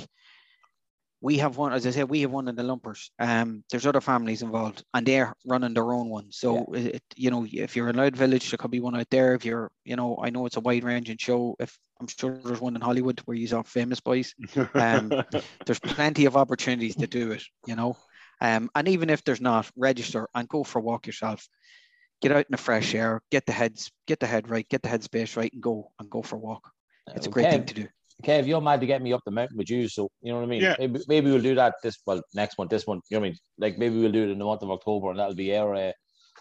we 1.22 1.40
have 1.40 1.58
one. 1.58 1.74
As 1.74 1.88
I 1.88 1.90
said, 1.90 2.08
we 2.08 2.22
have 2.22 2.32
one 2.32 2.48
in 2.48 2.56
the 2.56 2.62
lumpers. 2.62 3.10
Um, 3.18 3.64
there's 3.72 3.88
other 3.88 4.02
families 4.02 4.44
involved, 4.44 4.84
and 4.94 5.06
they're 5.06 5.34
running 5.44 5.74
their 5.74 5.92
own 5.92 6.10
one. 6.10 6.28
So 6.30 6.66
it, 6.74 7.02
you 7.16 7.32
know, 7.32 7.48
if 7.52 7.76
you're 7.76 7.90
in 7.90 7.96
Louth 7.96 8.16
Village, 8.16 8.52
there 8.52 8.60
could 8.60 8.70
be 8.70 8.80
one 8.80 8.96
out 8.96 9.10
there. 9.10 9.34
If 9.34 9.44
you're, 9.44 9.72
you 9.84 9.96
know, 9.96 10.20
I 10.22 10.30
know 10.30 10.46
it's 10.46 10.58
a 10.58 10.62
wide 10.62 10.84
ranging 10.84 11.18
show. 11.18 11.56
If 11.60 11.76
I'm 12.00 12.08
sure 12.08 12.38
there's 12.44 12.62
one 12.62 12.76
in 12.76 12.82
Hollywood 12.82 13.22
where 13.26 13.38
you 13.38 13.48
saw 13.48 13.64
famous 13.64 14.00
boys. 14.00 14.36
Um, 14.76 15.12
there's 15.66 15.80
plenty 15.80 16.26
of 16.26 16.38
opportunities 16.38 16.96
to 16.98 17.08
do 17.08 17.32
it, 17.32 17.44
you 17.66 17.76
know. 17.76 17.98
Um, 18.42 18.70
and 18.76 18.88
even 18.88 19.10
if 19.10 19.24
there's 19.24 19.42
not, 19.42 19.70
register 19.76 20.28
and 20.34 20.48
go 20.48 20.64
for 20.64 20.80
a 20.80 20.82
walk 20.82 21.08
yourself. 21.08 21.48
Get 22.22 22.32
out 22.32 22.40
in 22.40 22.52
the 22.52 22.58
fresh 22.58 22.96
air, 22.96 23.22
get 23.32 23.46
the 23.46 23.52
heads, 23.52 23.92
get 24.08 24.20
the 24.20 24.26
head 24.26 24.50
right, 24.50 24.68
get 24.70 24.82
the 24.82 24.90
headspace 24.90 25.36
right, 25.36 25.52
and 25.52 25.62
go 25.62 25.92
and 26.00 26.10
go 26.10 26.22
for 26.22 26.38
a 26.38 26.40
walk. 26.40 26.72
It's 27.14 27.28
a 27.28 27.30
great 27.30 27.52
thing 27.52 27.66
to 27.66 27.74
do. 27.74 27.88
Kev, 28.24 28.48
you're 28.48 28.62
mad 28.62 28.80
to 28.80 28.88
get 28.88 29.02
me 29.02 29.12
up 29.12 29.22
the 29.26 29.32
mountain 29.32 29.58
with 29.58 29.70
you, 29.70 29.90
so 29.90 30.10
you 30.22 30.32
know 30.32 30.40
what 30.40 30.46
I 30.46 30.48
mean. 30.48 30.62
Yeah. 30.62 30.76
Maybe, 30.80 31.00
maybe 31.08 31.32
we'll 31.32 31.42
do 31.42 31.56
that 31.56 31.76
this 31.84 31.98
well 32.06 32.22
next 32.34 32.58
month, 32.58 32.70
this 32.70 32.88
month. 32.88 33.04
You 33.10 33.18
know 33.18 33.22
what 33.22 33.28
I 33.28 33.30
mean? 33.30 33.38
Like 33.58 33.78
maybe 33.78 34.00
we'll 34.00 34.14
do 34.14 34.24
it 34.24 34.32
in 34.32 34.40
the 34.40 34.46
month 34.46 34.62
of 34.62 34.72
October, 34.72 35.10
and 35.10 35.20
that'll 35.20 35.36
be 35.36 35.56
our. 35.56 35.76
Uh, 35.76 35.92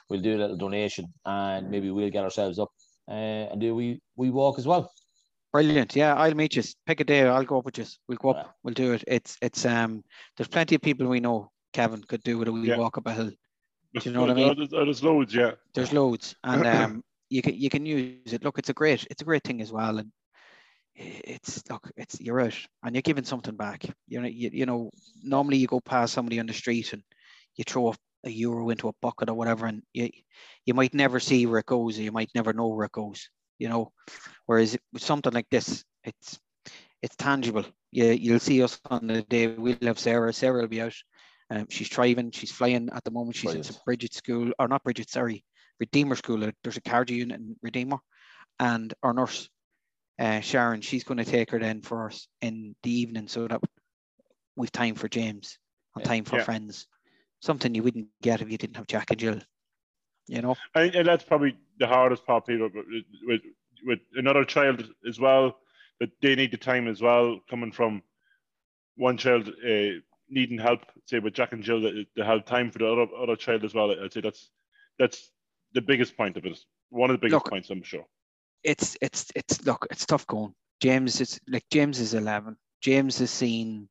we'll 0.09 0.21
do 0.21 0.37
a 0.37 0.39
little 0.39 0.57
donation, 0.57 1.13
and 1.27 1.71
maybe 1.71 1.91
we'll 1.91 2.11
get 2.11 2.25
ourselves 2.25 2.61
up 2.61 2.71
uh, 3.09 3.51
and 3.51 3.61
do 3.61 3.75
we 3.75 4.01
we 4.17 4.31
walk 4.31 4.59
as 4.59 4.67
well. 4.67 4.91
Brilliant. 5.53 5.95
Yeah, 5.95 6.15
I'll 6.15 6.35
meet 6.35 6.57
you. 6.57 6.63
Pick 6.87 7.01
a 7.01 7.05
day. 7.05 7.23
I'll 7.23 7.45
go 7.45 7.59
up 7.59 7.65
with 7.65 7.79
you. 7.79 7.85
We'll 8.09 8.19
go 8.19 8.31
up. 8.31 8.37
Right. 8.37 8.47
We'll 8.63 8.75
do 8.75 8.93
it. 8.93 9.05
It's 9.07 9.37
it's 9.41 9.65
um. 9.65 10.03
There's 10.37 10.49
plenty 10.49 10.75
of 10.75 10.83
people 10.83 11.07
we 11.07 11.21
know. 11.21 11.51
Kevin 11.75 12.03
could 12.03 12.23
do 12.23 12.39
with 12.39 12.49
a 12.49 12.53
wee 12.53 12.69
Yeah. 12.69 12.77
walk 12.77 12.97
up 12.97 13.07
a 13.07 13.13
hill. 13.13 13.31
Do 13.31 14.01
you 14.03 14.13
know 14.13 14.23
what 14.23 14.31
I 14.31 14.35
mean? 14.35 14.55
There's, 14.57 14.71
there's 14.71 15.03
loads, 15.03 15.35
yeah. 15.35 15.53
There's 15.75 15.93
loads, 15.93 16.35
and 16.43 16.67
um, 16.67 17.05
you 17.29 17.43
can 17.43 17.55
you 17.55 17.69
can 17.69 17.85
use 17.85 18.33
it. 18.33 18.43
Look, 18.43 18.59
it's 18.59 18.71
a 18.71 18.75
great 18.75 19.07
it's 19.11 19.23
a 19.23 19.25
great 19.25 19.45
thing 19.45 19.61
as 19.61 19.71
well, 19.71 19.99
and 19.99 20.11
it's 20.97 21.63
look 21.69 21.91
it's 21.97 22.21
you're 22.21 22.41
out 22.41 22.57
and 22.85 22.95
you're 22.95 23.03
giving 23.03 23.25
something 23.25 23.57
back. 23.57 23.85
You 24.09 24.21
know 24.21 24.29
you, 24.29 24.51
you 24.53 24.67
know 24.67 24.91
normally 25.23 25.59
you 25.59 25.67
go 25.67 25.81
past 25.81 26.15
somebody 26.15 26.39
on 26.39 26.47
the 26.47 26.53
street 26.53 26.93
and 26.93 27.03
you 27.57 27.65
throw 27.65 27.89
a, 27.91 27.95
a 28.25 28.31
euro 28.31 28.71
into 28.71 28.89
a 28.89 28.95
bucket 29.03 29.29
or 29.29 29.35
whatever, 29.35 29.67
and 29.67 29.83
you 29.93 30.11
you 30.65 30.75
might 30.75 30.95
never 30.95 31.21
see 31.21 31.47
where 31.47 31.59
it 31.59 31.67
goes, 31.67 31.99
or 31.99 32.03
you 32.03 32.13
might 32.13 32.31
never 32.35 32.53
know 32.53 32.69
where 32.69 32.87
it 32.87 32.93
goes. 32.93 33.29
You 33.59 33.69
know, 33.69 33.93
whereas 34.47 34.77
with 34.93 35.03
something 35.03 35.33
like 35.33 35.49
this, 35.51 35.85
it's 36.05 36.39
it's 37.03 37.17
tangible. 37.17 37.65
You 37.91 38.07
you'll 38.07 38.41
see 38.41 38.63
us 38.63 38.81
on 38.87 39.07
the 39.07 39.23
day 39.23 39.49
we'll 39.49 39.77
have 39.83 39.99
Sarah. 39.99 40.33
Sarah 40.33 40.63
will 40.63 40.69
be 40.69 40.81
out. 40.83 40.95
Um, 41.55 41.67
she's 41.71 41.89
thriving. 41.89 42.33
She's 42.33 42.51
flying 42.51 42.89
at 42.93 43.05
the 43.05 43.11
moment. 43.11 43.37
She's 43.37 43.51
in 43.51 43.61
Brilliant. 43.61 43.67
St. 43.67 43.85
Bridget 43.85 44.15
School, 44.15 44.51
or 44.59 44.69
not 44.69 44.83
Bridget, 44.83 45.09
sorry, 45.09 45.45
Redeemer 45.79 46.17
School. 46.17 46.45
Uh, 46.45 46.51
There's 46.63 46.77
a 46.77 46.81
cardio 46.81 47.17
unit 47.17 47.39
in 47.41 47.57
Redeemer, 47.63 47.99
and 48.59 48.93
our 49.03 49.13
nurse, 49.13 49.49
uh, 50.19 50.41
Sharon, 50.41 50.81
she's 50.81 51.05
going 51.05 51.19
to 51.19 51.25
take 51.25 51.51
her 51.53 51.61
then 51.61 51.81
for 51.81 52.09
us 52.09 52.27
in 52.41 52.75
the 52.83 52.91
evening, 52.91 53.29
so 53.29 53.47
that 53.47 53.61
we've 54.57 54.73
time 54.73 54.97
for 54.97 55.09
James 55.09 55.59
and 55.95 56.05
Yeah. 56.05 56.09
time 56.09 56.25
for 56.25 56.37
Yeah. 56.39 56.45
friends. 56.45 56.87
Something 57.41 57.75
you 57.75 57.83
wouldn't 57.83 58.09
get 58.23 58.41
if 58.41 58.51
you 58.51 58.59
didn't 58.59 58.77
have 58.77 58.87
Jack 58.87 59.11
and 59.11 59.21
Jill. 59.21 59.41
You 60.27 60.43
know, 60.43 60.57
I 60.75 60.89
think 60.89 61.07
that's 61.07 61.25
probably 61.25 61.57
the 61.79 61.87
hardest 61.87 62.27
part, 62.27 62.47
Peter, 62.47 62.69
but 62.69 62.87
with, 62.89 63.05
with, 63.23 63.43
with 63.85 63.99
another 64.15 64.45
child 64.45 64.89
as 65.07 65.21
well, 65.21 65.59
that 66.01 66.11
they 66.23 66.35
need 66.35 66.51
the 66.51 66.57
time 66.57 66.89
as 66.89 67.03
well, 67.03 67.41
coming 67.49 67.71
from 67.71 68.03
one 68.97 69.19
child 69.19 69.49
uh, 69.49 70.01
needing 70.35 70.59
help, 70.59 70.81
say 71.07 71.21
with 71.21 71.35
Jack 71.35 71.53
and 71.53 71.63
Jill, 71.63 71.81
that 71.83 72.07
they 72.17 72.25
have 72.25 72.45
time 72.45 72.71
for 72.71 72.79
the 72.79 72.89
other, 72.93 73.07
other 73.17 73.37
child 73.37 73.65
as 73.65 73.75
well. 73.75 73.91
I'd 73.93 74.13
say 74.13 74.21
that's 74.21 74.51
that's 74.99 75.31
the 75.73 75.83
biggest 75.83 76.17
point 76.17 76.37
of 76.37 76.45
it. 76.47 76.59
One 76.91 77.11
of 77.11 77.15
the 77.15 77.27
biggest 77.27 77.47
Look, 77.47 77.51
points, 77.51 77.71
I'm 77.71 77.83
sure. 77.83 78.07
it's 78.65 78.97
it's 79.03 79.31
it's 79.35 79.65
look, 79.67 79.87
it's 79.91 80.07
tough 80.07 80.27
going. 80.27 80.55
James 80.81 81.21
is 81.21 81.41
like 81.49 81.65
James 81.73 82.01
is 82.01 82.15
eleven. 82.15 82.57
James 82.83 83.19
has 83.19 83.31
seen 83.31 83.89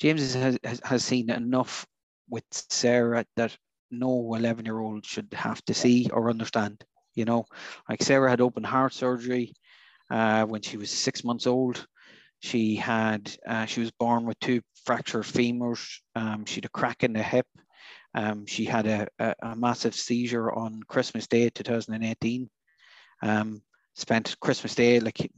James 0.00 0.34
has 0.34 0.58
has- 0.64 0.80
has 0.84 1.04
seen 1.04 1.30
enough 1.30 1.86
with 2.28 2.44
Sarah 2.50 3.24
that 3.36 3.56
no 3.90 4.34
eleven 4.34 4.64
year 4.66 4.80
old 4.80 5.06
should 5.06 5.32
have 5.34 5.64
to 5.66 5.74
see 5.74 6.08
or 6.12 6.30
understand. 6.30 6.84
You 7.14 7.24
know, 7.24 7.46
like 7.88 8.02
Sarah 8.02 8.30
had 8.30 8.40
open 8.40 8.64
heart 8.64 8.92
surgery 8.94 9.54
uh, 10.10 10.44
when 10.46 10.62
she 10.62 10.76
was 10.76 10.90
six 10.90 11.24
months 11.24 11.46
old. 11.46 11.86
She 12.40 12.76
had 12.76 13.34
uh, 13.46 13.66
she 13.66 13.80
was 13.80 13.90
born 13.92 14.26
with 14.26 14.38
two 14.40 14.62
fractured 14.88 15.24
femurs. 15.24 15.98
Um, 16.14 16.46
she 16.46 16.54
had 16.54 16.64
a 16.64 16.70
crack 16.70 17.04
in 17.04 17.12
the 17.12 17.22
hip. 17.22 17.46
Um, 18.14 18.46
she 18.46 18.64
had 18.64 18.86
a, 18.86 19.06
a, 19.18 19.34
a 19.42 19.54
massive 19.54 19.94
seizure 19.94 20.50
on 20.50 20.82
Christmas 20.88 21.26
Day 21.26 21.50
2018. 21.50 22.48
Um, 23.20 23.60
spent 23.94 24.40
Christmas 24.40 24.74
Day 24.74 24.98
like 24.98 25.30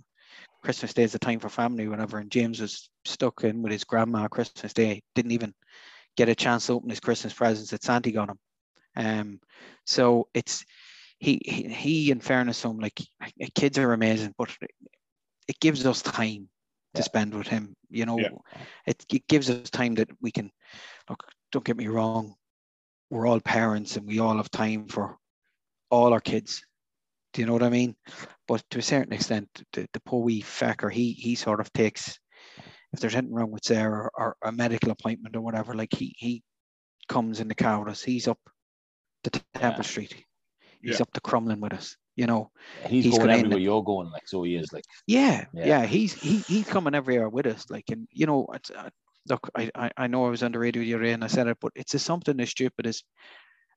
Christmas 0.63 0.95
Day 0.95 1.03
is 1.03 1.11
the 1.11 1.19
time 1.19 1.41
for 1.41 1.49
family, 1.49 1.89
whatever. 1.89 2.19
And 2.19 2.31
James 2.31 2.61
was 2.61 2.91
stuck 3.05 3.43
in 3.43 3.61
with 3.61 3.73
his 3.73 3.83
grandma 3.83 4.29
Christmas 4.29 4.73
Day, 4.73 5.03
didn't 5.17 5.33
even 5.33 5.53
get 6.17 6.29
a 6.29 6.35
chance 6.37 6.67
to 6.67 6.75
open 6.75 6.91
his 6.91 7.01
Christmas 7.01 7.35
presents 7.35 7.73
that 7.73 7.83
Santa 7.83 8.13
got 8.13 8.31
him. 8.31 8.39
Um, 8.95 9.41
so 9.85 10.29
it's 10.33 10.65
he, 11.19 11.41
he, 11.45 11.63
he 11.65 12.11
in 12.13 12.21
fairness, 12.21 12.65
him 12.65 12.79
like 12.79 13.01
kids 13.57 13.79
are 13.79 13.95
amazing, 13.95 14.33
but 14.39 14.57
it 15.49 15.59
gives 15.59 15.85
us 15.87 16.03
time 16.03 16.49
to 16.95 17.03
spend 17.03 17.35
with 17.35 17.47
him. 17.47 17.75
You 17.89 18.07
know, 18.07 18.19
Yeah. 18.19 18.29
it, 18.87 19.05
it 19.13 19.27
gives 19.29 19.51
us 19.51 19.71
time 19.71 19.95
that 19.97 20.11
we 20.21 20.31
can 20.31 20.51
look. 21.09 21.25
Don't 21.53 21.65
get 21.65 21.77
me 21.77 21.89
wrong, 21.89 22.35
we're 23.11 23.27
all 23.27 23.41
parents 23.41 23.97
and 23.97 24.07
we 24.07 24.21
all 24.21 24.37
have 24.37 24.51
time 24.51 24.87
for 24.89 25.17
all 25.91 26.13
our 26.13 26.21
kids. 26.21 26.63
Do 27.33 27.43
you 27.43 27.47
know 27.47 27.53
what 27.53 27.63
I 27.63 27.71
mean? 27.71 27.97
But 28.49 28.63
to 28.71 28.79
a 28.79 28.83
certain 28.83 29.13
extent, 29.13 29.49
the, 29.73 29.87
the 29.93 30.01
poor 30.01 30.23
wee 30.23 30.43
fecker, 30.43 30.91
he 30.91 31.13
he 31.13 31.35
sort 31.35 31.61
of 31.61 31.73
takes 31.73 32.19
if 32.93 32.99
there's 33.01 33.15
anything 33.15 33.35
wrong 33.35 33.53
with 33.53 33.65
Sarah 33.65 34.05
or, 34.05 34.13
or 34.17 34.37
a 34.43 34.53
medical 34.53 34.91
appointment 34.91 35.37
or 35.37 35.41
whatever, 35.41 35.75
like 35.75 35.95
he 35.95 36.15
he 36.19 36.43
comes 37.09 37.41
in 37.41 37.49
the 37.49 37.55
car 37.55 37.79
with 37.79 37.89
us. 37.89 38.03
He's 38.03 38.27
up 38.27 38.39
to 39.25 39.31
Temple 39.55 39.85
Street. 39.85 40.25
He's 40.83 40.99
Yeah. 40.99 41.03
up 41.03 41.13
to 41.13 41.21
Crumlin 41.21 41.61
with 41.61 41.73
us. 41.73 41.97
You 42.21 42.27
know, 42.27 42.51
He's, 42.87 43.05
He's 43.05 43.17
going 43.17 43.31
everywhere 43.31 43.59
you're 43.59 43.83
going, 43.83 44.11
like 44.11 44.29
so 44.29 44.43
he 44.43 44.55
is. 44.57 44.71
Like 44.75 44.85
yeah, 45.07 45.47
Yeah. 45.55 45.67
yeah, 45.67 45.87
he's 45.87 46.13
he 46.13 46.37
he's 46.47 46.67
coming 46.67 46.95
everywhere 46.95 47.31
with 47.31 47.47
us. 47.47 47.65
Like, 47.71 47.89
and 47.91 48.07
you 48.13 48.27
know, 48.27 48.47
it's, 48.53 48.71
uh, 48.71 48.91
look, 49.27 49.49
I, 49.57 49.71
I 49.75 49.91
I 49.97 50.07
know 50.07 50.27
I 50.27 50.29
was 50.29 50.43
on 50.43 50.53
the 50.53 50.59
radio 50.59 50.83
the 50.83 50.95
other 50.95 51.05
day 51.05 51.13
and 51.13 51.25
I 51.25 51.29
said 51.29 51.47
it, 51.47 51.57
but 51.63 51.73
it's 51.75 51.93
just 51.93 52.05
something 52.05 52.39
as 52.39 52.51
stupid 52.51 52.87
as 52.87 53.03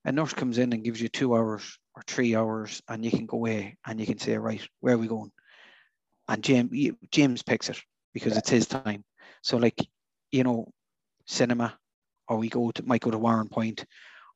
a 0.04 0.12
nurse 0.12 0.34
comes 0.34 0.58
in 0.58 0.74
and 0.74 0.84
gives 0.84 1.02
you 1.02 1.08
two 1.08 1.34
hours 1.38 1.80
or 1.96 2.04
three 2.06 2.36
hours, 2.36 2.82
and 2.90 3.06
you 3.06 3.12
can 3.12 3.26
go 3.26 3.38
away 3.38 3.78
and 3.88 3.98
you 3.98 4.06
can 4.06 4.20
say, 4.20 4.38
right, 4.38 4.68
where 4.82 4.96
are 4.96 4.98
we 4.98 5.08
going? 5.08 5.32
And 6.28 6.44
James 6.44 6.98
James 7.12 7.44
picks 7.44 7.70
it 7.70 7.82
because 8.14 8.34
Yeah. 8.34 8.40
it's 8.40 8.50
his 8.50 8.68
time. 8.68 9.06
So 9.42 9.56
like, 9.56 9.80
you 10.32 10.44
know, 10.44 10.68
cinema, 11.28 11.80
or 12.28 12.38
we 12.40 12.50
go 12.50 12.72
to 12.72 12.84
might 12.84 13.02
go 13.02 13.12
to 13.12 13.20
Warrenpoint, 13.20 13.86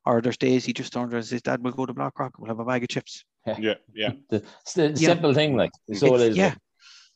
or 0.06 0.22
there's 0.22 0.38
days 0.38 0.64
he 0.64 0.72
just 0.72 0.94
turns 0.94 1.12
around 1.12 1.20
and 1.20 1.26
says, 1.26 1.42
Dad, 1.42 1.62
we'll 1.62 1.74
go 1.74 1.84
to 1.84 1.92
Blackrock, 1.92 2.38
we'll 2.38 2.48
have 2.48 2.60
a 2.60 2.64
bag 2.64 2.84
of 2.84 2.88
chips. 2.88 3.24
Yeah, 3.46 3.74
yeah. 3.94 4.12
the, 4.30 4.42
it's 4.62 4.74
the 4.74 4.88
Yeah. 4.90 5.08
simple 5.08 5.32
thing, 5.34 5.56
like 5.56 5.70
so 5.94 6.06
It's- 6.14 6.20
it 6.22 6.30
is. 6.30 6.36
yeah, 6.36 6.48
like, 6.48 6.58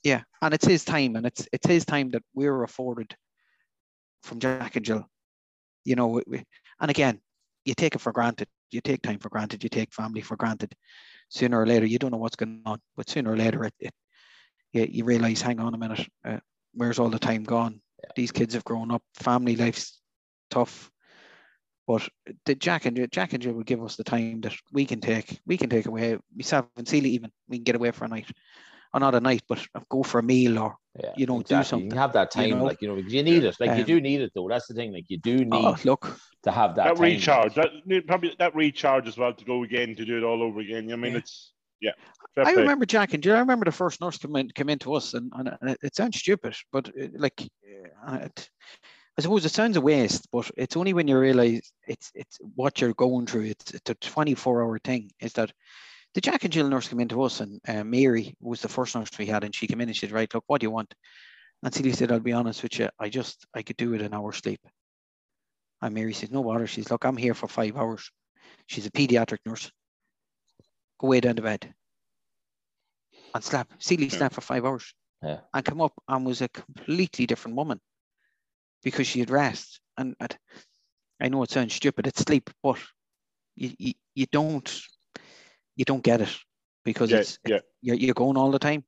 yeah, 0.03 0.23
and 0.41 0.55
it's 0.55 0.67
his 0.67 0.85
time, 0.85 1.17
and 1.17 1.27
it's 1.27 1.47
it's 1.53 1.67
his 1.67 1.85
time 1.85 2.11
that 2.11 2.23
we're 2.35 2.63
afforded 2.63 3.15
from 4.23 4.39
Jack 4.41 4.77
and 4.77 4.85
Jill. 4.85 5.07
You 5.85 5.97
know, 5.97 6.09
we- 6.09 6.23
we- 6.27 6.45
and 6.81 6.91
again, 6.91 7.21
you 7.65 7.75
take 7.75 7.95
it 7.95 8.01
for 8.01 8.13
granted. 8.13 8.49
You 8.71 8.81
take 8.81 9.03
time 9.03 9.19
for 9.19 9.29
granted. 9.29 9.63
You 9.63 9.69
take 9.69 9.93
family 9.93 10.21
for 10.23 10.37
granted. 10.37 10.75
Sooner 11.29 11.61
or 11.61 11.67
later, 11.67 11.87
you 11.87 11.99
don't 11.99 12.11
know 12.11 12.19
what's 12.19 12.37
going 12.37 12.63
on, 12.67 12.81
but 12.97 13.09
sooner 13.09 13.33
or 13.33 13.37
later, 13.37 13.65
it, 13.65 13.75
it 13.79 13.95
you, 14.73 14.87
you 14.91 15.05
realize, 15.05 15.43
hang 15.43 15.61
on 15.61 15.75
a 15.75 15.79
minute, 15.79 16.09
uh, 16.25 16.39
where's 16.75 16.99
all 16.99 17.11
the 17.11 17.19
time 17.19 17.43
gone? 17.45 17.81
These 18.17 18.33
kids 18.33 18.55
have 18.55 18.65
grown 18.65 18.91
up. 18.91 19.03
Family 19.15 19.57
life's 19.57 20.01
tough. 20.51 20.91
But 21.87 22.09
the 22.45 22.55
Jack 22.55 22.87
and 22.87 22.97
Jill, 22.97 23.07
Jack 23.11 23.33
and 23.33 23.43
Jill 23.43 23.55
will 23.55 23.65
give 23.65 23.83
us 23.83 23.97
the 23.97 24.05
time 24.05 24.41
that 24.43 24.55
we 24.73 24.87
can 24.87 25.01
take. 25.01 25.41
We 25.47 25.57
can 25.57 25.69
take 25.69 25.87
away. 25.87 26.19
Myself 26.35 26.67
and 26.77 26.87
Celia 26.87 27.11
even 27.13 27.31
we 27.49 27.57
can 27.59 27.65
get 27.65 27.75
away 27.77 27.91
for 27.91 28.05
a 28.05 28.09
night, 28.09 28.31
or 28.95 29.01
not 29.01 29.15
a 29.15 29.21
night, 29.21 29.43
but 29.49 29.67
go 29.89 30.03
for 30.03 30.21
a 30.21 30.23
meal 30.23 30.59
or 30.59 30.77
yeah, 31.03 31.13
you 31.17 31.27
know, 31.27 31.37
do 31.37 31.41
exactly. 31.41 31.59
You 31.59 31.65
something, 31.65 31.89
can 31.91 31.99
have 31.99 32.13
that 32.13 32.37
you 32.37 32.43
time, 32.51 32.59
know? 32.59 32.65
like 32.65 32.83
you 32.83 32.89
know, 32.89 32.95
because 32.97 33.13
you 33.13 33.23
need 33.23 33.45
it. 33.45 33.57
Like 33.59 33.71
you 33.71 33.83
Um, 33.83 33.87
do 33.87 34.01
need 34.01 34.21
it, 34.21 34.31
though. 34.35 34.49
That's 34.49 34.67
the 34.69 34.75
thing. 34.75 34.93
Like 34.93 35.07
you 35.09 35.19
do 35.19 35.45
need 35.45 35.53
oh 35.53 35.77
look, 35.85 36.19
to 36.45 36.51
have 36.53 36.75
that, 36.77 36.85
That, 36.85 36.97
time. 36.97 37.03
recharge, 37.03 37.55
that 37.55 37.71
probably 38.07 38.35
that 38.39 38.55
recharge 38.55 39.09
as 39.09 39.17
well 39.19 39.33
to 39.35 39.45
go 39.45 39.65
again 39.65 39.97
to 39.97 40.05
do 40.05 40.19
it 40.19 40.23
all 40.23 40.43
over 40.43 40.61
again. 40.61 40.93
I 40.93 40.97
mean, 40.97 41.13
Yeah. 41.13 41.19
it's 41.19 41.53
yeah. 41.81 41.93
fair 42.35 42.45
I 42.47 42.53
play. 42.53 42.63
remember 42.63 42.87
Jack 42.87 43.15
and 43.15 43.23
Jill. 43.23 43.35
I 43.37 43.41
remember 43.41 43.65
the 43.65 43.73
first 43.73 44.01
nurse 44.01 44.19
come 44.19 44.37
in 44.37 44.51
come 44.51 44.69
into 44.69 44.95
us, 44.95 45.15
and, 45.15 45.33
and 45.35 45.49
it, 45.63 45.79
it 45.83 45.97
sounds 45.97 46.19
stupid, 46.19 46.55
but 46.71 46.91
it, 46.95 47.19
like, 47.19 47.43
uh, 48.07 48.19
it, 48.23 48.51
I 49.19 49.23
suppose 49.23 49.45
it 49.45 49.51
sounds 49.53 49.77
a 49.77 49.81
waste, 49.81 50.29
but 50.33 50.51
it's 50.57 50.77
only 50.77 50.95
when 50.95 51.07
you 51.07 51.19
realize 51.19 51.71
it's 51.87 52.11
it's 52.15 52.39
what 52.55 52.81
you're 52.81 52.95
going 52.95 53.27
through. 53.27 53.45
It's 53.45 53.75
it's 53.75 53.91
a 53.91 53.95
24 53.95 54.63
hour 54.63 54.79
thing. 54.79 55.11
Is 55.21 55.35
that 55.35 55.53
the 56.15 56.23
Jack 56.23 56.45
and 56.45 56.53
Jill 56.53 56.69
nurse 56.69 56.89
come 56.89 57.01
into 57.01 57.23
us, 57.23 57.41
and 57.41 57.61
uh, 57.69 57.85
Mary 57.85 58.35
was 58.41 58.63
the 58.63 58.69
first 58.69 58.95
nurse 58.95 59.11
we 59.19 59.27
had, 59.27 59.45
and 59.45 59.55
she 59.55 59.67
came 59.67 59.81
in 59.81 59.89
and 59.89 59.97
she 59.97 60.07
said, 60.07 60.13
"Right, 60.15 60.33
look, 60.33 60.45
what 60.47 60.61
do 60.61 60.65
you 60.65 60.71
want?" 60.71 60.95
And 61.63 61.75
Celia 61.75 61.95
said, 61.95 62.11
"I'll 62.11 62.21
be 62.21 62.33
honest 62.33 62.63
with 62.63 62.79
you, 62.79 62.89
I 62.99 63.11
just 63.11 63.47
I 63.55 63.63
could 63.63 63.77
do 63.77 63.91
with 63.91 64.01
an 64.01 64.15
hour's 64.15 64.39
sleep." 64.39 64.61
And 65.83 65.95
Mary 65.95 66.15
says, 66.15 66.31
"No 66.31 66.43
bother." 66.43 66.67
She's, 66.67 66.91
"Look, 66.91 67.05
I'm 67.05 67.17
here 67.17 67.35
for 67.35 67.49
five 67.49 67.77
hours." 67.77 68.11
She's 68.67 68.87
a 68.87 68.91
pediatric 68.91 69.39
nurse. 69.45 69.71
Go 70.99 71.09
way 71.09 71.21
down 71.21 71.37
to 71.37 71.43
bed 71.43 71.75
and 73.35 73.45
slept. 73.45 73.83
Celia 73.83 74.07
Yeah. 74.07 74.17
slept 74.19 74.35
for 74.35 74.41
five 74.41 74.65
hours. 74.65 74.95
Yeah. 75.23 75.41
And 75.53 75.65
come 75.65 75.81
up 75.83 75.93
and 76.09 76.25
was 76.25 76.41
a 76.41 76.49
completely 76.49 77.27
different 77.27 77.57
woman 77.57 77.81
because 78.83 79.07
she 79.07 79.21
had 79.21 79.31
rest. 79.31 79.81
And, 79.97 80.15
and 80.21 80.37
I 81.21 81.29
know 81.29 81.43
it 81.43 81.51
sounds 81.51 81.75
stupid, 81.75 82.07
it's 82.07 82.21
sleep, 82.23 82.51
but 82.63 82.79
you, 83.55 83.73
you, 83.79 83.93
you 84.15 84.27
don't 84.33 84.83
you 85.77 85.85
don't 85.85 86.03
get 86.05 86.21
it 86.21 86.35
because 86.85 87.13
Yeah, 87.13 87.19
it's 87.21 87.39
yeah. 87.47 87.61
you're, 87.81 87.97
you're 87.97 88.15
going 88.15 88.37
all 88.37 88.51
the 88.51 88.59
time. 88.59 88.85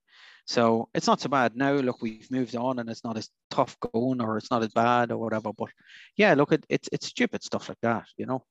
So 0.46 0.88
it's 0.94 1.06
not 1.06 1.20
so 1.20 1.28
bad 1.30 1.56
now. 1.56 1.72
Look, 1.72 2.02
we've 2.02 2.30
moved 2.30 2.54
on, 2.54 2.78
and 2.78 2.90
it's 2.90 3.04
not 3.04 3.16
as 3.16 3.30
tough 3.50 3.78
going, 3.80 4.20
or 4.20 4.36
it's 4.36 4.50
not 4.50 4.62
as 4.62 4.68
bad, 4.72 5.10
or 5.10 5.16
whatever. 5.18 5.52
But 5.52 5.70
yeah, 6.16 6.34
look, 6.34 6.52
it, 6.52 6.66
it's 6.68 6.88
it's 6.92 7.06
stupid 7.06 7.42
stuff 7.42 7.68
like 7.68 7.80
that, 7.82 8.06
you 8.18 8.26
know. 8.26 8.44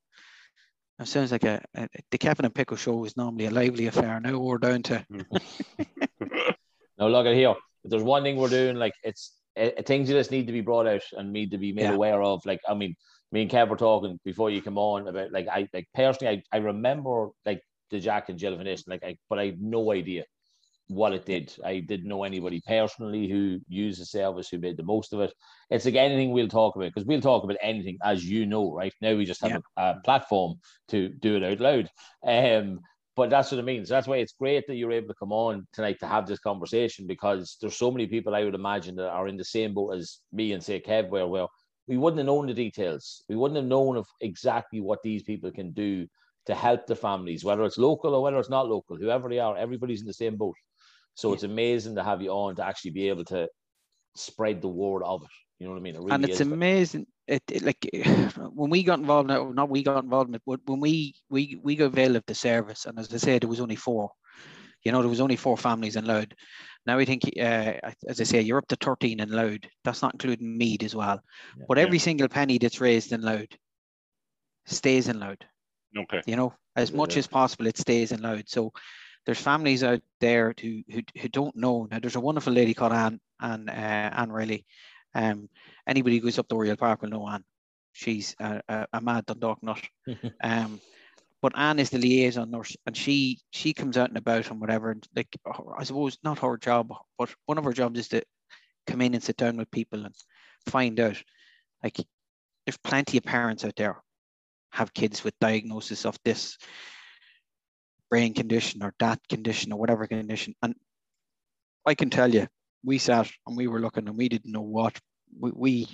It 0.99 1.07
sounds 1.07 1.31
like 1.31 1.43
a, 1.43 1.61
a 1.75 1.87
the 2.11 2.17
Kevin 2.17 2.45
and 2.45 2.55
Pickle 2.55 2.77
show 2.77 3.03
is 3.05 3.15
normally 3.17 3.45
a 3.45 3.51
lively 3.51 3.87
affair. 3.87 4.19
Now 4.19 4.39
we're 4.39 4.57
down 4.57 4.83
to 4.83 5.05
Now 6.97 7.07
look 7.07 7.25
at 7.25 7.35
here. 7.35 7.55
If 7.83 7.91
there's 7.91 8.03
one 8.03 8.23
thing 8.23 8.37
we're 8.37 8.49
doing, 8.49 8.77
like 8.77 8.93
it's 9.03 9.33
uh, 9.57 9.69
things 9.85 10.07
that 10.07 10.15
just 10.15 10.31
need 10.31 10.47
to 10.47 10.53
be 10.53 10.61
brought 10.61 10.87
out 10.87 11.03
and 11.13 11.31
need 11.31 11.51
to 11.51 11.57
be 11.57 11.73
made 11.73 11.83
Yeah. 11.83 11.93
aware 11.93 12.21
of. 12.21 12.45
Like 12.45 12.61
I 12.67 12.73
mean, 12.73 12.95
me 13.31 13.43
and 13.43 13.51
Kev 13.51 13.69
were 13.69 13.77
talking 13.77 14.19
before 14.23 14.49
you 14.49 14.61
come 14.61 14.77
on 14.77 15.07
about 15.07 15.31
like 15.31 15.47
I 15.47 15.67
like 15.73 15.87
personally 15.93 16.43
I, 16.51 16.57
I 16.57 16.59
remember 16.59 17.29
like 17.45 17.61
the 17.89 17.99
Jack 17.99 18.29
and 18.29 18.39
Jill 18.39 18.55
Foundation, 18.55 18.85
like 18.87 19.03
I 19.03 19.17
but 19.29 19.39
I 19.39 19.45
had 19.47 19.61
no 19.61 19.91
idea 19.91 20.23
what 20.87 21.13
it 21.13 21.25
did. 21.25 21.55
I 21.63 21.79
didn't 21.79 22.07
know 22.07 22.23
anybody 22.23 22.61
personally 22.67 23.27
who 23.29 23.59
used 23.67 24.01
the 24.01 24.05
service, 24.05 24.49
who 24.49 24.57
made 24.59 24.77
the 24.77 24.83
most 24.83 25.13
of 25.13 25.21
it. 25.21 25.33
It's 25.69 25.85
like 25.85 25.95
anything 25.95 26.31
we'll 26.31 26.47
talk 26.49 26.75
about 26.75 26.91
because 26.93 27.05
we'll 27.05 27.21
talk 27.21 27.43
about 27.43 27.57
anything, 27.61 27.97
as 28.03 28.23
you 28.23 28.45
know, 28.45 28.73
right? 28.73 28.93
Now 29.01 29.15
we 29.15 29.25
just 29.25 29.41
have 29.41 29.55
a, 29.55 29.61
a 29.77 29.95
platform 30.03 30.55
to 30.89 31.09
do 31.09 31.37
it 31.37 31.43
out 31.43 31.59
loud. 31.59 31.89
Um, 32.25 32.81
but 33.15 33.29
that's 33.29 33.51
what 33.51 33.59
it 33.59 33.65
means. 33.65 33.89
That's 33.89 34.07
why 34.07 34.17
it's 34.17 34.33
great 34.33 34.65
that 34.67 34.75
you're 34.75 34.91
able 34.91 35.09
to 35.09 35.13
come 35.19 35.31
on 35.31 35.67
tonight 35.73 35.99
to 35.99 36.07
have 36.07 36.25
this 36.25 36.39
conversation 36.39 37.05
because 37.05 37.57
there's 37.61 37.75
so 37.75 37.91
many 37.91 38.07
people 38.07 38.33
I 38.33 38.43
would 38.43 38.55
imagine 38.55 38.95
that 38.95 39.09
are 39.09 39.27
in 39.27 39.37
the 39.37 39.45
same 39.45 39.73
boat 39.73 39.95
as 39.95 40.19
me 40.31 40.53
and 40.53 40.63
say 40.63 40.81
Kev, 40.81 41.09
where 41.09 41.27
well 41.27 41.49
we 41.87 41.97
wouldn't 41.97 42.19
have 42.19 42.27
known 42.27 42.47
the 42.47 42.53
details. 42.53 43.23
We 43.27 43.35
wouldn't 43.35 43.57
have 43.57 43.65
known 43.65 43.97
of 43.97 44.07
exactly 44.21 44.79
what 44.79 44.99
these 45.03 45.23
people 45.23 45.51
can 45.51 45.71
do 45.73 46.07
to 46.45 46.55
help 46.55 46.87
the 46.87 46.95
families, 46.95 47.43
whether 47.43 47.63
it's 47.63 47.77
local 47.77 48.15
or 48.15 48.23
whether 48.23 48.39
it's 48.39 48.49
not 48.49 48.69
local, 48.69 48.97
whoever 48.97 49.29
they 49.29 49.39
are, 49.39 49.57
everybody's 49.57 50.01
in 50.01 50.07
the 50.07 50.13
same 50.13 50.37
boat. 50.37 50.55
So 51.15 51.33
it's 51.33 51.43
amazing 51.43 51.95
to 51.95 52.03
have 52.03 52.21
you 52.21 52.31
on 52.31 52.55
to 52.55 52.65
actually 52.65 52.91
be 52.91 53.09
able 53.09 53.25
to 53.25 53.47
spread 54.15 54.61
the 54.61 54.67
word 54.67 55.03
of 55.03 55.23
it. 55.23 55.29
You 55.63 55.69
know 55.69 55.75
what 55.75 55.79
I 55.79 55.83
mean? 55.83 55.95
It 55.95 55.99
really 55.99 56.11
and 56.11 56.25
it's 56.25 56.41
is. 56.41 56.47
amazing. 56.51 57.07
It, 57.25 57.41
it 57.49 57.61
like 57.63 57.89
when 58.53 58.69
we 58.69 58.83
got 58.83 58.99
involved, 58.99 59.29
no, 59.29 59.53
not 59.53 59.69
we 59.69 59.81
got 59.81 60.03
involved 60.03 60.27
in 60.27 60.35
it, 60.35 60.41
but 60.45 60.59
when 60.65 60.81
we 60.81 61.15
we 61.29 61.57
we 61.63 61.77
got 61.77 61.85
availed 61.85 62.17
of 62.17 62.25
the 62.27 62.35
service, 62.35 62.85
and 62.85 62.99
as 62.99 63.13
I 63.13 63.17
said, 63.17 63.43
there 63.43 63.49
was 63.49 63.61
only 63.61 63.77
four. 63.77 64.11
You 64.83 64.91
know, 64.91 64.99
there 64.99 65.09
was 65.09 65.21
only 65.21 65.37
four 65.37 65.55
families 65.55 65.95
in 65.95 66.03
Louth. 66.03 66.33
Now 66.85 66.99
I 66.99 67.05
think, 67.05 67.23
uh, 67.39 67.79
as 68.09 68.19
I 68.19 68.25
say, 68.25 68.41
you're 68.41 68.57
up 68.57 68.67
to 68.67 68.75
13 68.75 69.21
in 69.21 69.31
Louth. 69.31 69.61
That's 69.85 70.01
not 70.01 70.15
including 70.15 70.57
Meath 70.57 70.83
as 70.83 70.93
well. 70.95 71.21
Yeah. 71.57 71.63
But 71.69 71.77
every 71.77 71.97
single 71.99 72.27
penny 72.27 72.57
that's 72.57 72.81
raised 72.81 73.13
in 73.13 73.21
Louth 73.21 73.55
stays 74.65 75.07
in 75.07 75.21
Louth. 75.21 75.37
okay. 75.97 76.23
You 76.25 76.35
know, 76.35 76.53
as 76.75 76.91
Yeah, 76.91 76.97
much 76.97 77.15
yeah. 77.15 77.19
as 77.19 77.27
possible, 77.27 77.67
it 77.67 77.77
stays 77.77 78.11
in 78.11 78.21
Louth. 78.21 78.49
So 78.49 78.73
there's 79.25 79.39
families 79.39 79.81
out 79.81 80.01
there 80.19 80.53
who 80.61 80.81
who, 80.91 81.01
who 81.21 81.29
don't 81.29 81.55
know. 81.55 81.87
Now 81.89 81.99
there's 81.99 82.17
a 82.17 82.19
wonderful 82.27 82.51
lady 82.51 82.73
called 82.73 82.91
Anne 82.91 83.21
Anne 83.39 83.69
uh, 83.69 84.13
Anne 84.17 84.31
Riley. 84.33 84.65
Um, 85.15 85.49
anybody 85.87 86.17
who 86.17 86.23
goes 86.23 86.39
up 86.39 86.47
to 86.49 86.55
Oriel 86.55 86.77
Park 86.77 87.01
will 87.01 87.09
know 87.09 87.27
Anne. 87.27 87.43
She's 87.91 88.35
a, 88.39 88.61
a, 88.67 88.87
a 88.93 89.01
mad 89.01 89.25
Dundalk 89.25 89.61
nut. 89.61 89.81
Um, 90.43 90.81
but 91.43 91.57
Anne 91.57 91.79
is 91.79 91.89
the 91.89 91.97
liaison 91.97 92.49
nurse, 92.49 92.77
and 92.85 92.95
she 92.95 93.41
she 93.51 93.73
comes 93.73 93.97
out 93.97 94.07
and 94.07 94.17
about 94.17 94.49
and 94.49 94.61
whatever. 94.61 94.91
And 94.91 95.05
like 95.13 95.27
I 95.77 95.83
suppose 95.83 96.17
not 96.23 96.39
her 96.39 96.55
job, 96.55 96.93
but 97.17 97.35
one 97.47 97.57
of 97.57 97.65
her 97.65 97.73
jobs 97.73 97.99
is 97.99 98.07
to 98.09 98.23
come 98.87 99.01
in 99.01 99.13
and 99.13 99.21
sit 99.21 99.35
down 99.35 99.57
with 99.57 99.69
people 99.69 100.05
and 100.05 100.15
find 100.67 100.97
out. 101.01 101.21
Like 101.83 101.97
there's 102.65 102.77
plenty 102.77 103.17
of 103.17 103.25
parents 103.25 103.65
out 103.65 103.75
there 103.75 104.01
have 104.71 104.93
kids 104.93 105.25
with 105.25 105.37
diagnosis 105.41 106.05
of 106.05 106.17
this 106.23 106.57
brain 108.09 108.33
condition 108.33 108.81
or 108.81 108.93
that 108.99 109.19
condition 109.27 109.73
or 109.73 109.79
whatever 109.79 110.07
condition, 110.07 110.55
and 110.63 110.73
I 111.85 111.93
can 111.93 112.09
tell 112.09 112.33
you, 112.33 112.47
we 112.83 112.97
sat 112.97 113.29
and 113.47 113.57
we 113.57 113.67
were 113.67 113.79
looking 113.79 114.07
and 114.07 114.17
we 114.17 114.29
didn't 114.29 114.51
know 114.51 114.61
what 114.61 114.99
we 115.39 115.51
we, 115.55 115.87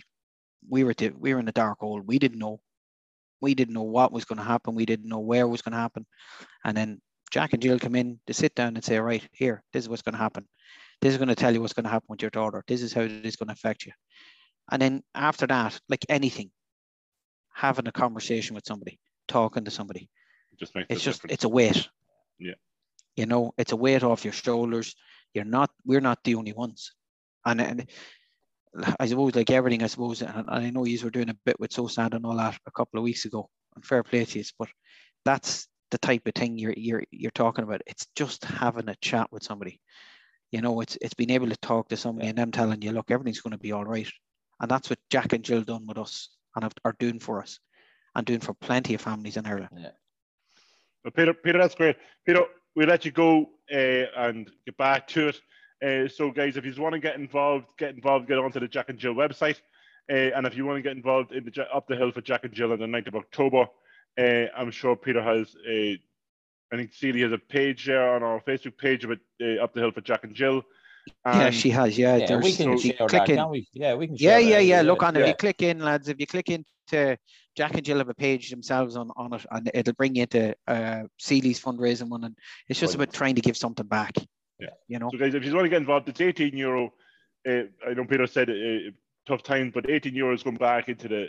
we 0.69 0.83
were 0.83 0.93
we 1.17 1.33
were 1.33 1.39
in 1.39 1.45
the 1.45 1.51
dark 1.51 1.79
hole. 1.79 2.01
We 2.01 2.19
didn't 2.19 2.39
know 2.39 2.59
we 3.41 3.55
didn't 3.55 3.73
know 3.73 3.83
what 3.83 4.11
was 4.11 4.25
going 4.25 4.37
to 4.37 4.43
happen. 4.43 4.75
We 4.75 4.85
didn't 4.85 5.07
know 5.07 5.19
where 5.19 5.43
it 5.43 5.47
was 5.49 5.61
going 5.61 5.73
to 5.73 5.79
happen. 5.79 6.05
And 6.65 6.75
then 6.75 7.01
Jack 7.31 7.53
and 7.53 7.61
Jill 7.61 7.79
come 7.79 7.95
in 7.95 8.19
to 8.27 8.33
sit 8.33 8.53
down 8.55 8.75
and 8.75 8.83
say, 8.83 8.99
right, 8.99 9.25
here, 9.31 9.63
this 9.71 9.85
is 9.85 9.89
what's 9.89 10.01
going 10.01 10.13
to 10.13 10.19
happen. 10.19 10.45
This 11.01 11.13
is 11.13 11.17
going 11.17 11.29
to 11.29 11.35
tell 11.35 11.53
you 11.53 11.61
what's 11.61 11.73
going 11.73 11.85
to 11.85 11.89
happen 11.89 12.07
with 12.09 12.21
your 12.21 12.31
daughter. 12.31 12.63
This 12.67 12.81
is 12.81 12.91
how 12.91 13.01
it 13.01 13.25
is 13.25 13.37
going 13.37 13.47
to 13.47 13.53
affect 13.53 13.85
you. 13.85 13.93
And 14.71 14.81
then 14.81 15.03
after 15.15 15.47
that, 15.47 15.79
like 15.87 16.05
anything, 16.09 16.51
having 17.53 17.87
a 17.87 17.91
conversation 17.91 18.55
with 18.55 18.65
somebody, 18.67 18.99
talking 19.27 19.63
to 19.65 19.71
somebody, 19.71 20.09
It 20.51 20.59
just 20.59 20.75
makes 20.75 20.87
it's 20.89 21.03
just 21.03 21.21
difference. 21.21 21.33
it's 21.33 21.43
a 21.45 21.49
weight. 21.49 21.87
Yeah. 22.39 22.55
You 23.15 23.25
know, 23.25 23.53
it's 23.57 23.71
a 23.71 23.77
weight 23.77 24.03
off 24.03 24.25
your 24.25 24.33
shoulders. 24.33 24.95
You're 25.33 25.45
not. 25.45 25.71
We're 25.85 26.01
not 26.01 26.23
the 26.23 26.35
only 26.35 26.53
ones. 26.53 26.91
And, 27.45 27.61
and 27.61 27.89
I 28.99 29.05
suppose, 29.07 29.35
like 29.35 29.49
everything, 29.49 29.83
I 29.83 29.87
suppose, 29.87 30.21
and 30.21 30.45
and 30.47 30.49
I 30.49 30.69
know 30.69 30.85
you 30.85 30.99
were 31.03 31.09
doing 31.09 31.29
a 31.29 31.37
bit 31.45 31.59
with 31.59 31.73
So 31.73 31.87
Sad 31.87 32.13
and 32.13 32.25
all 32.25 32.37
that 32.37 32.59
a 32.65 32.71
couple 32.71 32.99
of 32.99 33.03
weeks 33.03 33.25
ago. 33.25 33.49
And 33.75 33.85
fair 33.85 34.03
play 34.03 34.25
to 34.25 34.39
you, 34.39 34.45
but 34.57 34.69
that's 35.25 35.67
the 35.91 35.97
type 35.97 36.27
of 36.27 36.33
thing 36.33 36.57
you're 36.57 36.73
you're 36.75 37.03
you're 37.11 37.31
talking 37.31 37.63
about. 37.63 37.81
It's 37.85 38.07
just 38.15 38.43
having 38.43 38.89
a 38.89 38.95
chat 39.01 39.31
with 39.31 39.43
somebody. 39.43 39.79
You 40.51 40.61
know, 40.61 40.81
it's 40.81 40.97
it's 41.01 41.13
being 41.13 41.29
able 41.29 41.49
to 41.49 41.57
talk 41.57 41.89
to 41.89 41.97
somebody 41.97 42.27
and 42.27 42.37
them 42.37 42.51
telling 42.51 42.81
you, 42.81 42.91
look, 42.91 43.11
everything's 43.11 43.41
going 43.41 43.51
to 43.51 43.59
be 43.59 43.71
all 43.71 43.85
right. 43.85 44.09
And 44.59 44.69
that's 44.69 44.89
what 44.89 44.99
Jack 45.09 45.33
and 45.33 45.43
Jill 45.43 45.61
done 45.61 45.85
with 45.87 45.97
us 45.97 46.29
and 46.55 46.63
have, 46.63 46.73
are 46.83 46.95
doing 46.99 47.19
for 47.19 47.41
us, 47.41 47.59
and 48.15 48.25
doing 48.25 48.39
for 48.39 48.53
plenty 48.55 48.95
of 48.95 49.01
families 49.01 49.37
in 49.37 49.45
Ireland. 49.45 49.91
But 51.03 51.15
Peter, 51.15 51.33
Peter, 51.33 51.59
that's 51.59 51.75
great. 51.75 51.95
Peter, 52.25 52.41
we'll 52.75 52.87
let 52.87 53.05
you 53.05 53.11
go 53.11 53.49
uh, 53.71 54.05
and 54.17 54.49
get 54.65 54.77
back 54.77 55.07
to 55.09 55.29
it. 55.29 55.41
Uh, 55.81 56.09
so, 56.09 56.31
guys, 56.31 56.57
if 56.57 56.65
you 56.65 56.73
want 56.81 56.93
to 56.93 56.99
get 56.99 57.15
involved, 57.15 57.67
get 57.77 57.95
involved, 57.95 58.27
get 58.27 58.37
onto 58.37 58.59
the 58.59 58.67
Jack 58.67 58.89
and 58.89 58.99
Jill 58.99 59.13
website. 59.13 59.57
Uh, 60.11 60.35
and 60.35 60.47
if 60.47 60.57
you 60.57 60.65
want 60.65 60.77
to 60.77 60.81
get 60.81 60.95
involved 60.95 61.31
in 61.31 61.45
the 61.45 61.67
Up 61.73 61.87
the 61.87 61.95
Hill 61.95 62.11
for 62.11 62.21
Jack 62.21 62.43
and 62.43 62.53
Jill 62.53 62.73
on 62.73 62.79
the 62.79 62.85
9th 62.85 63.07
of 63.07 63.15
October, 63.15 63.67
I'm 64.17 64.71
sure 64.71 64.95
Peter 64.95 65.21
has 65.21 65.55
a, 65.67 65.99
I 66.73 66.75
think 66.75 66.93
Celia 66.93 67.25
has 67.25 67.33
a 67.33 67.37
page 67.37 67.85
there 67.85 68.15
on 68.15 68.23
our 68.23 68.41
Facebook 68.41 68.77
page 68.77 69.05
about 69.05 69.19
uh, 69.41 69.63
Up 69.63 69.73
the 69.73 69.81
Hill 69.81 69.91
for 69.91 70.01
Jack 70.01 70.23
and 70.23 70.33
Jill. 70.33 70.63
Yeah, 71.25 71.49
she 71.51 71.69
has. 71.69 71.97
Yeah, 71.97 72.15
Yeah, 72.17 72.37
we 72.37 72.55
can 72.55 72.73
if 72.73 72.81
share 72.81 72.93
click 72.93 73.11
that, 73.11 73.29
in- 73.29 73.35
can't 73.37 73.51
we? 73.51 73.67
Yeah, 73.73 73.95
we 73.95 74.07
can 74.07 74.15
Yeah, 74.17 74.37
yeah, 74.37 74.59
yeah. 74.59 74.81
Look 74.81 75.03
on 75.03 75.15
it. 75.15 75.21
If 75.21 75.27
you 75.27 75.33
click 75.35 75.61
in, 75.61 75.79
lads, 75.79 76.07
if 76.07 76.19
you 76.19 76.27
click 76.27 76.49
into 76.49 77.17
Jack 77.55 77.73
and 77.75 77.83
Jill 77.83 77.97
have 77.97 78.09
a 78.09 78.13
page 78.13 78.49
themselves 78.49 78.95
on, 78.95 79.11
on 79.15 79.33
it, 79.33 79.45
and 79.51 79.71
it'll 79.73 79.93
bring 79.93 80.15
you 80.15 80.23
into 80.23 80.55
uh, 80.67 81.03
Celia's 81.19 81.59
fundraising 81.59 82.09
one, 82.09 82.23
and 82.23 82.35
it's 82.67 82.79
just 82.79 82.93
Brilliant. 82.93 83.09
about 83.09 83.17
trying 83.17 83.35
to 83.35 83.41
give 83.41 83.57
something 83.57 83.85
back. 83.85 84.13
Yeah. 84.59 84.69
you 84.87 84.99
know. 84.99 85.09
So, 85.11 85.17
guys, 85.17 85.33
if 85.33 85.43
you 85.45 85.53
want 85.53 85.65
to 85.65 85.69
get 85.69 85.81
involved, 85.81 86.09
it's 86.09 86.21
18 86.21 86.55
euro. 86.57 86.93
Uh, 87.47 87.63
I 87.87 87.93
know 87.93 88.05
Peter 88.05 88.27
said 88.27 88.49
uh, 88.49 88.91
tough 89.25 89.43
times, 89.43 89.71
but 89.73 89.89
18 89.89 90.13
euros 90.13 90.43
going 90.43 90.57
back 90.57 90.89
into 90.89 91.07
the 91.07 91.27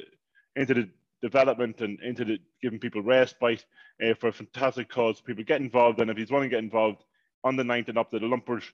into 0.56 0.74
the 0.74 0.88
development 1.22 1.80
and 1.80 2.00
into 2.00 2.24
the 2.24 2.38
giving 2.62 2.80
people 2.80 3.02
respite 3.02 3.64
uh, 4.04 4.14
for 4.14 4.28
a 4.28 4.33
fantastic 4.33 4.88
cause. 4.88 5.20
People 5.20 5.44
get 5.44 5.61
involved, 5.61 6.00
and 6.00 6.11
if 6.11 6.18
you 6.18 6.26
want 6.30 6.44
to 6.44 6.48
get 6.48 6.59
involved 6.59 7.04
on 7.44 7.56
the 7.56 7.62
9th 7.62 7.88
and 7.88 7.98
up 7.98 8.11
to 8.11 8.18
the 8.18 8.26
Lumpers, 8.26 8.64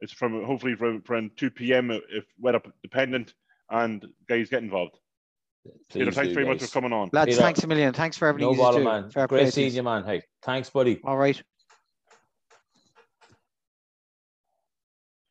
it's 0.00 0.12
from 0.12 0.44
hopefully 0.44 0.74
from 0.74 1.02
around 1.08 1.30
2 1.36 1.50
p.m. 1.50 1.90
if 1.90 2.24
weather 2.38 2.60
dependent. 2.82 3.34
And 3.70 4.04
guys, 4.28 4.50
get 4.50 4.62
involved. 4.62 4.98
Peter, 5.90 6.06
Please 6.06 6.14
thanks 6.14 6.28
do, 6.28 6.34
very 6.34 6.46
much 6.46 6.60
for 6.60 6.66
coming 6.68 6.92
on. 6.92 7.08
Lads, 7.12 7.30
Peter, 7.30 7.40
thanks 7.40 7.62
a 7.64 7.66
million. 7.66 7.94
Thanks 7.94 8.16
for 8.18 8.28
everything 8.28 8.48
No 8.48 8.52
you 8.52 8.58
bother, 8.58 8.78
do. 8.80 8.84
man. 8.84 9.10
Fair 9.10 9.26
Great 9.26 9.52
seeing 9.52 9.72
you, 9.72 9.82
man. 9.82 10.04
Hey, 10.04 10.22
thanks, 10.42 10.68
buddy. 10.68 11.00
All 11.04 11.16
right. 11.16 11.42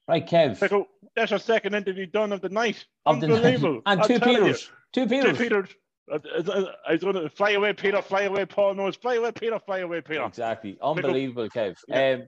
Right, 0.08 0.28
Kev. 0.28 0.60
Pickle, 0.60 0.88
that's 1.15 1.32
our 1.32 1.39
second 1.39 1.76
interview 1.76 2.06
done 2.08 2.34
of 2.34 2.41
the 2.41 2.49
night. 2.49 2.84
Of 3.06 3.21
the 3.21 3.28
night. 3.28 3.36
Unbelievable. 3.38 3.82
And 3.86 4.02
I'm 4.02 4.08
two 4.08 4.13
you. 4.15 4.19
Peters. 4.19 4.69
Two 4.91 5.08
Two 5.08 5.08
Peters. 5.08 5.38
Peters. 5.38 5.69
I, 6.12 6.15
I, 6.15 6.65
I 6.89 6.91
was 6.93 7.02
going 7.02 7.15
to 7.15 7.30
fly 7.30 7.52
away, 7.52 7.71
Peter, 7.73 8.02
fly 8.02 8.23
away, 8.23 8.45
Paul 8.45 8.73
knows, 8.73 8.97
fly 8.97 9.15
away, 9.15 9.32
Peter, 9.32 9.58
fly 9.60 9.80
away, 9.80 10.02
Peter. 10.02 10.26
Exactly. 10.26 10.78
Unbelievable, 10.82 11.47
Kev. 11.49 11.78
Yeah. 11.88 12.13
Um, 12.15 12.28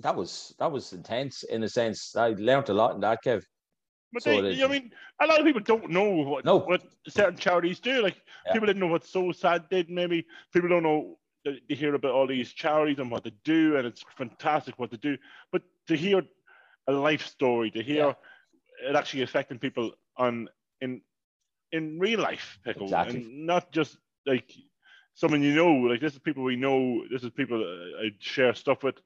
that 0.00 0.14
was 0.14 0.54
that 0.58 0.70
was 0.70 0.92
intense 0.92 1.42
in 1.42 1.62
a 1.62 1.68
sense. 1.68 2.14
I 2.16 2.28
learned 2.30 2.68
a 2.68 2.74
lot 2.74 2.94
in 2.94 3.00
that, 3.00 3.18
Kev. 3.24 3.42
But 4.12 4.22
So 4.22 4.40
they. 4.40 4.62
I 4.62 4.68
mean, 4.68 4.90
a 5.20 5.26
lot 5.26 5.38
of 5.40 5.44
people 5.44 5.60
don't 5.60 5.90
know 5.90 6.10
what, 6.10 6.44
No. 6.44 6.58
what 6.58 6.82
certain 7.08 7.36
charities 7.38 7.80
do. 7.80 8.00
Like, 8.02 8.16
Yeah. 8.46 8.52
people 8.52 8.66
didn't 8.66 8.80
know 8.80 8.86
what 8.86 9.04
So 9.04 9.32
Sad 9.32 9.68
did, 9.68 9.90
maybe. 9.90 10.26
People 10.52 10.68
don't 10.70 10.82
know, 10.82 11.18
they 11.44 11.60
they 11.68 11.74
hear 11.74 11.94
about 11.94 12.12
all 12.12 12.26
these 12.26 12.52
charities 12.52 12.98
and 12.98 13.10
what 13.10 13.24
they 13.24 13.34
do, 13.44 13.76
and 13.76 13.86
it's 13.86 14.04
fantastic 14.16 14.78
what 14.78 14.90
they 14.90 14.96
do. 14.96 15.18
But 15.52 15.62
to 15.88 15.96
hear 15.96 16.22
a 16.86 16.92
life 16.92 17.26
story, 17.26 17.70
to 17.72 17.82
hear 17.82 18.16
it 18.88 18.96
actually 18.96 19.22
affecting 19.22 19.58
people 19.58 19.92
on 20.16 20.48
in 20.80 21.02
in 21.72 21.98
real 21.98 22.20
life, 22.20 22.58
pickle, 22.64 22.84
Exactly. 22.84 23.16
and 23.20 23.46
not 23.46 23.72
just 23.72 23.98
like 24.24 24.50
someone 25.14 25.42
you 25.42 25.54
know. 25.54 25.72
Like 25.90 26.00
this 26.00 26.14
is 26.14 26.18
people 26.20 26.44
we 26.44 26.56
know. 26.56 27.04
This 27.10 27.24
is 27.24 27.30
people 27.30 27.60
I 28.02 28.10
share 28.20 28.54
stuff 28.54 28.82
with. 28.82 28.96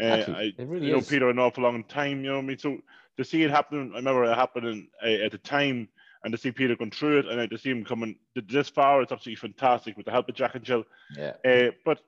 Uh, 0.00 0.04
Exactly. 0.04 0.34
I, 0.34 0.62
It 0.62 0.68
really 0.68 0.86
you 0.86 0.92
know 0.92 0.98
is. 0.98 1.08
Peter 1.08 1.28
an 1.28 1.38
awful 1.38 1.62
long 1.64 1.84
time. 1.84 2.24
You 2.24 2.30
know 2.30 2.36
what 2.36 2.44
I 2.44 2.46
mean. 2.46 2.58
So 2.58 2.78
to 3.18 3.24
see 3.24 3.42
it 3.42 3.50
happen, 3.50 3.90
I 3.92 3.96
remember 3.96 4.24
it 4.24 4.34
happening 4.34 4.88
uh, 5.04 5.08
at 5.08 5.32
the 5.32 5.38
time, 5.38 5.88
and 6.24 6.32
to 6.32 6.38
see 6.38 6.50
Peter 6.52 6.76
going 6.76 6.90
through 6.90 7.18
it, 7.20 7.26
and 7.26 7.38
then 7.38 7.48
to 7.50 7.58
see 7.58 7.70
him 7.70 7.84
coming 7.84 8.16
th- 8.34 8.46
this 8.48 8.68
far, 8.68 9.02
it's 9.02 9.12
absolutely 9.12 9.36
fantastic 9.40 9.96
with 9.96 10.06
the 10.06 10.12
help 10.12 10.28
of 10.28 10.34
Jack 10.34 10.54
and 10.54 10.64
Jill. 10.64 10.84
Yeah. 11.16 11.32
Uh, 11.44 11.70
but 11.84 12.00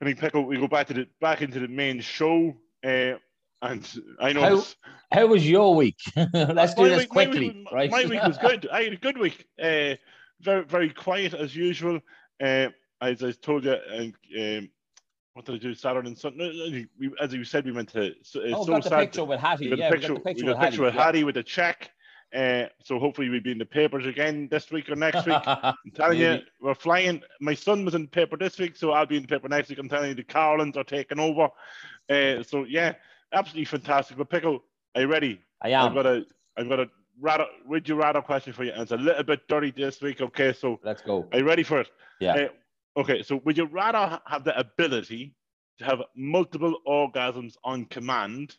I 0.00 0.04
think 0.04 0.18
Pickle, 0.18 0.44
we 0.44 0.56
go 0.58 0.68
back 0.68 0.86
to 0.88 0.94
the 0.94 1.06
back 1.20 1.42
into 1.42 1.60
the 1.60 1.68
main 1.68 2.00
show, 2.00 2.56
uh, 2.84 3.14
and 3.62 3.88
I 4.20 4.32
know 4.32 4.40
How- 4.40 4.56
this- 4.56 4.76
How 5.12 5.26
was 5.26 5.48
your 5.48 5.74
week? 5.74 6.00
Let's 6.34 6.74
do 6.74 6.82
my 6.82 6.88
this 6.88 6.98
week- 6.98 7.14
my 7.14 7.24
quickly, 7.26 7.48
week- 7.50 7.72
right? 7.72 7.90
My 7.90 8.04
week 8.06 8.22
was 8.22 8.38
good. 8.38 8.68
I 8.72 8.82
had 8.84 8.92
a 8.92 8.96
good 8.96 9.18
week. 9.18 9.46
Uh, 9.62 9.94
very 10.40 10.64
very 10.64 10.90
quiet 10.90 11.32
as 11.34 11.54
usual. 11.54 12.00
Uh, 12.42 12.68
as 13.00 13.22
I 13.22 13.32
told 13.32 13.64
you, 13.64 13.72
and 13.90 14.14
um, 14.38 14.70
what 15.34 15.46
did 15.46 15.54
I 15.54 15.58
do 15.58 15.74
Saturday 15.74 16.08
and 16.08 16.18
Sunday? 16.18 16.86
As 17.20 17.32
you 17.32 17.44
said, 17.44 17.64
we 17.64 17.72
went 17.72 17.88
to 17.90 18.14
so, 18.22 18.40
uh, 18.40 18.44
oh, 18.54 18.64
so 18.64 18.72
got 18.72 18.82
the 18.82 18.88
sad. 18.90 18.98
picture 19.00 19.24
with 19.24 19.40
Hattie. 19.40 19.70
We 19.70 19.76
yeah, 19.76 19.88
a 19.88 19.92
picture. 19.92 20.14
we 20.14 20.18
got 20.18 20.24
the 20.24 20.30
picture 20.30 20.44
got 20.46 20.58
with 20.58 20.70
picture 20.70 20.82
with 20.82 20.94
Hattie. 20.94 21.24
With 21.24 21.36
a 21.38 21.42
check. 21.42 21.90
Uh, 22.34 22.64
so 22.82 22.98
hopefully 22.98 23.28
we'll 23.28 23.42
be 23.42 23.52
in 23.52 23.58
the 23.58 23.66
papers 23.66 24.06
again 24.06 24.48
this 24.50 24.70
week 24.70 24.88
or 24.88 24.96
next 24.96 25.26
week. 25.26 25.36
I'm 25.46 25.74
telling 25.94 26.18
you, 26.18 26.38
we're 26.62 26.74
flying. 26.74 27.22
My 27.40 27.54
son 27.54 27.84
was 27.84 27.94
in 27.94 28.02
the 28.02 28.08
paper 28.08 28.38
this 28.38 28.58
week, 28.58 28.74
so 28.76 28.92
I'll 28.92 29.04
be 29.04 29.16
in 29.16 29.22
the 29.22 29.28
paper 29.28 29.48
next 29.48 29.68
week. 29.68 29.78
I'm 29.78 29.88
telling 29.88 30.10
you, 30.10 30.14
the 30.14 30.24
Carlins 30.24 30.76
are 30.76 30.84
taking 30.84 31.20
over. 31.20 31.48
Uh, 32.08 32.42
so 32.42 32.64
yeah, 32.64 32.94
absolutely 33.32 33.66
fantastic. 33.66 34.16
But 34.16 34.30
pickle, 34.30 34.62
are 34.94 35.02
you 35.02 35.08
ready? 35.08 35.42
I 35.60 35.70
am. 35.70 35.88
I've 35.88 35.94
got 35.94 36.06
a, 36.06 36.24
I've 36.56 36.68
got 36.68 36.80
a 36.80 36.90
rather, 37.20 37.46
would 37.66 37.88
you 37.88 37.96
rather 37.96 38.22
question 38.22 38.52
for 38.52 38.64
you, 38.64 38.72
and 38.72 38.82
it's 38.82 38.92
a 38.92 38.96
little 38.96 39.24
bit 39.24 39.46
dirty 39.48 39.70
this 39.70 40.00
week. 40.00 40.20
Okay, 40.20 40.52
so 40.52 40.80
Let's 40.82 41.02
go. 41.02 41.28
are 41.32 41.38
you 41.38 41.44
ready 41.44 41.62
for 41.62 41.80
it? 41.80 41.90
Yeah. 42.20 42.34
Uh, 42.34 42.48
okay, 42.96 43.22
so 43.22 43.36
would 43.44 43.56
you 43.56 43.64
rather 43.66 44.20
have 44.26 44.44
the 44.44 44.58
ability 44.58 45.34
to 45.78 45.84
have 45.84 46.02
multiple 46.14 46.78
orgasms 46.86 47.54
on 47.64 47.86
command, 47.86 48.56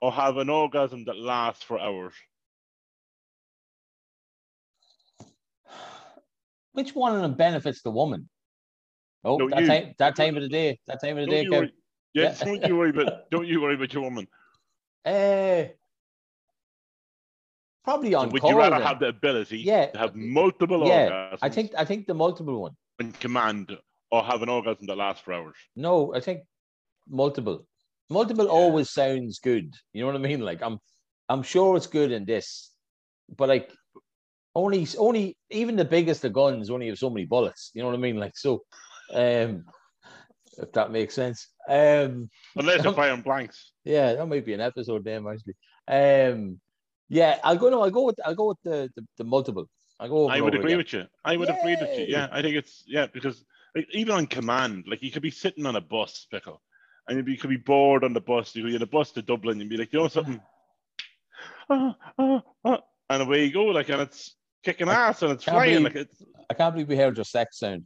or 0.00 0.12
have 0.12 0.36
an 0.36 0.48
orgasm 0.50 1.04
that 1.04 1.16
lasts 1.16 1.62
for 1.64 1.78
hours? 1.80 2.14
Which 6.72 6.94
one 6.94 7.14
of 7.16 7.22
them 7.22 7.34
benefits 7.34 7.82
the 7.82 7.90
woman? 7.90 8.28
Oh, 9.24 9.38
No, 9.38 9.48
that 9.48 9.60
you. 9.60 9.66
time, 9.66 9.94
that 9.98 10.14
time 10.14 10.36
of 10.36 10.42
the 10.42 10.48
day. 10.48 10.78
That 10.86 11.00
time 11.02 11.16
of 11.18 11.26
the 11.26 11.26
Don't 11.26 11.34
day, 11.34 11.42
you 11.42 11.50
worry. 11.52 11.72
Yeah, 12.14 12.22
Yeah. 12.38 12.44
don't 12.44 12.62
you 12.62 12.76
worry 12.76 12.90
about 12.90 13.12
don't 13.30 13.46
you 13.46 13.60
worry 13.60 13.74
about 13.74 13.92
your 13.92 14.02
woman. 14.02 14.28
Eh, 15.04 15.68
probably 17.84 18.12
So 18.12 18.20
on 18.20 18.30
would 18.30 18.42
call. 18.42 18.50
you 18.50 18.58
rather 18.58 18.76
then. 18.78 18.86
have 18.86 19.00
the 19.00 19.08
ability 19.08 19.58
Yeah. 19.58 19.86
to 19.86 19.98
have 19.98 20.14
multiple 20.14 20.86
Yeah, 20.86 21.08
orgasms 21.10 21.38
I 21.42 21.48
think 21.48 21.72
I 21.76 21.84
think 21.84 22.06
the 22.06 22.14
multiple 22.14 22.60
one. 22.60 22.76
On 23.00 23.12
command, 23.12 23.76
or 24.10 24.22
have 24.24 24.42
an 24.42 24.48
orgasm 24.48 24.86
that 24.86 24.96
lasts 24.96 25.22
for 25.22 25.32
hours? 25.34 25.56
No, 25.74 26.14
I 26.14 26.20
think 26.20 26.42
multiple. 27.08 27.66
Multiple 28.08 28.44
Yeah. 28.46 28.52
always 28.52 28.90
sounds 28.90 29.38
good. 29.40 29.74
You 29.92 30.00
know 30.02 30.06
what 30.06 30.16
I 30.16 30.18
mean? 30.18 30.40
Like 30.40 30.62
I'm 30.62 30.78
I'm 31.28 31.42
sure 31.42 31.76
it's 31.76 31.86
good 31.88 32.12
in 32.12 32.24
this, 32.24 32.72
but 33.36 33.48
like 33.48 33.72
only 34.54 34.86
only 34.98 35.36
even 35.50 35.76
the 35.76 35.84
biggest 35.84 36.24
of 36.24 36.32
guns 36.32 36.70
only 36.70 36.88
have 36.88 36.98
so 36.98 37.10
many 37.10 37.26
bullets. 37.26 37.70
You 37.74 37.82
know 37.82 37.88
what 37.88 37.96
I 37.96 38.00
mean? 38.00 38.16
Like 38.16 38.36
so, 38.36 38.62
um, 39.12 39.64
if 40.58 40.72
that 40.72 40.90
makes 40.92 41.14
sense. 41.14 41.48
Um, 41.68 42.30
Unless 42.54 42.84
you're 42.84 42.92
firing 42.94 43.22
blanks. 43.22 43.72
yeah, 43.84 44.14
that 44.14 44.26
might 44.26 44.44
be 44.46 44.54
an 44.54 44.60
episode 44.60 45.04
then 45.04 45.26
actually. 45.26 45.54
Um, 45.88 46.60
yeah, 47.08 47.38
I'll 47.44 47.56
go. 47.56 47.68
No, 47.70 47.82
I'll 47.82 47.90
go 47.90 48.04
with 48.04 48.16
I'll 48.24 48.34
go 48.34 48.48
with 48.48 48.58
the 48.62 48.88
the, 48.94 49.04
the 49.18 49.24
multiple. 49.24 49.68
I'll 49.98 50.08
go. 50.08 50.28
I 50.28 50.40
would 50.40 50.54
agree 50.54 50.72
again. 50.72 50.78
with 50.78 50.92
you. 50.92 51.04
I 51.24 51.36
would 51.36 51.48
agree 51.48 51.76
with 51.80 51.98
you. 51.98 52.06
Yeah, 52.08 52.28
I 52.30 52.42
think 52.42 52.56
it's 52.56 52.84
yeah 52.86 53.06
because 53.12 53.44
like, 53.74 53.86
even 53.92 54.14
on 54.14 54.26
command, 54.26 54.84
like 54.86 55.02
you 55.02 55.10
could 55.10 55.22
be 55.22 55.30
sitting 55.30 55.66
on 55.66 55.76
a 55.76 55.80
bus, 55.80 56.26
pickle, 56.30 56.62
and 57.08 57.16
you'd 57.16 57.26
be, 57.26 57.32
you 57.32 57.38
could 57.38 57.50
be 57.50 57.56
bored 57.56 58.04
on 58.04 58.12
the 58.12 58.20
bus. 58.20 58.54
You 58.54 58.64
be 58.64 58.74
on 58.74 58.82
a 58.82 58.86
bus 58.86 59.12
to 59.12 59.22
Dublin, 59.22 59.60
and 59.60 59.70
be 59.70 59.76
like, 59.76 59.92
you 59.92 60.00
know 60.00 60.08
something, 60.08 60.40
Ah, 61.70 61.96
ah, 62.18 62.42
ah, 62.64 62.80
and 63.10 63.22
away 63.22 63.44
you 63.44 63.52
go, 63.52 63.64
like, 63.66 63.88
and 63.88 64.02
it's 64.02 64.36
kicking 64.62 64.88
ass 64.88 65.22
and 65.22 65.32
it's 65.32 65.44
flying, 65.44 65.82
believe- 65.82 65.84
like 65.84 65.96
it's. 65.96 66.22
I 66.48 66.54
can't 66.54 66.74
believe 66.74 66.88
we 66.88 66.96
heard 66.96 67.16
your 67.16 67.24
sex 67.24 67.58
sound. 67.58 67.84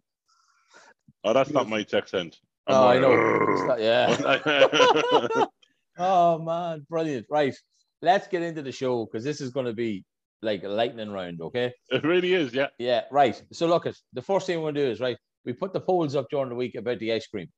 Oh, 1.25 1.33
that's 1.33 1.51
not 1.51 1.69
my 1.69 1.83
text 1.83 2.15
end. 2.15 2.37
I'm 2.67 2.75
Oh, 2.75 2.89
I 2.89 2.99
know. 2.99 3.67
Not- 3.67 3.81
yeah. 3.81 5.45
Oh 5.99 6.39
man, 6.39 6.87
brilliant! 6.89 7.27
Right, 7.29 7.55
let's 8.01 8.27
get 8.27 8.43
into 8.43 8.63
the 8.63 8.73
show 8.73 9.05
because 9.05 9.23
this 9.23 9.43
is 9.43 9.51
going 9.51 9.67
to 9.67 9.75
be 9.75 10.03
like 10.43 10.65
a 10.65 10.69
lightning 10.69 11.11
round. 11.11 11.41
Okay. 11.41 11.73
it 11.91 12.05
really 12.05 12.35
is, 12.35 12.53
yeah. 12.55 12.69
Yeah. 12.79 13.03
Right. 13.11 13.43
So 13.53 13.67
look, 13.67 13.87
at 13.87 13.97
the 14.13 14.23
first 14.23 14.47
thing 14.47 14.59
we're 14.59 14.73
going 14.73 14.75
to 14.77 14.87
do 14.87 14.91
is 14.91 15.01
right. 15.01 15.19
We 15.45 15.53
put 15.55 15.73
the 15.73 15.81
polls 15.81 16.15
up 16.17 16.29
during 16.31 16.51
the 16.51 16.55
week 16.55 16.75
about 16.75 16.99
the 16.99 17.13
ice 17.13 17.27
cream. 17.27 17.49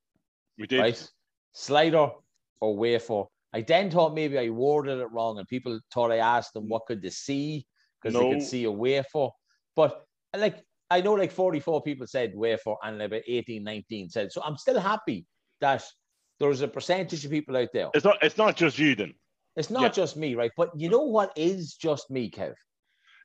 We 0.58 0.66
did. 0.66 0.80
Right. 0.80 1.10
Slider 1.52 2.10
or 2.60 2.76
wafer 2.76 3.24
I 3.52 3.60
then 3.62 3.90
thought 3.90 4.14
maybe 4.14 4.38
I 4.38 4.48
worded 4.48 4.98
it 4.98 5.10
wrong, 5.12 5.38
and 5.38 5.46
people 5.46 5.78
thought 5.92 6.10
I 6.10 6.18
asked 6.18 6.54
them 6.54 6.68
what 6.68 6.86
could 6.86 7.02
they 7.02 7.10
see 7.10 7.66
because 8.00 8.18
they 8.18 8.30
could 8.30 8.42
see 8.42 8.64
a 8.64 8.70
way 8.70 9.02
for. 9.12 9.32
But 9.76 10.04
like 10.36 10.62
I 10.90 11.00
know, 11.00 11.14
like 11.14 11.32
44 11.32 11.82
people 11.82 12.06
said 12.06 12.34
way 12.34 12.56
for, 12.56 12.78
and 12.82 13.00
about 13.00 13.22
18, 13.26 13.62
19 13.62 14.08
said. 14.10 14.32
So 14.32 14.42
I'm 14.42 14.56
still 14.56 14.80
happy 14.80 15.26
that 15.60 15.84
there's 16.40 16.62
a 16.62 16.68
percentage 16.68 17.24
of 17.24 17.30
people 17.30 17.56
out 17.56 17.68
there. 17.72 17.90
It's 17.94 18.04
not. 18.04 18.18
It's 18.22 18.38
not 18.38 18.56
just 18.56 18.78
you 18.78 18.94
then. 18.94 19.14
It's 19.56 19.70
not 19.70 19.82
Yeah. 19.82 19.88
just 19.88 20.16
me, 20.16 20.34
right? 20.34 20.50
But 20.56 20.70
you 20.74 20.88
know 20.88 21.02
what 21.02 21.32
is 21.36 21.74
just 21.74 22.10
me, 22.10 22.30
Kev? 22.30 22.54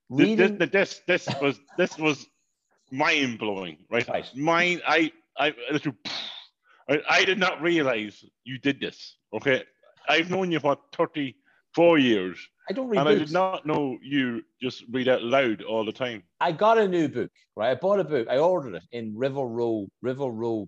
This, 0.10 0.28
Reading, 0.28 0.58
this, 0.58 0.70
this, 0.72 1.02
this 1.08 1.42
was 1.42 1.60
this 1.78 1.98
was 1.98 2.28
mind 2.92 3.40
blowing, 3.40 3.78
right? 3.90 4.08
Right. 4.08 4.30
Mine. 4.36 4.82
I. 4.88 5.12
I. 5.38 5.54
I, 6.90 7.02
I 7.10 7.26
did 7.26 7.38
not 7.38 7.62
realize 7.62 8.24
you 8.46 8.58
did 8.60 8.80
this. 8.80 9.18
Okay. 9.34 9.64
I've 10.08 10.30
known 10.30 10.52
you 10.52 10.60
for 10.62 10.78
34 10.96 12.00
years, 12.00 12.40
I 12.70 12.74
don't 12.74 12.90
read 12.90 13.00
and 13.00 13.10
I 13.10 13.16
did 13.16 13.32
not 13.32 13.66
know 13.66 13.98
you 14.02 14.42
just 14.62 14.84
read 14.92 15.08
out 15.08 15.24
loud 15.24 15.62
all 15.62 15.86
the 15.86 15.92
time. 15.92 16.24
I 16.42 16.52
got 16.52 16.78
a 16.78 16.88
new 16.88 17.08
book, 17.08 17.32
right? 17.56 17.72
I 17.72 17.76
bought 17.76 18.00
a 18.00 18.04
book. 18.04 18.28
I 18.30 18.38
ordered 18.38 18.76
it 18.76 18.84
in 18.92 19.16
River 19.16 19.46
Row, 19.46 19.88
River 20.02 20.26
Row. 20.26 20.68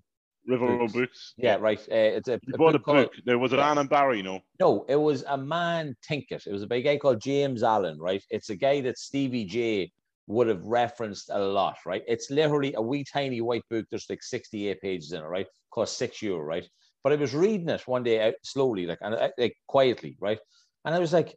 River 0.50 0.66
Road 0.66 0.80
Books. 0.80 0.94
Books. 0.94 1.34
Yeah, 1.38 1.58
right. 1.60 1.80
Uh, 1.80 2.18
it's 2.18 2.28
a, 2.28 2.40
You 2.46 2.54
a 2.56 2.58
bought 2.58 2.76
a 2.76 2.80
book 2.80 2.86
called- 2.86 3.10
There 3.26 3.38
was 3.40 3.54
an 3.54 3.60
Ann 3.60 3.78
and 3.78 3.90
Barry, 3.90 4.22
no? 4.22 4.42
No, 4.60 4.86
it 4.90 4.96
was 4.96 5.24
a 5.28 5.38
Man 5.38 5.96
Thinketh. 6.08 6.48
It 6.48 6.52
was 6.52 6.64
a 6.64 6.68
big 6.68 6.84
guy 6.84 6.98
called 6.98 7.22
James 7.22 7.64
Allen, 7.64 7.98
right? 8.00 8.24
It's 8.30 8.50
a 8.50 8.56
guy 8.56 8.82
that 8.82 8.98
Stevie 8.98 9.46
J 9.46 9.92
would 10.28 10.48
have 10.48 10.64
referenced 10.64 11.30
a 11.32 11.40
lot, 11.40 11.78
right? 11.86 12.04
It's 12.08 12.30
literally 12.30 12.74
a 12.76 12.82
wee 12.82 13.04
tiny 13.04 13.42
white 13.42 13.64
book. 13.70 13.86
There's 13.90 14.10
like 14.10 14.22
68 14.24 14.82
pages 14.82 15.12
in 15.14 15.22
it, 15.22 15.26
right? 15.26 15.48
Cost 15.72 15.98
six 15.98 16.22
euro, 16.22 16.42
right? 16.42 16.68
But 17.04 17.14
I 17.14 17.16
was 17.16 17.34
reading 17.34 17.70
it 17.70 17.88
one 17.88 18.04
day 18.04 18.22
out 18.28 18.34
slowly, 18.44 18.86
like 18.86 19.00
and 19.02 19.16
like 19.38 19.56
quietly, 19.68 20.18
right? 20.20 20.40
And 20.86 20.94
I 20.94 21.00
was 21.00 21.14
like, 21.14 21.36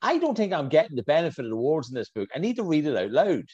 I 0.00 0.18
don't 0.18 0.36
think 0.36 0.52
I'm 0.52 0.68
getting 0.68 0.96
the 0.96 1.02
benefit 1.04 1.44
of 1.44 1.50
the 1.50 1.56
words 1.56 1.88
in 1.90 1.94
this 1.94 2.08
book. 2.10 2.28
I 2.34 2.38
need 2.38 2.56
to 2.56 2.64
read 2.64 2.86
it 2.86 2.96
out 2.96 3.10
loud. 3.10 3.44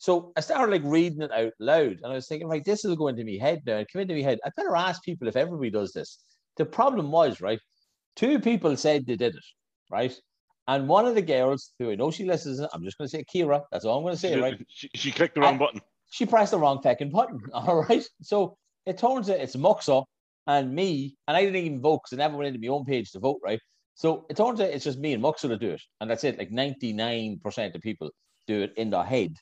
So 0.00 0.32
I 0.34 0.40
started 0.40 0.72
like 0.72 0.82
reading 0.82 1.20
it 1.20 1.30
out 1.30 1.52
loud, 1.60 1.98
and 2.02 2.06
I 2.06 2.14
was 2.14 2.26
thinking, 2.26 2.48
right, 2.48 2.64
this 2.64 2.84
will 2.84 2.96
go 2.96 3.08
into 3.08 3.22
my 3.22 3.36
head 3.38 3.60
now. 3.66 3.76
It 3.76 3.88
came 3.92 4.00
into 4.00 4.14
my 4.14 4.22
head. 4.22 4.38
I 4.46 4.50
better 4.56 4.74
ask 4.74 5.02
people 5.02 5.28
if 5.28 5.36
everybody 5.36 5.68
does 5.68 5.92
this. 5.92 6.24
The 6.56 6.64
problem 6.64 7.10
was, 7.10 7.42
right, 7.42 7.60
two 8.16 8.38
people 8.40 8.74
said 8.78 9.04
they 9.06 9.16
did 9.16 9.34
it, 9.34 9.44
right? 9.90 10.18
And 10.68 10.88
one 10.88 11.04
of 11.04 11.14
the 11.14 11.20
girls, 11.22 11.74
who 11.78 11.90
I 11.90 11.96
know 11.96 12.10
she 12.10 12.24
listens, 12.24 12.60
I'm 12.60 12.82
just 12.82 12.96
going 12.96 13.08
to 13.08 13.14
say 13.14 13.24
Kira. 13.24 13.60
That's 13.70 13.84
all 13.84 13.98
I'm 13.98 14.04
going 14.04 14.14
to 14.14 14.18
say, 14.18 14.32
She, 14.32 14.40
right? 14.40 14.66
she, 14.68 14.90
she 14.94 15.12
clicked 15.12 15.34
the 15.34 15.42
wrong 15.42 15.56
I- 15.56 15.58
button. 15.58 15.82
She 16.12 16.24
pressed 16.26 16.52
the 16.52 16.58
wrong 16.58 16.80
fucking 16.82 17.10
button. 17.10 17.38
All 17.52 17.84
right. 17.84 18.02
So 18.20 18.56
it 18.84 18.98
turns 18.98 19.30
out 19.30 19.38
it's 19.38 19.54
Muxa 19.54 20.04
and 20.48 20.74
me, 20.74 21.14
and 21.28 21.36
I 21.36 21.44
didn't 21.44 21.54
even 21.64 21.80
vote 21.80 22.00
because 22.02 22.18
I 22.18 22.22
never 22.22 22.36
went 22.36 22.48
into 22.48 22.66
my 22.66 22.74
own 22.74 22.84
page 22.84 23.12
to 23.12 23.20
vote, 23.20 23.38
right? 23.44 23.60
So 23.94 24.26
it 24.28 24.36
turns 24.36 24.60
out 24.60 24.70
it's 24.70 24.84
just 24.84 24.98
me 24.98 25.12
and 25.12 25.22
Muxa 25.22 25.42
to 25.48 25.56
do 25.56 25.70
it, 25.70 25.82
and 26.00 26.10
that's 26.10 26.24
it. 26.24 26.36
Like 26.36 26.50
99% 26.50 27.74
of 27.76 27.80
people 27.80 28.10
do 28.48 28.62
it 28.62 28.72
in 28.76 28.90
their 28.90 29.04
head. 29.04 29.34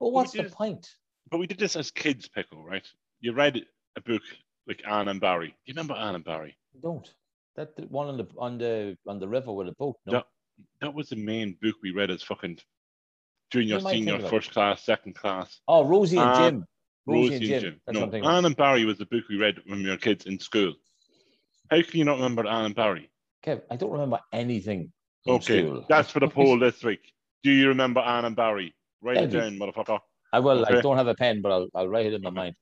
But 0.00 0.10
what's 0.12 0.32
the 0.32 0.44
point? 0.44 0.88
But 1.30 1.38
we 1.38 1.46
did 1.46 1.58
this 1.58 1.76
as 1.76 1.90
kids, 1.90 2.28
Pickle, 2.28 2.62
right? 2.64 2.86
You 3.20 3.32
read 3.32 3.62
a 3.96 4.00
book 4.00 4.22
like 4.68 4.82
Ann 4.88 5.08
and 5.08 5.20
Barry. 5.20 5.48
Do 5.48 5.54
you 5.66 5.72
remember 5.74 5.94
Ann 5.94 6.14
and 6.14 6.24
Barry? 6.24 6.56
I 6.76 6.80
don't. 6.82 7.08
That 7.56 7.76
the 7.76 7.82
one 7.82 8.08
on 8.08 8.16
the 8.16 8.26
on 8.36 8.58
the 8.58 8.96
on 9.06 9.18
the 9.20 9.28
river 9.28 9.52
with 9.52 9.68
a 9.68 9.72
boat. 9.72 9.96
No, 10.06 10.12
Yeah. 10.14 10.22
That 10.80 10.94
was 10.94 11.08
the 11.08 11.16
main 11.16 11.56
book 11.62 11.76
we 11.82 11.90
read 11.92 12.10
as 12.10 12.22
fucking 12.22 12.58
junior, 13.52 13.80
senior, 13.80 14.12
think 14.12 14.18
of 14.20 14.24
it. 14.26 14.30
first 14.30 14.50
class, 14.52 14.82
second 14.82 15.14
class. 15.14 15.60
Oh, 15.68 15.84
Rosie 15.84 16.18
and 16.18 16.30
Uh, 16.30 16.38
Jim. 16.50 16.64
Rosie, 17.06 17.34
and 17.36 17.44
Jim. 17.62 17.80
That's 17.86 17.94
No, 17.94 18.00
what 18.00 18.06
I'm 18.06 18.10
thinking. 18.12 18.28
of. 18.30 18.36
Ann 18.36 18.44
and 18.46 18.56
Barry 18.56 18.84
was 18.84 18.98
the 18.98 19.06
book 19.06 19.24
we 19.28 19.36
read 19.36 19.58
when 19.66 19.82
we 19.82 19.90
were 19.90 19.96
kids 19.96 20.26
in 20.26 20.38
school. 20.38 20.74
How 21.70 21.80
can 21.82 21.98
you 21.98 22.04
not 22.04 22.16
remember 22.16 22.46
Ann 22.46 22.66
and 22.66 22.74
Barry? 22.74 23.10
Kev, 23.44 23.62
I 23.70 23.76
don't 23.76 23.90
remember 23.92 24.20
anything. 24.32 24.92
Okay, 25.26 25.62
school. 25.66 25.86
that's 25.88 26.10
for 26.10 26.20
the 26.20 26.28
poll 26.36 26.58
this 26.58 26.82
week. 26.82 27.12
Do 27.42 27.50
you 27.50 27.68
remember 27.68 28.00
Ann 28.00 28.24
and 28.24 28.36
Barry? 28.36 28.74
Write 29.04 29.18
it 29.18 29.32
Yeah, 29.32 29.40
down, 29.40 29.58
motherfucker. 29.58 30.00
I 30.32 30.40
will. 30.40 30.64
I 30.64 30.80
don't 30.80 30.96
have 30.96 31.06
a 31.06 31.14
pen, 31.14 31.42
but 31.42 31.52
I'll, 31.52 31.68
I'll 31.74 31.88
write 31.88 32.06
it 32.06 32.14
in 32.14 32.22
my 32.22 32.30
Okay. 32.30 32.36
mind. 32.36 32.54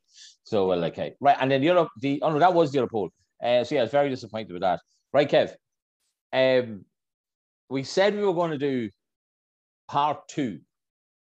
So, 0.43 0.67
well, 0.67 0.85
okay. 0.87 1.15
Right. 1.21 1.37
And 1.41 1.51
then 1.51 1.63
Europe, 1.63 1.89
the, 2.01 2.21
oh 2.23 2.33
no, 2.33 2.39
that 2.41 2.53
was 2.53 2.73
the 2.73 2.81
other 2.81 2.89
poll. 2.89 3.11
Uh, 3.43 3.65
so, 3.65 3.75
yeah, 3.75 3.83
I 3.83 3.85
was 3.85 3.93
very 3.93 4.11
disappointed 4.11 4.53
with 4.53 4.63
that. 4.63 4.81
Right, 5.13 5.31
Kev. 5.31 5.55
Um, 6.33 6.85
we 7.71 7.85
said 7.85 8.15
we 8.15 8.25
were 8.25 8.35
going 8.35 8.51
to 8.51 8.59
do 8.59 8.91
part 9.89 10.27
two 10.29 10.59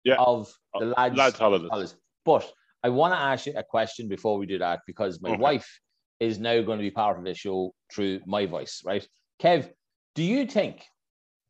Yeah. 0.05 0.17
of 0.19 0.53
the 0.79 0.87
Uh, 0.87 0.95
lads, 0.99 1.17
lads 1.17 1.39
holidays. 1.39 1.71
holidays. 1.71 1.95
But 2.25 2.53
I 2.83 2.89
want 2.89 3.15
to 3.15 3.19
ask 3.19 3.47
you 3.47 3.55
a 3.57 3.63
question 3.63 4.09
before 4.09 4.39
we 4.39 4.47
do 4.47 4.59
that 4.59 4.81
because 4.87 5.21
my 5.23 5.31
Okay. 5.31 5.41
wife 5.41 5.81
is 6.19 6.39
now 6.39 6.61
going 6.63 6.79
to 6.79 6.83
be 6.83 6.91
part 6.91 7.19
of 7.19 7.25
the 7.25 7.35
show 7.35 7.73
through 7.93 8.21
my 8.27 8.47
voice, 8.47 8.83
right? 8.85 9.07
Kev, 9.41 9.71
do 10.15 10.23
you 10.23 10.47
think 10.47 10.83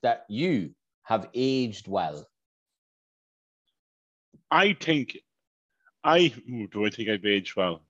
that 0.02 0.24
you 0.28 0.74
have 1.04 1.28
aged 1.34 1.88
well? 1.88 2.26
I 4.50 4.74
think 4.74 5.18
I 6.04 6.32
ooh, 6.48 6.68
do 6.68 6.86
I 6.86 6.90
think 6.90 7.08
I've 7.08 7.24
aged 7.24 7.56
well. 7.56 7.82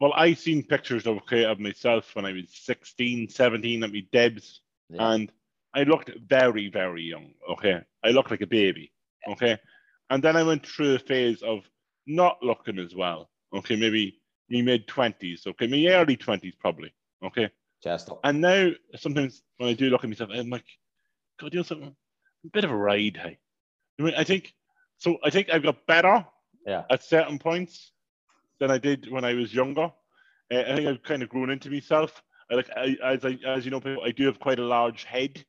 Well, 0.00 0.12
I 0.14 0.34
seen 0.34 0.64
pictures 0.64 1.06
of 1.06 1.18
okay 1.18 1.44
of 1.44 1.60
myself 1.60 2.14
when 2.14 2.26
I 2.26 2.32
was 2.32 2.46
16, 2.50 3.28
17 3.28 3.84
at 3.84 3.90
me 3.90 4.08
Debs, 4.12 4.60
Yeah. 4.90 5.12
and 5.12 5.32
I 5.74 5.84
looked 5.84 6.10
very, 6.26 6.68
very 6.68 7.02
young. 7.02 7.32
Okay. 7.50 7.80
I 8.04 8.10
looked 8.10 8.30
like 8.30 8.40
a 8.42 8.46
baby. 8.46 8.92
Okay. 9.28 9.58
And 10.10 10.22
then 10.22 10.36
I 10.36 10.42
went 10.42 10.66
through 10.66 10.94
a 10.96 10.98
phase 10.98 11.42
of 11.42 11.60
not 12.06 12.42
looking 12.42 12.78
as 12.78 12.94
well. 12.94 13.30
Okay, 13.54 13.76
maybe 13.76 14.20
me 14.48 14.62
mid 14.62 14.86
twenties, 14.86 15.46
okay, 15.46 15.66
me 15.66 15.88
early 15.88 16.16
twenties 16.16 16.54
probably. 16.58 16.92
Okay. 17.24 17.48
Just. 17.82 18.10
And 18.24 18.40
now 18.40 18.70
sometimes 18.96 19.42
when 19.56 19.68
I 19.70 19.74
do 19.74 19.88
look 19.90 20.04
at 20.04 20.10
myself, 20.10 20.30
I'm 20.32 20.50
like, 20.50 20.64
God, 21.40 21.52
you 21.54 21.60
know 21.60 21.64
something? 21.64 21.94
A 22.44 22.48
bit 22.50 22.64
of 22.64 22.70
a 22.70 22.76
ride, 22.76 23.16
hey. 23.16 23.38
I 23.98 24.02
mean, 24.02 24.14
I 24.16 24.24
think 24.24 24.52
so. 25.04 25.18
I 25.24 25.30
think 25.30 25.48
I've 25.52 25.62
got 25.62 25.86
better 25.86 26.24
Yeah. 26.66 26.84
at 26.90 27.02
certain 27.02 27.38
points 27.38 27.92
than 28.60 28.70
I 28.70 28.78
did 28.78 29.10
when 29.10 29.24
I 29.24 29.34
was 29.34 29.54
younger. 29.54 29.92
Uh, 30.52 30.60
I 30.68 30.74
think 30.76 30.86
I've 30.88 31.02
kind 31.02 31.22
of 31.22 31.28
grown 31.28 31.50
into 31.50 31.70
myself. 31.70 32.22
I 32.50 32.54
like, 32.54 32.70
I, 32.76 32.96
as 33.02 33.24
I, 33.24 33.38
as 33.46 33.64
you 33.64 33.70
know, 33.70 33.80
people, 33.80 34.04
I 34.04 34.10
do 34.10 34.26
have 34.26 34.38
quite 34.38 34.58
a 34.58 34.64
large 34.64 35.04
head, 35.04 35.44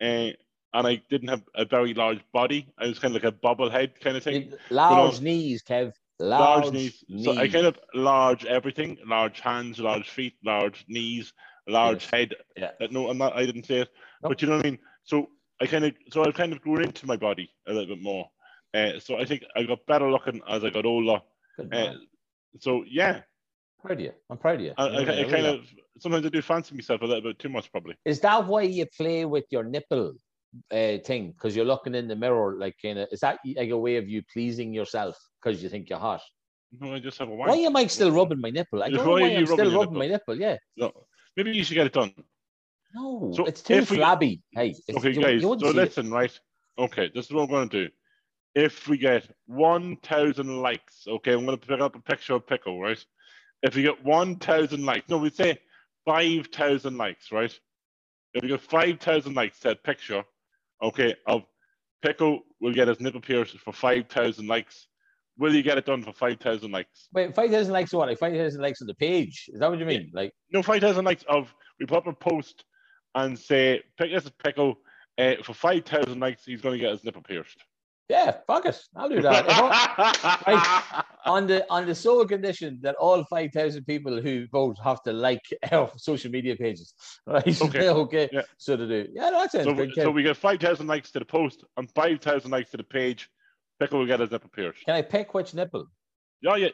uh, 0.00 0.30
and 0.76 0.86
I 0.92 1.00
didn't 1.08 1.28
have 1.28 1.42
a 1.54 1.64
very 1.64 1.94
large 1.94 2.20
body. 2.32 2.66
I 2.78 2.86
was 2.86 2.98
kind 2.98 3.14
of 3.16 3.22
like 3.22 3.32
a 3.32 3.36
bobblehead 3.36 4.00
kind 4.00 4.16
of 4.16 4.22
thing. 4.22 4.52
Large 4.70 5.20
know, 5.20 5.24
knees, 5.24 5.62
Kev. 5.62 5.92
Large, 6.20 6.64
large 6.64 6.72
knees. 6.74 7.04
So 7.24 7.32
I 7.36 7.48
kind 7.48 7.66
of 7.66 7.78
large 7.94 8.44
everything, 8.44 8.98
large 9.06 9.40
hands, 9.40 9.78
large 9.80 10.10
feet, 10.10 10.34
large 10.44 10.84
knees, 10.88 11.32
large 11.66 12.02
Yes. 12.04 12.10
head. 12.10 12.34
Yeah. 12.56 12.70
Uh, 12.80 12.86
no, 12.90 13.08
I'm 13.10 13.18
not. 13.18 13.34
I 13.36 13.44
didn't 13.46 13.64
say 13.64 13.80
it, 13.80 13.88
No. 14.22 14.28
but 14.28 14.40
you 14.42 14.48
know 14.48 14.56
what 14.56 14.66
I 14.66 14.70
mean. 14.70 14.78
So 15.04 15.28
I 15.60 15.66
kind 15.66 15.84
of, 15.84 15.94
so 16.12 16.24
I've 16.24 16.34
kind 16.34 16.52
of 16.52 16.60
grown 16.60 16.82
into 16.84 17.06
my 17.06 17.16
body 17.16 17.50
a 17.66 17.72
little 17.72 17.94
bit 17.96 18.02
more. 18.02 18.28
Uh, 18.74 18.98
so 18.98 19.16
I 19.16 19.24
think 19.24 19.44
I 19.56 19.62
got 19.62 19.86
better 19.86 20.10
looking 20.10 20.40
as 20.48 20.64
I 20.64 20.70
got 20.70 20.84
older. 20.84 21.20
Uh, 21.72 21.92
so 22.60 22.84
yeah, 22.88 23.20
proud 23.80 23.98
of 23.98 24.00
you. 24.00 24.12
I'm 24.28 24.38
proud 24.38 24.56
of 24.56 24.60
you. 24.62 24.72
I, 24.76 24.84
I, 24.86 25.20
I 25.20 25.24
kind 25.24 25.46
of 25.46 25.60
sometimes 25.98 26.26
I 26.26 26.28
do 26.28 26.42
fancy 26.42 26.74
myself 26.74 27.00
a 27.02 27.06
little 27.06 27.22
bit 27.22 27.38
too 27.38 27.48
much, 27.48 27.70
probably. 27.70 27.94
Is 28.04 28.20
that 28.20 28.46
why 28.46 28.62
you 28.62 28.86
play 28.86 29.24
with 29.24 29.44
your 29.50 29.62
nipple 29.62 30.14
uh, 30.72 30.98
thing? 31.06 31.32
Because 31.32 31.54
you're 31.54 31.64
looking 31.64 31.94
in 31.94 32.08
the 32.08 32.16
mirror, 32.16 32.56
like 32.58 32.74
kind 32.82 32.98
of. 32.98 33.08
Is 33.12 33.20
that 33.20 33.38
like 33.56 33.70
a 33.70 33.78
way 33.78 33.96
of 33.96 34.08
you 34.08 34.22
pleasing 34.32 34.74
yourself 34.74 35.16
because 35.42 35.62
you 35.62 35.68
think 35.68 35.88
you're 35.88 36.00
hot? 36.00 36.22
No, 36.80 36.92
I 36.92 36.98
just 36.98 37.18
have 37.18 37.28
a 37.28 37.34
Why 37.34 37.56
am 37.58 37.76
I 37.76 37.86
still 37.86 38.10
rubbing 38.10 38.40
my 38.40 38.50
nipple? 38.50 38.82
I 38.82 38.90
don't 38.90 39.04
know 39.04 39.12
why 39.12 39.20
why 39.22 39.28
are 39.28 39.30
you 39.30 39.38
I'm 39.38 39.46
still 39.46 39.78
rubbing 39.78 39.98
my 39.98 40.08
nipple. 40.08 40.36
Yeah. 40.36 40.56
No, 40.76 40.90
maybe 41.36 41.52
you 41.52 41.62
should 41.62 41.74
get 41.74 41.86
it 41.86 41.92
done. 41.92 42.12
No, 42.96 43.32
So 43.36 43.44
it's 43.44 43.62
too 43.62 43.74
if 43.74 43.90
we- 43.90 43.98
flabby. 43.98 44.42
Hey, 44.52 44.74
it's, 44.88 44.98
Okay, 44.98 45.12
guys. 45.12 45.42
so 45.42 45.56
see 45.58 45.66
it. 45.68 45.74
listen, 45.74 46.10
right? 46.10 46.36
Okay, 46.78 47.10
this 47.14 47.26
is 47.26 47.32
what 47.32 47.48
we're 47.48 47.56
going 47.58 47.68
to 47.68 47.84
do. 47.86 47.94
If 48.54 48.86
we 48.86 48.98
get 48.98 49.28
1,000 49.46 50.62
likes, 50.62 51.04
okay, 51.08 51.32
I'm 51.32 51.44
going 51.44 51.58
to 51.58 51.66
pick 51.66 51.80
up 51.80 51.96
a 51.96 52.00
picture 52.00 52.34
of 52.34 52.46
Pickle, 52.46 52.80
right? 52.80 53.04
If 53.62 53.74
we 53.74 53.82
get 53.82 54.04
1,000 54.04 54.84
likes, 54.84 55.08
no, 55.08 55.18
we 55.18 55.30
say 55.30 55.58
5,000 56.04 56.96
likes, 56.96 57.32
right? 57.32 57.52
If 58.34 58.42
we 58.42 58.48
get 58.48 58.60
5,000 58.60 59.34
likes 59.34 59.58
that 59.60 59.82
picture, 59.82 60.22
okay, 60.82 61.16
of 61.26 61.42
Pickle 62.02 62.42
will 62.60 62.72
get 62.72 62.88
his 62.88 63.00
nipple 63.00 63.20
pierced 63.20 63.58
for 63.58 63.72
5,000 63.72 64.46
likes. 64.46 64.88
Will 65.36 65.54
you 65.54 65.62
get 65.62 65.78
it 65.78 65.86
done 65.86 66.02
for 66.02 66.12
5,000 66.12 66.70
likes? 66.70 67.08
Wait, 67.12 67.34
five 67.34 67.50
thousand 67.50 67.72
likes 67.72 67.92
or 67.92 67.98
what? 67.98 68.08
Like 68.08 68.18
five 68.18 68.34
thousand 68.34 68.60
likes 68.60 68.80
on 68.80 68.86
the 68.86 68.94
page? 68.94 69.46
Is 69.52 69.58
that 69.58 69.68
what 69.68 69.80
you 69.80 69.86
mean? 69.86 70.10
Like, 70.14 70.32
No, 70.52 70.62
5,000 70.62 71.04
likes 71.04 71.24
of, 71.28 71.52
we 71.80 71.86
put 71.86 71.98
up 71.98 72.06
a 72.06 72.12
post 72.12 72.64
and 73.16 73.36
say, 73.36 73.82
pick 73.98 74.12
this 74.12 74.24
is 74.24 74.30
Pickle, 74.44 74.76
uh, 75.18 75.34
for 75.42 75.54
5,000 75.54 76.20
likes, 76.20 76.44
he's 76.44 76.60
going 76.60 76.74
to 76.74 76.78
get 76.78 76.92
his 76.92 77.02
nipple 77.02 77.22
pierced. 77.22 77.58
Yeah, 78.08 78.36
fuck 78.46 78.66
it, 78.66 78.78
I'll 78.94 79.08
do 79.08 79.22
that. 79.22 79.44
I- 79.48 81.04
on 81.26 81.46
the 81.46 81.64
on 81.70 81.86
the 81.86 81.94
sole 81.94 82.26
condition 82.26 82.78
that 82.82 82.94
all 82.96 83.24
five 83.24 83.50
thousand 83.52 83.84
people 83.86 84.20
who 84.20 84.46
vote 84.48 84.76
have 84.84 85.02
to 85.04 85.12
like 85.12 85.40
our 85.72 85.90
social 85.96 86.30
media 86.30 86.54
pages, 86.56 86.92
right? 87.26 87.62
Okay. 87.62 87.88
okay. 87.88 88.28
Yeah. 88.32 88.42
So 88.58 88.76
to 88.76 88.86
do, 88.86 89.08
yeah, 89.12 89.30
no, 89.30 89.40
that 89.40 89.52
sounds 89.52 89.64
So, 89.64 89.74
good. 89.74 89.94
so 89.94 90.10
we 90.10 90.22
get 90.22 90.36
5,000 90.36 90.86
likes 90.86 91.10
to 91.12 91.18
the 91.18 91.24
post 91.24 91.64
and 91.76 91.90
5,000 91.90 92.50
likes 92.50 92.70
to 92.72 92.76
the 92.76 92.84
page. 92.84 93.30
Pickle 93.80 93.98
will 94.00 94.06
get 94.06 94.20
his 94.20 94.30
nipple 94.30 94.50
pierced. 94.50 94.84
Can 94.84 94.94
I 94.94 95.02
pick 95.02 95.34
which 95.34 95.54
nipple? 95.54 95.86
Yeah, 96.42 96.56
yeah. 96.56 96.68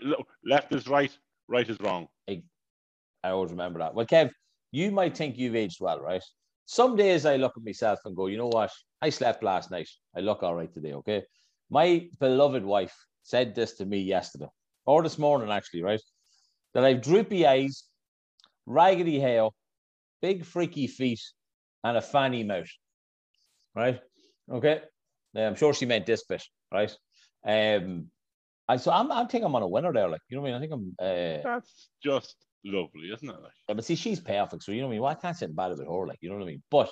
Left 0.44 0.74
is 0.74 0.86
right, 0.88 1.16
right 1.48 1.68
is 1.68 1.80
wrong. 1.80 2.08
I 2.28 3.30
always 3.30 3.50
remember 3.52 3.78
that. 3.78 3.94
Well, 3.94 4.06
Kev, 4.06 4.30
you 4.72 4.90
might 4.90 5.16
think 5.16 5.38
you've 5.38 5.54
aged 5.56 5.78
well, 5.80 6.00
right? 6.00 6.22
Some 6.70 6.94
days 6.94 7.26
I 7.26 7.34
look 7.34 7.56
at 7.56 7.64
myself 7.64 7.98
and 8.04 8.14
go, 8.14 8.28
you 8.28 8.38
know 8.38 8.46
what? 8.46 8.70
I 9.02 9.10
slept 9.10 9.42
last 9.42 9.72
night. 9.72 9.88
I 10.16 10.20
look 10.20 10.44
all 10.44 10.54
right 10.54 10.72
today. 10.72 10.92
Okay. 10.92 11.24
My 11.68 12.08
beloved 12.20 12.64
wife 12.64 12.94
said 13.24 13.56
this 13.56 13.72
to 13.78 13.84
me 13.84 13.98
yesterday 13.98 14.46
or 14.86 15.02
this 15.02 15.18
morning, 15.18 15.50
actually, 15.50 15.82
right? 15.82 16.00
That 16.74 16.84
I've 16.84 17.02
droopy 17.02 17.44
eyes, 17.44 17.82
raggedy 18.66 19.18
hair, 19.18 19.48
big 20.22 20.44
freaky 20.44 20.86
feet, 20.86 21.20
and 21.82 21.96
a 21.96 22.00
fanny 22.00 22.44
mouth. 22.44 22.70
Right? 23.74 24.00
Okay. 24.48 24.80
Yeah, 25.34 25.48
I'm 25.48 25.56
sure 25.56 25.74
she 25.74 25.86
meant 25.86 26.06
this 26.06 26.22
bit, 26.22 26.44
right? 26.72 26.96
Um, 27.44 28.12
I 28.68 28.76
so 28.76 28.92
I'm 28.92 29.10
I 29.10 29.24
think 29.24 29.44
I'm 29.44 29.56
on 29.56 29.62
a 29.62 29.68
winner 29.68 29.92
there, 29.92 30.08
like 30.08 30.20
you 30.28 30.36
know 30.36 30.42
what 30.42 30.52
I 30.52 30.52
mean. 30.52 30.56
I 30.56 30.60
think 30.60 30.72
I'm. 30.72 30.94
Uh, 31.00 31.42
That's 31.42 31.88
just 32.00 32.36
lovely, 32.64 33.10
isn't 33.12 33.28
it? 33.28 33.42
Like, 33.42 33.52
yeah, 33.68 33.74
but 33.74 33.84
see, 33.84 33.94
she's 33.94 34.20
perfect, 34.20 34.62
so 34.62 34.72
you 34.72 34.80
know 34.80 34.86
what 34.86 34.92
I 34.92 34.94
mean. 34.94 35.02
Well, 35.02 35.12
I 35.12 35.14
can't 35.14 35.36
say 35.36 35.46
bad 35.46 35.72
about 35.72 35.86
her, 35.86 36.06
like 36.06 36.18
you 36.20 36.28
know 36.30 36.36
what 36.36 36.44
I 36.44 36.46
mean. 36.46 36.62
But 36.70 36.90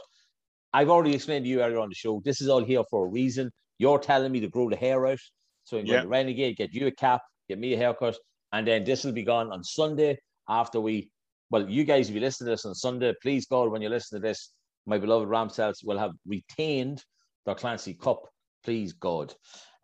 I've 0.72 0.90
already 0.90 1.14
explained 1.14 1.44
to 1.44 1.48
you 1.48 1.62
earlier 1.62 1.78
on 1.78 1.88
the 1.88 1.94
show. 1.94 2.20
This 2.24 2.40
is 2.40 2.48
all 2.48 2.64
here 2.64 2.82
for 2.90 3.06
a 3.06 3.08
reason. 3.08 3.50
You're 3.78 3.98
telling 3.98 4.32
me 4.32 4.40
to 4.40 4.48
grow 4.48 4.68
the 4.68 4.76
hair 4.76 5.06
out, 5.06 5.18
so 5.64 5.78
I'm 5.78 5.84
going 5.86 5.96
Yeah. 5.96 6.02
to 6.02 6.08
renegade, 6.08 6.56
get 6.56 6.74
you 6.74 6.86
a 6.86 6.90
cap, 6.90 7.22
get 7.48 7.58
me 7.58 7.74
a 7.74 7.76
haircut, 7.76 8.16
and 8.52 8.66
then 8.66 8.84
this 8.84 9.04
will 9.04 9.12
be 9.12 9.22
gone 9.24 9.52
on 9.52 9.62
Sunday 9.64 10.18
after 10.48 10.80
we. 10.80 11.10
Well, 11.50 11.68
you 11.68 11.84
guys, 11.84 12.08
if 12.08 12.14
you 12.14 12.20
listen 12.20 12.46
to 12.46 12.50
this 12.50 12.66
on 12.66 12.74
Sunday, 12.74 13.14
please 13.22 13.46
God, 13.46 13.70
when 13.70 13.80
you 13.80 13.88
listen 13.88 14.20
to 14.20 14.26
this, 14.26 14.52
my 14.86 14.98
beloved 14.98 15.28
Ramsels 15.28 15.82
will 15.82 15.98
have 15.98 16.12
retained 16.26 17.02
their 17.46 17.54
Clancy 17.54 17.94
Cup. 17.94 18.22
Please 18.64 18.92
God. 18.92 19.34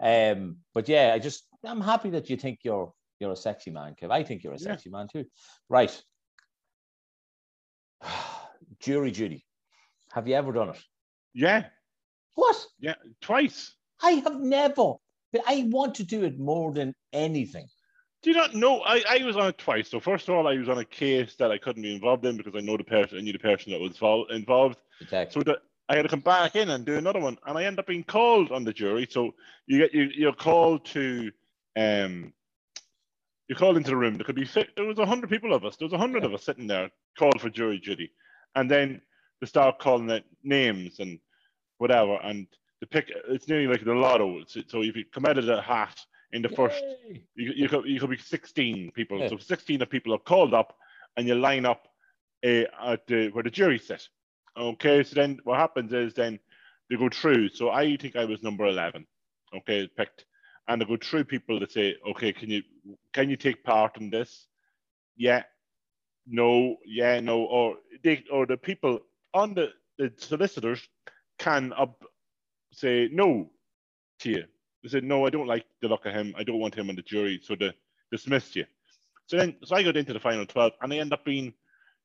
Um, 0.01 0.59
but 0.75 0.89
yeah, 0.89 1.13
I 1.15 1.19
just 1.19 1.47
I'm 1.65 1.81
happy 1.81 2.11
that 2.11 2.29
you 2.29 2.37
think 2.37 2.59
you're 2.65 2.93
you're 3.21 3.33
a 3.33 3.37
sexy 3.37 3.71
man, 3.71 3.95
Kev. 4.01 4.11
I 4.11 4.23
think 4.23 4.43
you're 4.43 4.53
a 4.55 4.57
Yeah. 4.59 4.73
sexy 4.73 4.91
man 4.91 5.09
too. 5.13 5.25
Right. 5.69 6.03
Jury 8.81 9.11
duty. 9.11 9.45
Have 10.13 10.29
you 10.29 10.35
ever 10.35 10.53
done 10.53 10.71
it? 10.71 10.79
yeah, 11.33 11.67
What? 12.35 12.57
yeah, 12.79 12.95
twice. 13.21 13.75
I 14.03 14.13
have 14.13 14.41
never. 14.41 14.95
But 15.33 15.43
I 15.47 15.67
want 15.69 15.97
to 15.97 16.05
do 16.05 16.23
it 16.23 16.39
more 16.39 16.73
than 16.73 16.95
anything. 17.13 17.67
Do 18.23 18.31
you 18.31 18.37
not 18.37 18.55
know? 18.55 18.81
I, 18.83 19.03
I 19.09 19.25
was 19.25 19.37
on 19.37 19.49
it 19.49 19.59
twice. 19.59 19.91
So 19.91 19.99
first 20.01 20.29
of 20.29 20.35
all, 20.35 20.47
I 20.47 20.57
was 20.57 20.69
on 20.69 20.79
a 20.79 20.85
case 20.85 21.35
that 21.37 21.51
I 21.51 21.59
couldn't 21.59 21.83
be 21.83 21.95
involved 21.95 22.25
in 22.25 22.37
because 22.37 22.55
I 22.57 22.61
know 22.61 22.77
the 22.77 22.85
person, 22.85 23.19
I 23.19 23.21
knew 23.21 23.33
the 23.33 23.39
person 23.39 23.73
that 23.73 23.81
was 23.81 23.99
involved. 24.31 24.79
Text. 25.09 25.35
So 25.35 25.43
that 25.43 25.59
I 25.89 25.97
had 25.97 26.03
to 26.03 26.09
come 26.09 26.21
back 26.21 26.55
in 26.57 26.71
and 26.71 26.87
do 26.87 26.97
another 26.97 27.21
one, 27.21 27.37
and 27.47 27.59
I 27.59 27.65
end 27.65 27.79
up 27.79 27.87
being 27.87 28.05
called 28.05 28.53
on 28.53 28.65
the 28.65 28.73
jury. 28.73 29.07
So 29.11 29.35
you 29.67 29.79
get 29.79 29.93
you 29.93 30.05
you're 30.15 30.33
called 30.33 30.85
to 30.87 31.31
um 31.77 32.33
you're 33.49 33.59
called 33.59 33.77
into 33.77 33.91
the 33.91 33.97
room. 33.97 34.17
There 34.17 34.25
could 34.25 34.37
be 34.37 34.49
there 34.77 34.85
was 34.85 34.99
a 34.99 35.07
hundred 35.07 35.31
people 35.31 35.53
of 35.53 35.65
us. 35.65 35.77
There 35.77 35.87
was 35.87 35.93
a 35.93 35.99
hundred 35.99 36.25
of 36.25 36.33
us 36.33 36.45
sitting 36.45 36.67
there 36.67 36.91
called 37.19 37.41
for 37.41 37.51
jury 37.51 37.79
duty, 37.79 38.11
and 38.55 38.71
then 38.71 39.01
they 39.41 39.47
start 39.47 39.79
calling 39.79 40.11
it 40.11 40.25
names 40.43 41.01
and 41.01 41.19
whatever, 41.79 42.19
and 42.23 42.47
the 42.81 42.87
pick 42.87 43.13
it's 43.29 43.49
nearly 43.49 43.67
like 43.67 43.85
the 43.85 43.93
lotto. 43.93 44.43
So, 44.47 44.83
if 44.83 44.97
you 44.97 45.05
come 45.13 45.27
out 45.27 45.39
of 45.39 45.47
the 45.47 45.61
hat 45.61 45.99
in 46.33 46.43
the 46.43 46.49
first 46.49 46.83
you, 47.35 47.53
you 47.55 47.69
could 47.69 47.85
you 47.87 48.01
could 48.01 48.11
be 48.11 48.19
16 48.19 48.93
people. 48.93 49.19
Yeah. 49.19 49.29
So 49.29 49.39
16 49.39 49.83
of 49.83 49.91
people 49.91 50.15
are 50.15 50.19
called 50.19 50.55
up, 50.55 50.77
and 51.17 51.27
you 51.27 51.35
line 51.35 51.67
up 51.67 51.89
uh, 52.45 52.65
at 52.85 53.07
the, 53.07 53.29
where 53.33 53.43
the 53.43 53.51
jury 53.51 53.79
sit. 53.79 54.07
Okay, 54.57 55.03
so 55.03 55.15
then 55.15 55.39
what 55.45 55.59
happens 55.59 55.93
is 55.93 56.15
then 56.15 56.39
they 56.89 56.97
go 56.97 57.09
through. 57.09 57.49
So 57.49 57.71
I 57.71 57.97
think 57.97 58.17
I 58.17 58.25
was 58.25 58.43
number 58.43 58.67
11. 58.67 59.07
Okay, 59.57 59.89
picked, 59.97 60.27
and 60.69 60.81
they 60.81 60.85
go 60.87 60.97
through 60.97 61.25
people 61.25 61.61
that 61.61 61.73
say, 61.73 61.97
okay, 62.11 62.33
can 62.33 62.51
you 62.51 62.63
can 63.13 63.31
you 63.31 63.37
take 63.37 63.65
part 63.65 63.97
in 64.01 64.11
this? 64.11 64.47
Yeah, 65.17 65.43
no, 66.27 66.77
yeah, 66.85 67.21
no, 67.21 67.45
or 67.45 67.77
they 68.03 68.25
or 68.31 68.47
the 68.47 68.57
people 68.57 69.01
on 69.33 69.55
the 69.55 69.71
the 69.99 70.13
solicitors 70.17 70.81
can 71.39 71.73
up 71.73 72.03
say 72.73 73.09
no 73.13 73.51
to 74.21 74.31
you. 74.31 74.45
They 74.83 74.89
said, 74.89 75.05
no, 75.05 75.27
I 75.27 75.31
don't 75.31 75.47
like 75.47 75.65
the 75.81 75.89
look 75.89 76.05
of 76.05 76.13
him. 76.13 76.35
I 76.37 76.45
don't 76.45 76.59
want 76.59 76.75
him 76.75 76.91
on 76.91 76.97
the 76.97 77.03
jury. 77.03 77.41
So 77.43 77.55
they 77.55 77.73
dismissed 78.11 78.55
you. 78.57 78.67
So 79.27 79.39
then, 79.39 79.57
so 79.65 79.75
I 79.75 79.83
got 79.83 79.97
into 79.97 80.13
the 80.13 80.21
final 80.21 80.45
12 80.45 80.73
and 80.83 80.93
I 80.93 80.97
end 80.97 81.13
up 81.13 81.25
being 81.25 81.55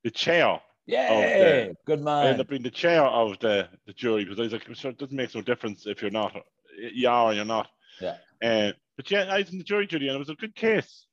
the 0.03 0.11
chair. 0.11 0.61
Yeah. 0.85 1.67
Good 1.85 2.07
I 2.07 2.27
end 2.27 2.39
up 2.39 2.47
being 2.47 2.63
the 2.63 2.71
chair 2.71 3.03
of 3.03 3.37
the, 3.39 3.67
the 3.85 3.93
jury 3.93 4.23
because 4.23 4.39
I 4.39 4.43
was 4.43 4.53
like, 4.53 4.69
it 4.69 4.97
doesn't 4.97 5.15
make 5.15 5.35
no 5.35 5.41
difference 5.41 5.85
if 5.85 6.01
you're 6.01 6.09
not, 6.09 6.33
you 6.77 7.09
are 7.09 7.25
or 7.25 7.33
you're 7.33 7.45
not. 7.45 7.67
Yeah. 8.01 8.17
Uh, 8.43 8.71
but 8.97 9.09
yeah, 9.11 9.23
I 9.29 9.39
was 9.39 9.51
in 9.51 9.57
the 9.57 9.63
jury 9.63 9.85
duty 9.85 10.07
and 10.07 10.15
it 10.15 10.19
was 10.19 10.29
a 10.29 10.35
good 10.35 10.55
case. 10.55 11.05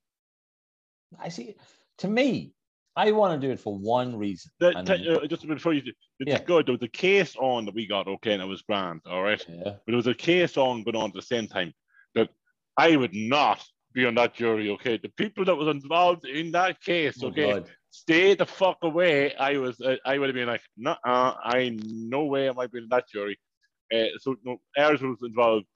I 1.21 1.29
see. 1.29 1.57
To 1.99 2.09
me, 2.09 2.53
I 2.97 3.13
want 3.13 3.41
to 3.41 3.47
do 3.47 3.53
it 3.53 3.61
for 3.61 3.77
one 3.77 4.17
reason. 4.17 4.51
The, 4.59 4.77
and 4.77 4.87
t- 4.87 5.05
then- 5.05 5.17
uh, 5.17 5.27
just 5.27 5.47
before 5.47 5.73
you, 5.75 5.83
it's 6.21 6.31
Yeah. 6.31 6.43
good. 6.43 6.67
There 6.67 6.73
was 6.75 6.83
a 6.83 6.89
case 6.89 7.37
on 7.37 7.65
that 7.67 7.75
we 7.75 7.87
got, 7.87 8.09
okay, 8.09 8.33
and 8.33 8.43
it 8.43 8.47
was 8.47 8.63
grand, 8.63 9.01
all 9.07 9.23
right. 9.23 9.45
yeah. 9.49 9.63
But 9.65 9.83
there 9.87 9.97
was 9.97 10.07
a 10.07 10.15
case 10.15 10.57
on 10.57 10.83
going 10.83 10.97
on 10.97 11.11
at 11.11 11.15
the 11.15 11.23
same 11.23 11.47
time 11.47 11.73
that 12.15 12.31
I 12.77 12.97
would 12.97 13.15
not 13.15 13.63
be 13.93 14.05
on 14.07 14.15
that 14.17 14.35
jury, 14.35 14.71
okay. 14.71 14.99
The 14.99 15.09
people 15.11 15.45
that 15.47 15.55
was 15.57 15.69
involved 15.69 16.27
in 16.27 16.53
that 16.53 16.81
case, 16.83 17.23
Oh, 17.23 17.29
okay, 17.29 17.53
God. 17.53 17.71
stay 17.91 18.35
the 18.35 18.45
fuck 18.47 18.79
away. 18.83 19.35
I 19.37 19.57
was, 19.59 19.81
uh, 19.81 19.97
I 20.05 20.19
would 20.19 20.29
have 20.29 20.35
been 20.35 20.49
like, 20.49 20.63
no, 20.77 20.93
uh, 21.05 21.35
I 21.43 21.79
no 21.83 22.25
way 22.25 22.49
am 22.49 22.59
I 22.59 22.67
being 22.67 22.85
in 22.85 22.89
that 22.91 23.09
jury. 23.09 23.39
Uh, 23.95 24.07
so 24.19 24.37
no, 24.43 24.59
ours 24.77 25.01
was 25.01 25.19
involved. 25.23 25.67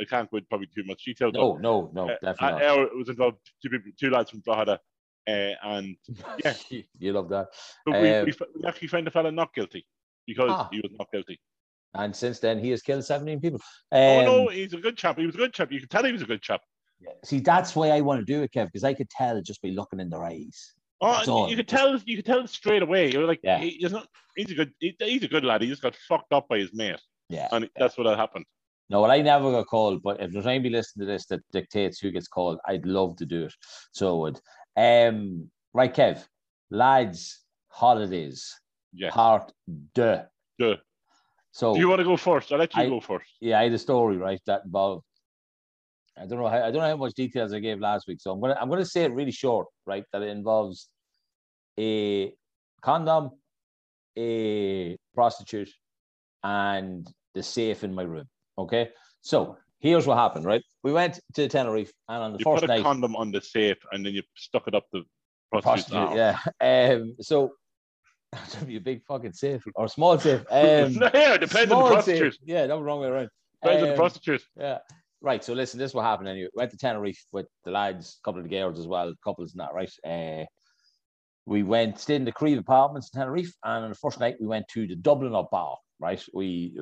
I 0.00 0.04
can't 0.04 0.30
go 0.30 0.36
into 0.38 0.48
probably 0.48 0.68
too 0.74 0.84
much 0.84 1.04
detail. 1.04 1.30
No, 1.32 1.56
no, 1.56 1.90
no, 1.94 2.10
uh, 2.10 2.16
definitely 2.22 2.64
ours 2.66 2.90
was 2.94 3.08
involved 3.08 3.38
two 3.62 3.70
people, 3.70 3.90
two 3.98 4.10
lads 4.10 4.30
from 4.30 4.40
Drogheda, 4.40 4.78
uh, 5.28 5.30
and 5.30 5.96
yeah. 6.44 6.54
you 6.98 7.12
love 7.12 7.28
that. 7.30 7.48
but 7.84 8.00
we, 8.02 8.10
Um, 8.10 8.24
we, 8.26 8.32
f- 8.32 8.48
we 8.54 8.64
actually 8.68 8.88
found 8.88 9.06
the 9.06 9.10
fella 9.10 9.32
not 9.32 9.54
guilty 9.54 9.86
because 10.26 10.50
Ah. 10.50 10.68
he 10.70 10.80
was 10.80 10.92
not 10.98 11.10
guilty. 11.12 11.40
And 11.94 12.14
since 12.14 12.40
then, 12.40 12.58
he 12.58 12.70
has 12.70 12.82
killed 12.82 13.04
17 13.04 13.40
people. 13.40 13.60
oh 13.92 14.18
Um, 14.18 14.24
no, 14.26 14.48
he's 14.48 14.74
a 14.74 14.78
good 14.78 14.96
chap. 14.98 15.18
He 15.18 15.24
was 15.24 15.34
a 15.34 15.38
good 15.38 15.54
chap. 15.54 15.72
You 15.72 15.80
can 15.80 15.88
tell 15.88 16.04
he 16.04 16.12
was 16.12 16.22
a 16.22 16.26
good 16.26 16.42
chap. 16.42 16.60
See, 17.24 17.40
that's 17.40 17.74
why 17.76 17.88
I 17.90 18.00
want 18.00 18.20
to 18.20 18.24
do 18.30 18.42
it, 18.42 18.52
Kev, 18.52 18.66
because 18.66 18.84
I 18.84 18.92
could 18.94 19.08
tell 19.10 19.40
just 19.42 19.62
by 19.62 19.68
looking 19.68 20.00
in 20.00 20.08
their 20.10 20.24
eyes. 20.24 20.74
Oh, 21.02 21.46
you 21.48 21.56
could 21.56 21.68
tell. 21.68 21.98
You 22.06 22.16
could 22.16 22.24
tell 22.24 22.46
straight 22.46 22.82
away. 22.82 23.10
You're 23.12 23.26
like, 23.26 23.40
Yeah. 23.42 23.58
he- 23.58 23.76
he's 23.80 23.92
not. 23.92 24.08
He's 24.34 24.50
a 24.50 24.54
good. 24.54 24.72
He, 24.80 24.96
he's 24.98 25.22
a 25.22 25.28
good 25.28 25.44
lad. 25.44 25.60
He 25.62 25.68
just 25.68 25.82
got 25.82 25.94
fucked 26.08 26.32
up 26.32 26.48
by 26.48 26.58
his 26.58 26.70
mate, 26.72 26.98
Yeah. 27.28 27.48
and 27.52 27.68
that's 27.76 27.98
what 27.98 28.06
happened. 28.16 28.46
No, 28.88 29.00
well, 29.02 29.10
I 29.10 29.20
never 29.20 29.50
got 29.50 29.66
called, 29.66 30.02
but 30.02 30.20
if 30.20 30.30
there's 30.30 30.46
anybody 30.46 30.70
listening 30.70 31.06
to 31.06 31.12
this 31.12 31.26
that 31.26 31.40
dictates 31.50 31.98
who 31.98 32.10
gets 32.12 32.28
called, 32.28 32.58
I'd 32.66 32.86
love 32.86 33.16
to 33.16 33.26
do 33.26 33.44
it. 33.46 33.54
So 33.92 34.14
I 34.16 34.18
would. 34.20 34.40
Um, 34.76 35.50
right, 35.74 35.92
Kev, 35.92 36.24
lads, 36.70 37.42
holidays, 37.68 38.54
Yeah. 38.92 39.10
part 39.10 39.52
deux. 39.94 40.20
Duh. 40.58 40.76
So 41.50 41.74
Do 41.74 41.80
you 41.80 41.88
want 41.88 41.98
to 42.00 42.04
go 42.04 42.16
first? 42.16 42.52
I'll 42.52 42.58
let 42.58 42.74
you 42.76 42.82
I- 42.82 42.88
go 42.88 43.00
first. 43.00 43.30
yeah, 43.40 43.58
I 43.58 43.64
had 43.64 43.72
a 43.72 43.78
story 43.78 44.18
right 44.18 44.40
that 44.46 44.64
involved. 44.64 45.04
I 46.18 46.26
don't 46.26 46.38
know 46.38 46.48
how 46.48 46.58
I 46.58 46.70
don't 46.70 46.80
know 46.80 46.88
how 46.88 46.96
much 46.96 47.14
details 47.14 47.52
I 47.52 47.58
gave 47.58 47.78
last 47.80 48.06
week, 48.06 48.20
so 48.20 48.30
I'm 48.32 48.40
gonna 48.40 48.56
I'm 48.60 48.70
gonna 48.70 48.86
say 48.86 49.02
it 49.04 49.12
really 49.12 49.32
short, 49.32 49.66
right? 49.84 50.04
That 50.12 50.22
it 50.22 50.28
involves 50.28 50.88
a 51.78 52.32
condom, 52.80 53.32
a 54.16 54.96
prostitute, 55.14 55.70
and 56.42 57.06
the 57.34 57.42
safe 57.42 57.84
in 57.84 57.94
my 57.94 58.02
room. 58.02 58.28
Okay, 58.58 58.90
so 59.20 59.56
here's 59.80 60.06
what 60.06 60.16
happened, 60.16 60.44
right? 60.44 60.62
We 60.82 60.92
went 60.92 61.20
to 61.34 61.48
Tenerife, 61.48 61.92
and 62.08 62.22
on 62.22 62.32
the 62.32 62.38
You 62.38 62.44
first 62.44 62.62
put 62.62 62.64
a 62.70 62.74
night, 62.74 62.82
condom 62.82 63.14
on 63.16 63.30
the 63.30 63.40
safe, 63.40 63.78
and 63.92 64.04
then 64.04 64.14
you 64.14 64.22
stuck 64.34 64.66
it 64.68 64.74
up 64.74 64.84
the 64.92 65.02
prostitute's 65.50 65.90
prostitute, 65.90 66.18
arm. 66.18 66.38
yeah. 66.60 66.92
Um, 66.94 67.16
so 67.20 67.52
that'd 68.32 68.66
be 68.66 68.76
a 68.76 68.80
big 68.80 69.04
fucking 69.04 69.32
safe 69.32 69.62
or 69.74 69.88
small 69.88 70.18
safe. 70.18 70.40
Um, 70.50 70.92
yeah, 71.14 71.36
depends 71.36 71.72
on 71.72 71.90
the 71.90 72.02
safe. 72.02 72.36
Yeah, 72.44 72.66
that 72.66 72.76
was 72.76 72.84
wrong 72.84 73.00
way 73.00 73.08
around. 73.08 73.28
Depends 73.62 73.82
on 73.82 73.88
the 73.88 73.94
Um, 73.94 73.98
prostitute. 73.98 74.42
Yeah. 74.58 74.78
Right. 75.22 75.42
So 75.42 75.54
listen, 75.54 75.78
this 75.78 75.90
is 75.90 75.94
what 75.94 76.04
happened 76.04 76.28
anyway. 76.28 76.48
Went 76.54 76.70
to 76.72 76.76
Tenerife 76.76 77.24
with 77.32 77.46
the 77.64 77.70
lads, 77.70 78.18
a 78.20 78.22
couple 78.24 78.40
of 78.40 78.48
the 78.48 78.54
girls 78.54 78.78
as 78.78 78.86
well, 78.86 79.12
couples 79.24 79.52
and 79.54 79.60
that, 79.60 79.72
right? 79.74 79.90
Uh, 80.06 80.44
we 81.46 81.62
went, 81.62 81.98
stayed 81.98 82.16
in 82.16 82.24
the 82.24 82.32
Creve 82.32 82.58
apartments 82.58 83.10
in 83.14 83.20
Tenerife, 83.20 83.52
and 83.64 83.84
on 83.84 83.90
the 83.90 83.96
first 83.96 84.20
night 84.20 84.36
we 84.40 84.46
went 84.46 84.66
to 84.68 84.86
the 84.86 84.96
Dublin 84.96 85.34
up 85.34 85.50
bar, 85.50 85.76
right? 86.00 86.22
We 86.34 86.76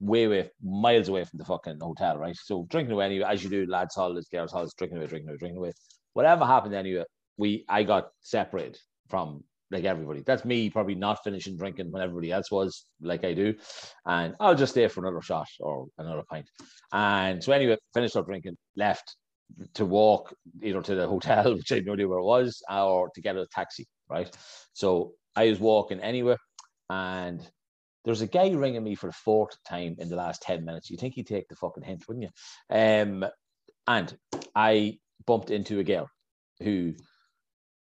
way 0.00 0.24
away, 0.24 0.50
miles 0.62 1.08
away 1.08 1.24
from 1.24 1.38
the 1.38 1.44
fucking 1.44 1.78
hotel, 1.80 2.18
right? 2.18 2.36
So 2.36 2.66
drinking 2.70 2.92
away 2.92 3.06
anyway, 3.06 3.26
as 3.28 3.44
you 3.44 3.50
do, 3.50 3.66
lads 3.66 3.94
holidays, 3.94 4.28
girls 4.32 4.52
holidays, 4.52 4.74
drinking 4.76 4.98
away, 4.98 5.06
drinking 5.06 5.28
away, 5.28 5.38
drinking 5.38 5.58
away. 5.58 5.72
Whatever 6.14 6.44
happened 6.44 6.74
anyway, 6.74 7.04
we 7.36 7.64
I 7.68 7.82
got 7.82 8.08
separated 8.20 8.78
from 9.08 9.44
like 9.70 9.84
everybody. 9.84 10.22
That's 10.26 10.44
me 10.44 10.68
probably 10.68 10.94
not 10.94 11.22
finishing 11.22 11.56
drinking 11.56 11.92
when 11.92 12.02
everybody 12.02 12.32
else 12.32 12.50
was, 12.50 12.86
like 13.00 13.24
I 13.24 13.34
do. 13.34 13.54
And 14.06 14.34
I'll 14.40 14.54
just 14.54 14.72
stay 14.72 14.88
for 14.88 15.00
another 15.00 15.22
shot 15.22 15.46
or 15.60 15.86
another 15.98 16.22
pint. 16.28 16.48
And 16.92 17.42
so 17.42 17.52
anyway, 17.52 17.76
finished 17.94 18.16
up 18.16 18.26
drinking, 18.26 18.56
left 18.76 19.16
to 19.74 19.84
walk 19.84 20.34
either 20.62 20.82
to 20.82 20.94
the 20.94 21.06
hotel, 21.06 21.54
which 21.56 21.70
I 21.70 21.76
had 21.76 21.86
no 21.86 21.92
idea 21.92 22.08
where 22.08 22.18
it 22.18 22.24
was, 22.24 22.62
or 22.70 23.10
to 23.14 23.20
get 23.20 23.36
a 23.36 23.46
taxi, 23.52 23.86
right? 24.08 24.30
So 24.72 25.12
I 25.36 25.48
was 25.48 25.60
walking 25.60 26.00
anyway, 26.00 26.36
and 26.88 27.48
there's 28.04 28.22
a 28.22 28.26
guy 28.26 28.50
ringing 28.50 28.82
me 28.82 28.94
for 28.94 29.06
the 29.06 29.12
fourth 29.12 29.56
time 29.68 29.96
in 29.98 30.08
the 30.08 30.16
last 30.16 30.42
10 30.42 30.64
minutes. 30.64 30.90
You 30.90 30.96
think 30.96 31.14
he'd 31.14 31.26
take 31.26 31.48
the 31.48 31.56
fucking 31.56 31.82
hint, 31.82 32.06
wouldn't 32.08 32.24
you? 32.24 32.74
Um, 32.74 33.26
and 33.86 34.16
I 34.54 34.98
bumped 35.26 35.50
into 35.50 35.80
a 35.80 35.84
girl 35.84 36.08
who 36.62 36.94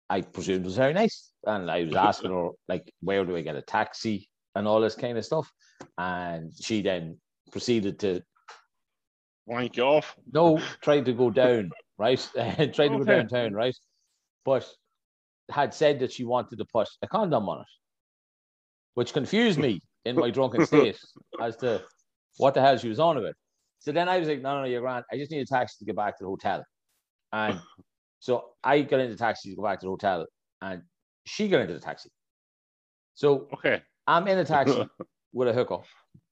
I 0.09 0.21
presumed 0.21 0.65
was 0.65 0.75
very 0.75 0.93
nice. 0.93 1.31
And 1.45 1.69
I 1.69 1.83
was 1.83 1.95
asking 1.95 2.31
her, 2.31 2.49
like, 2.67 2.91
where 3.01 3.25
do 3.25 3.35
I 3.35 3.41
get 3.41 3.55
a 3.55 3.61
taxi? 3.61 4.29
and 4.55 4.67
all 4.67 4.81
this 4.81 4.95
kind 4.95 5.17
of 5.17 5.25
stuff. 5.25 5.51
And 5.97 6.51
she 6.59 6.81
then 6.81 7.17
proceeded 7.51 7.99
to 7.99 8.21
Wank 9.45 9.77
off. 9.79 10.15
no, 10.31 10.61
tried 10.81 11.05
to 11.05 11.13
go 11.13 11.29
down, 11.29 11.71
right? 11.97 12.19
tried 12.35 12.73
to 12.75 12.97
go 12.97 13.03
downtown, 13.03 13.53
right? 13.53 13.75
But 14.45 14.67
had 15.49 15.73
said 15.73 15.99
that 15.99 16.11
she 16.11 16.23
wanted 16.23 16.57
to 16.57 16.65
put 16.65 16.87
a 17.01 17.07
condom 17.07 17.49
on 17.49 17.61
it, 17.61 17.67
which 18.93 19.13
confused 19.13 19.59
me 19.59 19.81
in 20.05 20.15
my 20.15 20.29
drunken 20.29 20.65
state 20.65 20.99
as 21.41 21.55
to 21.57 21.81
what 22.37 22.53
the 22.53 22.61
hell 22.61 22.77
she 22.77 22.89
was 22.89 22.99
on 22.99 23.17
about. 23.17 23.33
So 23.79 23.91
then 23.91 24.07
I 24.07 24.19
was 24.19 24.27
like, 24.27 24.41
no, 24.41 24.55
no, 24.55 24.61
no, 24.61 24.67
you're 24.67 24.81
grand. 24.81 25.05
I 25.11 25.17
just 25.17 25.31
need 25.31 25.41
a 25.41 25.45
taxi 25.45 25.75
to 25.79 25.85
get 25.85 25.95
back 25.95 26.17
to 26.17 26.23
the 26.23 26.29
hotel. 26.29 26.63
And 27.33 27.59
so 28.19 28.49
I 28.63 28.81
got 28.81 28.99
into 28.99 29.13
the 29.13 29.19
taxi 29.19 29.49
to 29.49 29.55
go 29.55 29.63
back 29.63 29.79
to 29.79 29.85
the 29.85 29.91
hotel, 29.91 30.27
and 30.61 30.83
she 31.25 31.47
got 31.47 31.61
into 31.61 31.73
the 31.73 31.79
taxi. 31.79 32.09
So 33.15 33.47
Okay. 33.53 33.81
I'm 34.07 34.27
in 34.27 34.37
a 34.37 34.45
taxi 34.45 34.87
with 35.33 35.47
a 35.47 35.53
hooker 35.53 35.79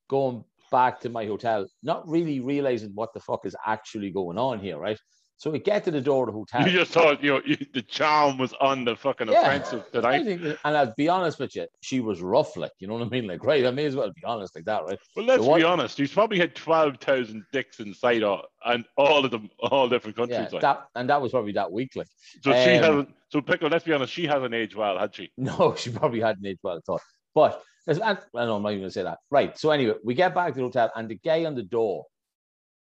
going 0.09 0.43
back 0.71 0.99
to 1.01 1.09
my 1.09 1.25
hotel, 1.25 1.67
not 1.83 2.07
really 2.07 2.39
realizing 2.39 2.91
what 2.93 3.13
the 3.13 3.19
fuck 3.19 3.45
is 3.45 3.55
actually 3.65 4.11
going 4.11 4.37
on 4.37 4.59
here, 4.59 4.77
right? 4.77 4.99
So 5.39 5.49
we 5.49 5.59
get 5.59 5.85
to 5.85 5.91
the 5.91 6.01
door 6.01 6.27
of 6.27 6.33
the 6.33 6.37
hotel. 6.37 6.67
You 6.67 6.77
just 6.79 6.91
thought 6.91 7.23
you 7.23 7.31
know 7.31 7.41
you, 7.45 7.55
the 7.73 7.81
charm 7.81 8.37
was 8.37 8.53
on 8.59 8.83
the 8.83 8.93
fucking 8.97 9.29
Yeah. 9.29 9.39
offensive 9.47 9.85
I 9.87 9.95
tonight. 9.95 10.23
think, 10.25 10.41
and 10.65 10.77
I'll 10.77 10.93
be 10.97 11.07
honest 11.07 11.39
with 11.39 11.55
you, 11.55 11.65
she 11.79 12.01
was 12.01 12.21
rough, 12.21 12.57
like 12.57 12.73
you 12.79 12.87
know 12.89 12.95
what 12.95 13.03
I 13.03 13.09
mean. 13.09 13.25
Like, 13.25 13.45
right, 13.45 13.65
I 13.65 13.71
may 13.71 13.85
as 13.85 13.95
well 13.95 14.11
be 14.13 14.21
honest 14.25 14.53
like 14.53 14.65
that, 14.65 14.83
right? 14.83 14.99
Well, 15.15 15.25
let's 15.25 15.41
one- 15.41 15.61
be 15.61 15.63
honest. 15.63 15.97
He's 15.97 16.11
probably 16.11 16.39
had 16.39 16.55
twelve 16.55 16.97
thousand 16.97 17.45
dicks 17.53 17.79
inside, 17.79 18.21
all, 18.21 18.43
and 18.65 18.83
all 18.97 19.23
of 19.23 19.31
them, 19.31 19.49
all 19.59 19.87
different 19.87 20.17
countries. 20.17 20.39
Yeah, 20.39 20.49
like. 20.51 20.61
that 20.61 20.87
and 20.95 21.09
that 21.09 21.21
was 21.21 21.31
probably 21.31 21.53
that 21.53 21.71
week, 21.71 21.95
like. 21.95 22.07
so 22.43 22.51
she 22.51 22.75
um, 22.75 22.83
hasn't. 22.83 23.15
So 23.29 23.41
pickle. 23.41 23.69
Let's 23.69 23.85
be 23.85 23.93
honest. 23.93 24.11
She 24.11 24.27
hasn't 24.27 24.53
aged 24.53 24.75
well, 24.75 24.99
had 24.99 25.15
she? 25.15 25.31
No, 25.37 25.73
she 25.73 25.89
probably 25.89 26.19
hadn't 26.19 26.45
aged 26.45 26.59
well 26.63 26.75
at 26.75 26.83
all. 26.89 26.99
But 27.33 27.63
I 27.87 27.93
know 27.93 28.57
I'm 28.57 28.63
not 28.63 28.71
even 28.71 28.81
gonna 28.81 28.91
say 28.91 29.03
that. 29.03 29.19
Right. 29.31 29.57
So 29.57 29.71
anyway, 29.71 29.95
we 30.03 30.15
get 30.15 30.35
back 30.35 30.49
to 30.49 30.59
the 30.59 30.65
hotel, 30.65 30.91
and 30.97 31.07
the 31.07 31.15
guy 31.23 31.45
on 31.45 31.55
the 31.55 31.63
door 31.63 32.05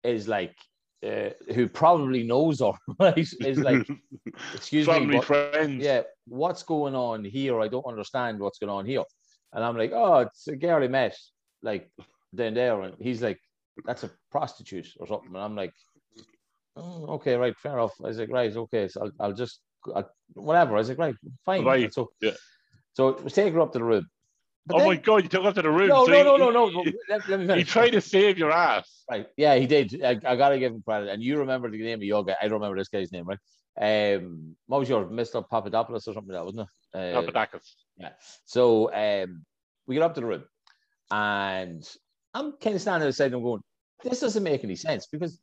is 0.05 0.29
like, 0.29 0.55
uh, 1.07 1.31
who 1.55 1.69
probably 1.69 2.23
knows 2.23 2.61
her, 2.61 2.73
right? 3.01 3.19
Is 3.19 3.59
like, 3.59 3.87
excuse 4.55 4.87
me, 4.87 4.93
Family 4.93 5.17
but- 5.17 5.25
friends. 5.27 5.83
yeah, 5.83 6.03
what's 6.27 6.63
going 6.63 6.95
on 6.95 7.25
here? 7.25 7.61
I 7.61 7.69
don't 7.69 7.87
understand 7.87 8.39
what's 8.41 8.59
going 8.59 8.71
on 8.71 8.87
here. 8.87 9.05
And 9.53 9.63
I'm 9.65 9.77
like, 9.77 9.93
oh, 9.93 10.19
it's 10.21 10.49
a 10.49 10.57
girl 10.57 10.83
I 10.83 10.89
met, 10.89 11.17
like 11.63 11.91
down 12.35 12.55
there. 12.55 12.81
And 12.83 12.95
he's 12.99 13.23
like, 13.23 13.39
that's 13.85 14.03
a 14.05 14.11
prostitute 14.31 14.89
or 14.99 15.07
something. 15.07 15.29
And 15.29 15.39
I'm 15.39 15.55
like, 15.57 15.73
oh, 16.77 17.07
okay, 17.15 17.37
right, 17.37 17.55
fair 17.59 17.75
enough. 17.75 17.93
I 18.03 18.09
was 18.09 18.19
like, 18.19 18.31
right, 18.31 18.55
okay, 18.57 18.89
so 18.89 19.03
I'll, 19.03 19.13
I'll 19.21 19.33
just, 19.33 19.61
I'll, 19.95 20.11
whatever. 20.35 20.75
I 20.75 20.79
was 20.79 20.89
like, 20.89 20.99
right, 20.99 21.15
fine. 21.45 21.65
Right, 21.65 21.93
So, 21.93 22.11
yeah. 22.21 22.33
so 22.95 23.13
was 23.23 23.37
her 23.37 23.61
up 23.61 23.73
to 23.73 23.79
the 23.79 23.85
room. 23.85 24.07
But 24.67 24.77
oh 24.77 24.79
then- 24.79 24.89
my 24.89 24.97
god! 24.97 25.23
You 25.25 25.29
took 25.29 25.45
up 25.45 25.55
to 25.57 25.63
the 25.63 25.71
room. 25.71 25.89
no, 25.89 26.07
so 26.07 26.13
no, 26.13 26.37
no, 26.37 26.51
no, 26.51 26.69
no, 26.69 26.83
He, 26.85 26.95
Let, 27.09 27.29
let 27.29 27.41
me 27.41 27.55
he 27.57 27.65
tried 27.65 27.91
to 27.91 28.01
save 28.01 28.39
your 28.39 28.51
ass. 28.51 29.05
Right. 29.11 29.27
Yeah, 29.37 29.57
he 29.57 29.67
did. 29.67 30.03
I, 30.03 30.19
I 30.25 30.37
gotta 30.37 30.59
give 30.59 30.73
him 30.73 30.83
credit. 30.83 31.11
And 31.11 31.23
you 31.23 31.39
remember 31.39 31.71
the 31.71 31.79
name 31.79 31.99
of 31.99 32.03
your 32.03 32.25
guy. 32.25 32.37
I 32.41 32.45
don't 32.45 32.55
remember 32.55 32.79
this 32.79 32.89
guy's 32.89 33.13
name, 33.13 33.27
right? 33.27 33.39
Um, 33.79 34.57
what 34.67 34.81
was 34.81 34.89
your 34.89 35.05
Mr. 35.05 35.47
Papadopoulos 35.47 36.09
or 36.09 36.15
something 36.15 36.33
like 36.33 36.41
that, 36.41 36.45
wasn't 36.45 36.69
it? 36.95 37.17
Uh, 37.17 37.21
Papadakis. 37.23 37.75
yeah. 37.99 38.11
So 38.47 38.93
um, 38.95 39.45
we 39.87 39.97
get 39.97 40.03
up 40.03 40.15
to 40.15 40.21
the 40.21 40.27
room, 40.27 40.45
and 41.11 41.87
I'm 42.33 42.53
kind 42.53 42.77
of 42.77 42.83
standing 42.83 43.07
outside 43.07 43.27
and 43.27 43.37
I'm 43.37 43.43
going, 43.43 43.63
this 44.03 44.21
doesn't 44.21 44.43
make 44.43 44.65
any 44.65 44.77
sense 44.77 45.07
because 45.07 45.39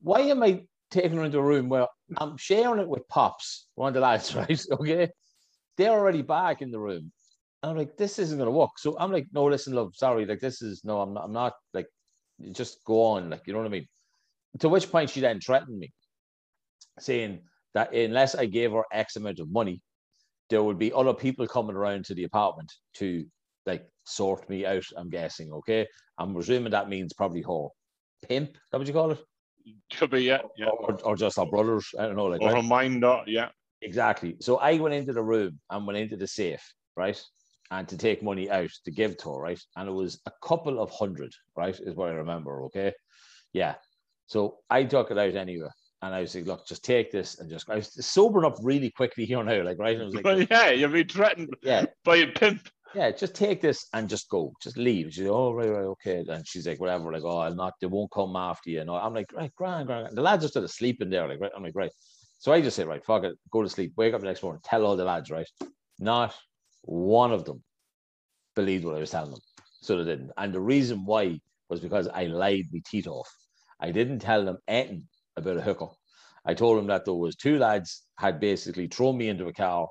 why 0.00 0.20
am 0.20 0.42
I 0.42 0.62
taking 0.90 1.12
her 1.16 1.24
into 1.24 1.38
a 1.38 1.42
room 1.42 1.68
where 1.68 1.86
I'm 2.18 2.36
sharing 2.36 2.80
it 2.80 2.88
with 2.88 3.06
Pops, 3.08 3.68
one 3.74 3.88
of 3.88 3.94
the 3.94 4.00
lads, 4.00 4.34
right? 4.36 4.64
Okay. 4.72 5.10
They're 5.78 5.90
already 5.90 6.22
back 6.22 6.60
in 6.62 6.70
the 6.70 6.78
room. 6.78 7.12
I'm 7.62 7.76
like, 7.76 7.96
this 7.96 8.18
isn't 8.18 8.38
gonna 8.38 8.50
work. 8.50 8.78
So 8.78 8.96
I'm 8.98 9.12
like, 9.12 9.26
no, 9.32 9.44
listen, 9.44 9.74
love, 9.74 9.94
sorry, 9.94 10.26
like 10.26 10.40
this 10.40 10.62
is 10.62 10.84
no, 10.84 11.00
I'm 11.00 11.14
not, 11.14 11.24
I'm 11.24 11.32
not 11.32 11.54
like, 11.72 11.86
just 12.52 12.84
go 12.84 13.02
on, 13.02 13.30
like 13.30 13.42
you 13.46 13.52
know 13.52 13.60
what 13.60 13.66
I 13.66 13.70
mean. 13.70 13.86
To 14.60 14.68
which 14.68 14.90
point 14.90 15.10
she 15.10 15.20
then 15.20 15.40
threatened 15.40 15.78
me, 15.78 15.92
saying 16.98 17.40
that 17.74 17.94
unless 17.94 18.34
I 18.34 18.46
gave 18.46 18.72
her 18.72 18.84
X 18.92 19.16
amount 19.16 19.38
of 19.38 19.50
money, 19.50 19.80
there 20.50 20.62
would 20.62 20.78
be 20.78 20.92
other 20.92 21.14
people 21.14 21.46
coming 21.46 21.76
around 21.76 22.04
to 22.06 22.14
the 22.14 22.24
apartment 22.24 22.70
to 22.94 23.24
like 23.64 23.88
sort 24.04 24.48
me 24.50 24.66
out. 24.66 24.84
I'm 24.96 25.08
guessing, 25.08 25.52
okay. 25.52 25.86
I'm 26.18 26.34
presuming 26.34 26.72
that 26.72 26.88
means 26.88 27.12
probably 27.12 27.42
her 27.42 27.68
pimp. 28.28 28.58
That 28.70 28.78
what 28.78 28.86
you 28.86 28.92
call 28.92 29.12
it? 29.12 29.24
Could 29.94 30.10
be 30.10 30.24
yeah, 30.24 30.42
yeah. 30.56 30.66
Or, 30.66 30.98
or 31.04 31.16
just 31.16 31.38
our 31.38 31.46
brothers. 31.46 31.88
I 31.98 32.06
don't 32.06 32.16
know, 32.16 32.26
like 32.26 32.42
Or 32.42 32.48
right? 32.48 32.56
her 32.56 32.62
mind, 32.62 33.04
yeah. 33.26 33.48
Exactly. 33.80 34.36
So 34.40 34.58
I 34.58 34.78
went 34.78 34.94
into 34.94 35.12
the 35.12 35.22
room 35.22 35.58
and 35.70 35.86
went 35.86 35.98
into 35.98 36.16
the 36.16 36.26
safe, 36.26 36.62
right? 36.96 37.20
And 37.72 37.88
to 37.88 37.96
take 37.96 38.22
money 38.22 38.50
out 38.50 38.68
to 38.84 38.90
give 38.90 39.16
to 39.16 39.32
her, 39.32 39.40
right? 39.40 39.60
And 39.76 39.88
it 39.88 39.92
was 39.92 40.20
a 40.26 40.32
couple 40.46 40.78
of 40.78 40.90
hundred, 40.90 41.32
right? 41.56 41.74
Is 41.80 41.96
what 41.96 42.10
I 42.10 42.12
remember. 42.12 42.64
Okay. 42.64 42.92
Yeah. 43.54 43.76
So 44.26 44.58
I 44.68 44.84
took 44.84 45.10
it 45.10 45.16
out 45.16 45.34
anyway. 45.34 45.70
And 46.02 46.14
I 46.14 46.20
was 46.20 46.34
like, 46.34 46.44
look, 46.44 46.66
just 46.66 46.84
take 46.84 47.10
this 47.10 47.38
and 47.38 47.48
just 47.48 47.70
I 47.70 47.76
was 47.76 48.04
sobering 48.04 48.44
up 48.44 48.58
really 48.62 48.90
quickly 48.90 49.24
here 49.24 49.42
now, 49.42 49.62
like 49.62 49.78
right. 49.78 49.94
And 49.94 50.02
I 50.02 50.04
was 50.04 50.14
like, 50.14 50.24
Well, 50.24 50.42
yeah, 50.50 50.70
you've 50.70 50.92
been 50.92 51.08
threatened 51.08 51.48
yeah, 51.62 51.86
by 52.04 52.16
a 52.16 52.26
pimp. 52.26 52.68
yeah, 52.94 53.10
just 53.10 53.34
take 53.34 53.62
this 53.62 53.86
and 53.94 54.06
just 54.06 54.28
go, 54.28 54.52
just 54.62 54.76
leave. 54.76 55.14
She's 55.14 55.24
like, 55.24 55.32
oh, 55.32 55.54
right, 55.54 55.70
right, 55.70 55.84
okay. 55.94 56.24
And 56.28 56.46
she's 56.46 56.66
like, 56.66 56.78
whatever, 56.78 57.10
like, 57.10 57.22
oh, 57.24 57.38
I'll 57.38 57.54
not, 57.54 57.72
they 57.80 57.86
won't 57.86 58.10
come 58.10 58.36
after 58.36 58.68
you. 58.68 58.82
And. 58.82 58.90
I'm 58.90 59.14
like, 59.14 59.32
right, 59.32 59.54
grand, 59.54 59.86
grand. 59.86 60.14
The 60.14 60.20
lads 60.20 60.44
are 60.44 60.48
still 60.48 60.64
asleep 60.64 61.00
in 61.00 61.08
there, 61.08 61.26
like, 61.26 61.40
right. 61.40 61.52
I'm 61.56 61.62
like, 61.62 61.74
right. 61.74 61.92
So 62.38 62.52
I 62.52 62.60
just 62.60 62.76
say, 62.76 62.84
right, 62.84 63.02
fuck 63.02 63.24
it, 63.24 63.38
go 63.50 63.62
to 63.62 63.68
sleep, 63.68 63.92
wake 63.96 64.12
up 64.12 64.20
the 64.20 64.26
next 64.26 64.42
morning, 64.42 64.60
tell 64.62 64.84
all 64.84 64.96
the 64.96 65.04
lads, 65.04 65.30
right? 65.30 65.48
Not 65.98 66.34
one 66.82 67.32
of 67.32 67.44
them 67.44 67.62
believed 68.54 68.84
what 68.84 68.96
I 68.96 69.00
was 69.00 69.10
telling 69.10 69.30
them. 69.30 69.40
So 69.80 69.96
they 69.96 70.10
didn't. 70.10 70.30
And 70.36 70.52
the 70.52 70.60
reason 70.60 71.04
why 71.04 71.40
was 71.68 71.80
because 71.80 72.08
I 72.08 72.26
lied 72.26 72.66
my 72.72 72.80
teeth 72.86 73.06
off. 73.06 73.28
I 73.80 73.90
didn't 73.90 74.20
tell 74.20 74.44
them 74.44 74.58
anything 74.68 75.08
about 75.36 75.56
a 75.56 75.62
hooker. 75.62 75.88
I 76.44 76.54
told 76.54 76.78
them 76.78 76.86
that 76.88 77.04
there 77.04 77.14
was 77.14 77.36
two 77.36 77.58
lads 77.58 78.02
had 78.18 78.40
basically 78.40 78.88
thrown 78.88 79.16
me 79.16 79.28
into 79.28 79.46
a 79.46 79.52
car, 79.52 79.88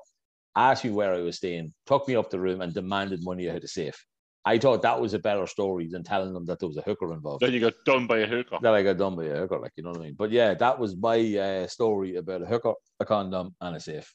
asked 0.54 0.84
me 0.84 0.90
where 0.90 1.14
I 1.14 1.20
was 1.20 1.38
staying, 1.38 1.72
took 1.86 2.06
me 2.08 2.16
up 2.16 2.30
the 2.30 2.40
room 2.40 2.60
and 2.60 2.72
demanded 2.72 3.20
money 3.22 3.48
out 3.48 3.56
of 3.56 3.62
the 3.62 3.68
safe. 3.68 4.06
I 4.44 4.58
thought 4.58 4.82
that 4.82 5.00
was 5.00 5.14
a 5.14 5.18
better 5.20 5.46
story 5.46 5.86
than 5.88 6.02
telling 6.02 6.32
them 6.34 6.44
that 6.46 6.58
there 6.58 6.68
was 6.68 6.76
a 6.76 6.82
hooker 6.82 7.12
involved. 7.12 7.42
Then 7.42 7.52
you 7.52 7.60
got 7.60 7.74
done 7.84 8.06
by 8.08 8.18
a 8.18 8.26
hooker. 8.26 8.58
That 8.60 8.74
I 8.74 8.82
got 8.82 8.98
done 8.98 9.14
by 9.14 9.24
a 9.26 9.36
hooker, 9.38 9.58
like 9.60 9.72
you 9.76 9.84
know 9.84 9.90
what 9.90 10.00
I 10.00 10.04
mean. 10.04 10.14
But 10.18 10.30
yeah, 10.32 10.54
that 10.54 10.78
was 10.78 10.96
my 10.96 11.18
uh, 11.38 11.66
story 11.68 12.16
about 12.16 12.42
a 12.42 12.46
hooker, 12.46 12.72
a 12.98 13.04
condom, 13.04 13.54
and 13.60 13.76
a 13.76 13.80
safe. 13.80 14.12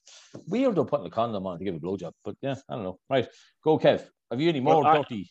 Weird 0.47 0.75
though 0.75 0.83
putting 0.85 1.07
a 1.07 1.09
condom 1.09 1.47
on 1.47 1.57
to 1.59 1.63
give 1.63 1.75
a 1.75 1.79
blowjob, 1.79 2.11
but 2.25 2.35
yeah, 2.41 2.55
I 2.69 2.75
don't 2.75 2.83
know. 2.83 2.99
Right, 3.09 3.27
go 3.63 3.79
Kev. 3.79 4.05
Have 4.29 4.41
you 4.41 4.49
any 4.49 4.59
more 4.59 4.83
Well, 4.83 4.87
I- 4.87 4.97
dirty? 4.97 5.29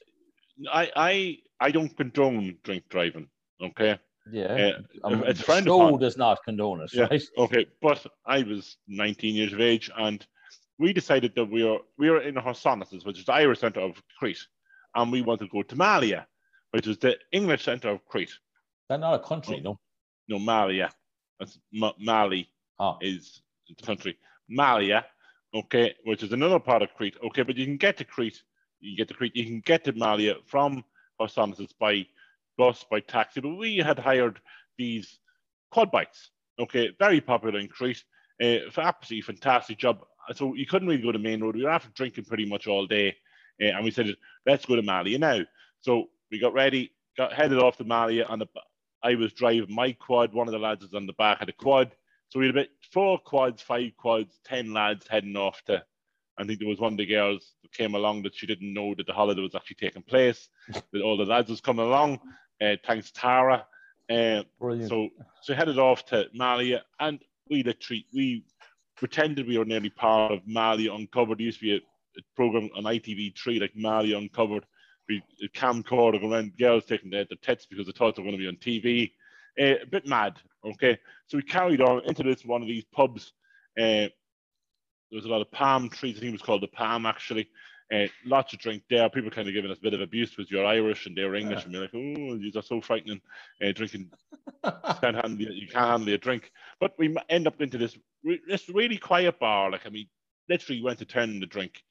I, 0.73 0.91
I, 0.97 1.37
I 1.61 1.71
don't 1.71 1.95
condone 1.95 2.57
drink 2.65 2.85
driving. 2.89 3.29
Okay. 3.63 3.99
Yeah, 4.33 4.73
Uh, 5.05 5.07
um, 5.07 5.23
it's 5.25 5.45
show 5.45 5.59
upon. 5.89 6.01
does 6.01 6.17
not 6.17 6.39
condone 6.45 6.81
it, 6.81 6.91
Yeah. 6.95 7.07
right? 7.11 7.23
Okay, 7.39 7.67
but 7.83 8.05
I 8.25 8.43
was 8.43 8.79
19 8.89 9.35
years 9.35 9.53
of 9.53 9.61
age, 9.61 9.91
and 9.99 10.27
we 10.79 10.95
decided 10.95 11.35
that 11.37 11.45
we 11.45 11.63
were 11.65 11.79
we 11.99 12.09
were 12.11 12.23
in 12.23 12.35
Hersonissos, 12.37 13.05
which 13.05 13.19
is 13.19 13.27
the 13.27 13.35
Irish 13.35 13.61
centre 13.61 13.81
of 13.81 14.03
Crete, 14.19 14.39
and 14.97 15.13
we 15.13 15.23
wanted 15.23 15.45
to 15.45 15.51
go 15.51 15.63
to 15.63 15.77
Malia, 15.77 16.27
which 16.73 16.87
is 16.87 16.99
the 16.99 17.17
English 17.33 17.65
centre 17.65 17.91
of 17.91 18.05
Crete. 18.07 18.33
That's 18.89 19.01
not 19.01 19.15
a 19.15 19.19
country, 19.19 19.61
no. 19.61 19.79
No, 20.29 20.39
Malia. 20.39 20.91
That's 21.39 21.59
Ma- 21.73 21.93
Mali 22.01 22.49
Oh, 22.79 22.99
is 23.01 23.43
the 23.69 23.87
country. 23.87 24.19
Malia, 24.49 25.05
okay, 25.55 25.95
which 26.05 26.23
is 26.23 26.33
another 26.33 26.59
part 26.59 26.83
of 26.83 26.93
Crete. 26.95 27.17
Okay, 27.25 27.43
but 27.43 27.57
you 27.57 27.65
can 27.65 27.77
get 27.77 27.97
to 27.99 28.05
Crete, 28.05 28.43
you 28.81 28.91
can 28.91 28.97
get 28.97 29.09
to 29.09 29.15
Crete, 29.15 29.37
you 29.37 29.45
can 29.45 29.61
get 29.61 29.85
to 29.85 29.93
Malia 29.93 30.35
from 30.47 30.85
Hersonissos 31.21 31.73
by 31.79 32.07
bus, 32.59 32.85
by 32.91 33.01
taxi. 33.01 33.41
But 33.41 33.57
we 33.57 33.77
had 33.79 33.99
hired 33.99 34.41
these 34.77 35.19
quad 35.71 35.91
bikes, 35.91 36.31
okay, 36.59 36.91
very 36.99 37.21
popular 37.21 37.59
in 37.59 37.69
Crete. 37.69 38.03
Uh, 38.43 38.71
for 38.71 38.83
absolutely 38.83 39.23
fantastic 39.23 39.79
job. 39.79 40.05
So 40.35 40.53
you 40.55 40.67
couldn't 40.67 40.89
really 40.89 41.01
go 41.01 41.11
to 41.11 41.19
main 41.19 41.41
road. 41.41 41.57
We 41.57 41.65
were 41.65 41.71
after 41.71 41.89
drinking 41.95 42.25
pretty 42.25 42.45
much 42.45 42.67
all 42.67 42.87
day, 42.87 43.17
and 43.61 43.85
we 43.85 43.91
said, 43.91 44.17
"Let's 44.45 44.67
go 44.67 44.77
to 44.77 44.83
Malia 44.83 45.19
now." 45.19 45.41
So 45.81 46.09
we 46.31 46.39
got 46.39 46.53
ready, 46.55 46.93
got 47.17 47.33
headed 47.33 47.59
off 47.59 47.77
to 47.79 47.85
Malia, 47.85 48.27
and 48.29 48.43
the, 48.43 48.49
I 49.03 49.15
was 49.15 49.33
driving 49.33 49.75
my 49.75 49.93
quad. 49.93 50.33
One 50.33 50.49
of 50.49 50.53
the 50.53 50.59
lads 50.59 50.83
was 50.83 50.95
on 50.95 51.07
the 51.07 51.13
back 51.15 51.39
had 51.39 51.49
a 51.49 51.53
quad. 51.53 51.93
So 52.29 52.41
we 52.41 52.47
had 52.47 52.57
about 52.57 52.69
four 52.93 53.19
quads, 53.19 53.63
five 53.63 53.93
quads, 53.97 54.39
ten 54.45 54.73
lads 54.73 55.07
heading 55.09 55.37
off 55.37 55.63
to. 55.67 55.83
I 56.39 56.45
think 56.45 56.59
there 56.59 56.69
was 56.69 56.81
one 56.81 56.93
of 56.93 56.99
the 56.99 57.07
girls 57.07 57.55
that 57.63 57.73
came 57.73 57.95
along 57.95 58.23
that 58.25 58.35
she 58.35 58.47
didn't 58.47 58.75
know 58.75 58.95
that 58.97 59.07
the 59.07 59.13
holiday 59.13 59.41
was 59.41 59.55
actually 59.55 59.77
taking 59.77 60.03
place. 60.03 60.49
that 60.93 61.03
all 61.03 61.17
the 61.17 61.25
lads 61.25 61.49
was 61.49 61.61
coming 61.61 61.87
along. 61.87 62.21
Uh, 62.61 62.77
thanks 62.87 63.11
Tara. 63.11 63.67
Uh, 64.09 64.43
brilliant. 64.61 64.89
so 64.89 65.09
so 65.43 65.55
headed 65.55 65.79
off 65.79 66.05
to 66.07 66.27
Malia, 66.33 66.85
and 67.01 67.21
we 67.51 67.63
literally 67.63 68.07
we 68.15 68.45
pretended 68.97 69.47
we 69.47 69.59
were 69.59 69.65
nearly 69.65 69.91
part 69.91 70.33
of 70.33 70.47
Malia 70.47 70.93
Uncovered. 70.93 71.39
There 71.39 71.45
used 71.45 71.59
to 71.61 71.65
be 71.65 71.77
a 71.77 71.81
program 72.35 72.71
on 72.77 72.85
ITV3 72.85 73.61
like 73.61 73.77
Malia 73.77 74.19
Uncovered. 74.19 74.65
We 75.09 75.23
camcorder 75.55 76.21
going 76.21 76.33
around, 76.33 76.59
girls 76.59 76.85
taking 76.85 77.11
their, 77.11 77.25
their 77.25 77.39
tits 77.41 77.67
because 77.67 77.87
they 77.87 77.93
thought 77.93 78.17
they 78.17 78.23
were 78.23 78.31
going 78.31 78.39
to 78.39 78.43
be 78.43 78.49
on 78.49 78.57
TV. 78.57 79.13
Uh, 79.59 79.83
a 79.83 79.87
bit 79.87 80.07
mad, 80.07 80.37
okay. 80.65 80.99
So 81.27 81.39
we 81.39 81.43
carried 81.43 81.81
on 81.81 82.03
into 82.07 82.23
this 82.23 82.45
one 82.45 82.63
of 82.63 82.69
these 82.69 82.85
pubs. 82.85 83.33
Uh, 83.79 84.11
there 85.11 85.19
was 85.19 85.25
a 85.25 85.29
lot 85.29 85.41
of 85.41 85.51
palm 85.53 85.89
trees. 85.89 86.17
I 86.17 86.21
think 86.21 86.31
it 86.31 86.33
was 86.33 86.43
called 86.43 86.63
the 86.63 86.69
Palm 86.69 87.07
actually. 87.07 87.49
Uh, 87.93 88.07
lots 88.25 88.53
of 88.53 88.59
drink 88.59 88.83
there. 88.91 89.09
People 89.09 89.31
kind 89.31 89.47
of 89.47 89.55
giving 89.55 89.71
us 89.71 89.79
a 89.79 89.83
bit 89.83 89.95
of 89.95 90.01
abuse 90.01 90.31
because 90.31 90.51
you're 90.51 90.67
Irish 90.67 91.07
and 91.07 91.17
they're 91.17 91.37
English, 91.37 91.65
and 91.65 91.73
we're 91.73 91.83
like, 91.83 91.95
oh, 91.95 92.35
you 92.35 92.51
are 92.57 92.63
so 92.63 92.81
frightening. 92.81 93.21
Uh, 93.65 93.71
drinking, 93.71 94.11
can't 94.65 95.15
handle, 95.15 95.39
you 95.39 95.69
can't 95.69 95.87
handle 95.87 96.15
a 96.15 96.19
drink. 96.19 96.51
But 96.81 96.95
we 96.99 97.17
end 97.29 97.47
up 97.47 97.61
into 97.61 97.79
this 97.79 97.97
re- 98.25 98.43
this 98.49 98.69
really 98.69 98.99
quiet 98.99 99.39
bar. 99.39 99.71
Like 99.71 99.87
I 99.87 99.91
mean, 99.91 100.09
literally 100.49 100.83
went 100.83 100.99
to 100.99 101.05
turn 101.05 101.39
the 101.39 101.47
drink, 101.47 101.85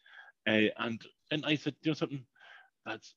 uh, 0.47 0.69
and 0.79 1.01
and 1.31 1.45
I 1.45 1.55
said, 1.55 1.75
you 1.83 1.91
know 1.91 1.95
something. 1.95 2.25
That's 2.85 3.15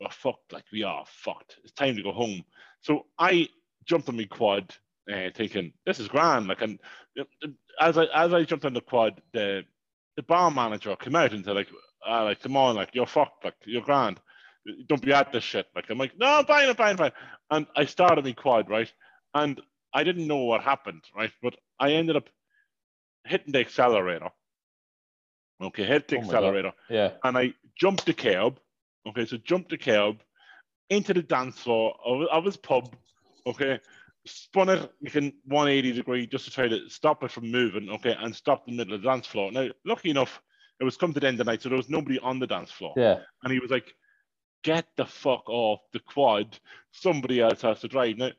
we're 0.00 0.10
fucked. 0.10 0.52
Like 0.52 0.64
we 0.72 0.82
are 0.82 1.04
fucked. 1.06 1.56
It's 1.64 1.72
time 1.72 1.96
to 1.96 2.02
go 2.02 2.12
home. 2.12 2.42
So 2.82 3.06
I 3.18 3.48
jumped 3.84 4.08
on 4.08 4.16
my 4.16 4.24
quad, 4.24 4.74
uh, 5.12 5.30
thinking 5.34 5.72
this 5.86 6.00
is 6.00 6.08
grand. 6.08 6.48
Like 6.48 6.62
and 6.62 6.78
uh, 7.18 7.24
as 7.80 7.98
I 7.98 8.06
as 8.06 8.32
I 8.32 8.44
jumped 8.44 8.64
on 8.64 8.74
the 8.74 8.80
quad, 8.80 9.20
the 9.32 9.64
the 10.16 10.22
bar 10.22 10.50
manager 10.50 10.96
came 10.96 11.16
out 11.16 11.32
and 11.32 11.44
said 11.44 11.54
like, 11.56 11.68
ah, 12.06 12.24
like 12.24 12.40
come 12.40 12.56
on, 12.56 12.76
like 12.76 12.90
you're 12.94 13.06
fucked, 13.06 13.44
like 13.44 13.54
you're 13.66 13.82
grand. 13.82 14.20
Don't 14.88 15.02
be 15.02 15.12
at 15.12 15.32
this 15.32 15.44
shit. 15.44 15.66
Like 15.74 15.90
I'm 15.90 15.98
like, 15.98 16.18
no, 16.18 16.26
I'm 16.38 16.46
fine, 16.46 16.68
I'm 16.68 16.76
fine, 16.76 16.96
fine. 16.96 17.12
And 17.50 17.66
I 17.76 17.84
started 17.86 18.24
my 18.24 18.32
quad, 18.32 18.70
right? 18.70 18.92
And 19.34 19.60
I 19.94 20.04
didn't 20.04 20.26
know 20.26 20.44
what 20.44 20.62
happened, 20.62 21.04
right? 21.16 21.32
But 21.42 21.56
I 21.78 21.92
ended 21.92 22.16
up 22.16 22.28
hitting 23.26 23.52
the 23.52 23.60
accelerator. 23.60 24.30
Okay, 25.62 25.84
hit 25.84 26.08
the 26.08 26.16
Oh 26.16 26.20
accelerator 26.20 26.72
Yeah. 26.88 27.12
and 27.24 27.36
I 27.36 27.54
jumped 27.78 28.06
the 28.06 28.14
curb. 28.14 28.58
Okay, 29.06 29.26
so 29.26 29.36
jumped 29.38 29.70
the 29.70 29.78
curb 29.78 30.22
into 30.88 31.14
the 31.14 31.22
dance 31.22 31.58
floor 31.58 31.94
of, 32.04 32.22
of 32.28 32.44
his 32.44 32.56
pub. 32.56 32.94
Okay, 33.46 33.80
spun 34.26 34.68
it 34.68 34.90
like 35.02 35.16
in 35.16 35.32
180 35.46 35.92
degree 35.92 36.26
just 36.26 36.44
to 36.44 36.50
try 36.50 36.68
to 36.68 36.88
stop 36.88 37.22
it 37.24 37.30
from 37.30 37.50
moving. 37.50 37.88
Okay, 37.90 38.16
and 38.18 38.34
stopped 38.34 38.68
in 38.68 38.76
the 38.76 38.80
middle 38.84 38.94
of 38.94 39.02
the 39.02 39.08
dance 39.08 39.26
floor. 39.26 39.50
Now, 39.52 39.68
lucky 39.84 40.10
enough, 40.10 40.40
it 40.80 40.84
was 40.84 40.96
come 40.96 41.12
to 41.12 41.20
the 41.20 41.26
end 41.26 41.40
of 41.40 41.46
the 41.46 41.52
night, 41.52 41.62
so 41.62 41.68
there 41.68 41.76
was 41.76 41.90
nobody 41.90 42.18
on 42.18 42.38
the 42.38 42.46
dance 42.46 42.70
floor. 42.70 42.94
Yeah. 42.96 43.18
And 43.42 43.52
he 43.52 43.58
was 43.58 43.70
like, 43.70 43.94
"Get 44.62 44.86
the 44.96 45.06
fuck 45.06 45.48
off 45.48 45.80
the 45.92 46.00
quad. 46.00 46.58
Somebody 46.92 47.40
else 47.40 47.62
has 47.62 47.80
to 47.80 47.88
drive." 47.88 48.16
Now, 48.16 48.30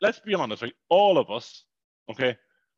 let's 0.00 0.20
be 0.20 0.34
honest, 0.34 0.62
right? 0.62 0.74
All 0.88 1.18
of 1.18 1.30
us, 1.30 1.64
okay, 2.10 2.36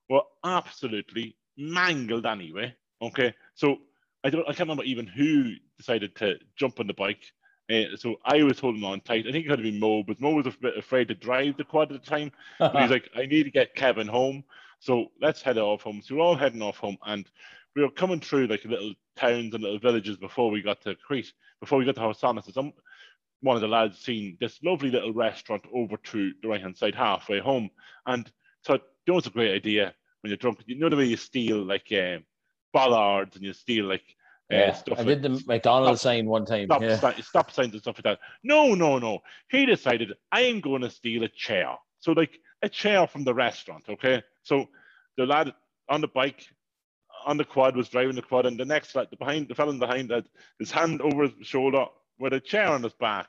were 0.09 0.22
absolutely 0.45 1.36
mangled 1.57 2.26
anyway. 2.26 2.74
Okay, 3.03 3.34
so 3.55 3.78
I 4.24 4.30
don't, 4.30 4.42
I 4.42 4.53
can't 4.53 4.61
remember 4.61 4.84
even 4.84 5.07
who 5.07 5.55
decided 5.76 6.14
to 6.16 6.36
jump 6.57 6.78
on 6.78 6.86
the 6.86 6.94
bike. 6.94 7.24
Uh, 7.70 7.96
so 7.96 8.16
I 8.24 8.42
was 8.42 8.61
holding 8.61 8.84
on 8.84 9.00
tight. 9.00 9.26
I 9.26 9.32
think 9.32 9.46
it 9.46 9.50
had 9.50 9.59
to 9.59 9.62
be 9.62 9.78
Mo, 9.78 10.03
but 10.03 10.20
Mo 10.20 10.34
was 10.34 10.46
a 10.46 10.55
bit 10.61 10.76
afraid 10.76 11.09
to 11.09 11.14
drive 11.14 11.57
the 11.57 11.64
quad 11.64 11.92
at 11.92 12.03
the 12.03 12.11
time. 12.11 12.30
But 12.59 12.80
he's 12.82 12.90
like, 12.90 13.09
I 13.16 13.26
need 13.26 13.44
to 13.44 13.50
get 13.50 13.74
Kevin 13.74 14.07
home. 14.07 14.44
So 14.78 15.07
let's 15.20 15.42
head 15.42 15.59
off 15.59 15.82
home. 15.82 16.03
So 16.05 16.16
we're 16.16 16.22
all 16.22 16.36
heading 16.36 16.62
off 16.62 16.78
home, 16.78 16.98
and 17.07 17.28
we 17.74 17.82
were 17.82 17.90
coming 17.90 18.20
through 18.20 18.46
like 18.46 18.64
little 18.64 18.94
towns 19.16 19.55
and 19.55 19.62
little 19.62 19.78
villages 19.78 20.16
before 20.16 20.50
we 20.50 20.62
got 20.62 20.80
to 20.82 20.94
Crete, 20.96 21.32
before 21.61 21.78
we 21.78 21.84
got 21.84 21.94
to 21.96 22.00
Hersonissos. 22.00 22.55
Some 22.55 22.72
one 23.40 23.57
of 23.57 23.62
the 23.62 23.68
lads 23.68 23.98
seen 23.98 24.36
this 24.40 24.61
lovely 24.62 24.90
little 24.90 25.12
restaurant 25.12 25.64
over 25.72 25.96
to 25.96 26.32
the 26.42 26.48
right 26.48 26.61
hand 26.61 26.76
side, 26.76 26.94
halfway 26.94 27.40
home, 27.40 27.70
and 28.07 28.30
so 28.62 28.74
you 28.74 28.80
know 29.12 29.18
it's 29.18 29.26
a 29.26 29.30
great 29.30 29.55
idea 29.55 29.94
when 30.20 30.30
you're 30.30 30.36
drunk. 30.36 30.61
You 30.66 30.78
know 30.78 30.88
the 30.88 30.96
way 30.96 31.07
you 31.07 31.16
steal 31.16 31.64
like 31.64 31.90
uh, 31.92 32.18
bollards 32.73 33.37
and 33.37 33.45
you 33.45 33.53
steal 33.53 33.87
like 33.87 34.05
uh, 34.53 34.57
yeah. 34.57 34.73
stuff. 34.73 34.99
I 34.99 35.03
like, 35.03 35.20
did 35.20 35.23
the 35.23 35.45
McDonald's 35.47 36.01
sign 36.01 36.27
one 36.27 36.45
time. 36.45 36.66
stop, 36.66 36.83
Yeah. 36.83 36.97
si- 36.99 37.23
stop 37.23 37.51
signs 37.51 37.73
and 37.73 37.81
stuff 37.83 37.97
like 37.97 38.05
that. 38.05 38.18
No, 38.43 38.75
no, 38.75 38.99
no. 38.99 39.20
He 39.51 39.66
decided 39.66 40.12
I 40.31 40.43
am 40.43 40.61
going 40.61 40.83
to 40.83 40.91
steal 40.91 41.23
a 41.25 41.29
chair. 41.29 41.75
So 42.01 42.12
like 42.12 42.39
a 42.62 42.68
chair 42.68 43.07
from 43.07 43.25
the 43.25 43.35
restaurant. 43.35 43.85
Okay. 43.89 44.23
So 44.43 44.68
the 45.16 45.27
lad 45.27 45.53
on 45.89 46.01
the 46.01 46.09
bike 46.09 46.45
on 47.25 47.37
the 47.37 47.45
quad 47.45 47.77
was 47.77 47.89
driving 47.89 48.16
the 48.16 48.23
quad, 48.23 48.47
and 48.47 48.59
the 48.59 48.64
next 48.64 48.95
lad, 48.97 49.07
the 49.11 49.16
behind 49.16 49.49
the 49.49 49.55
fellow 49.55 49.73
behind 49.79 50.11
had 50.11 50.25
his 50.59 50.70
hand 50.70 51.01
over 51.03 51.23
his 51.25 51.33
shoulder 51.47 51.87
with 52.18 52.33
a 52.33 52.41
chair 52.41 52.68
on 52.68 52.83
his 52.83 52.95
back. 52.95 53.29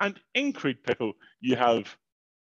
And 0.00 0.18
in 0.34 0.52
Crete 0.52 0.82
Pickle, 0.82 1.12
you 1.40 1.56
have 1.56 1.94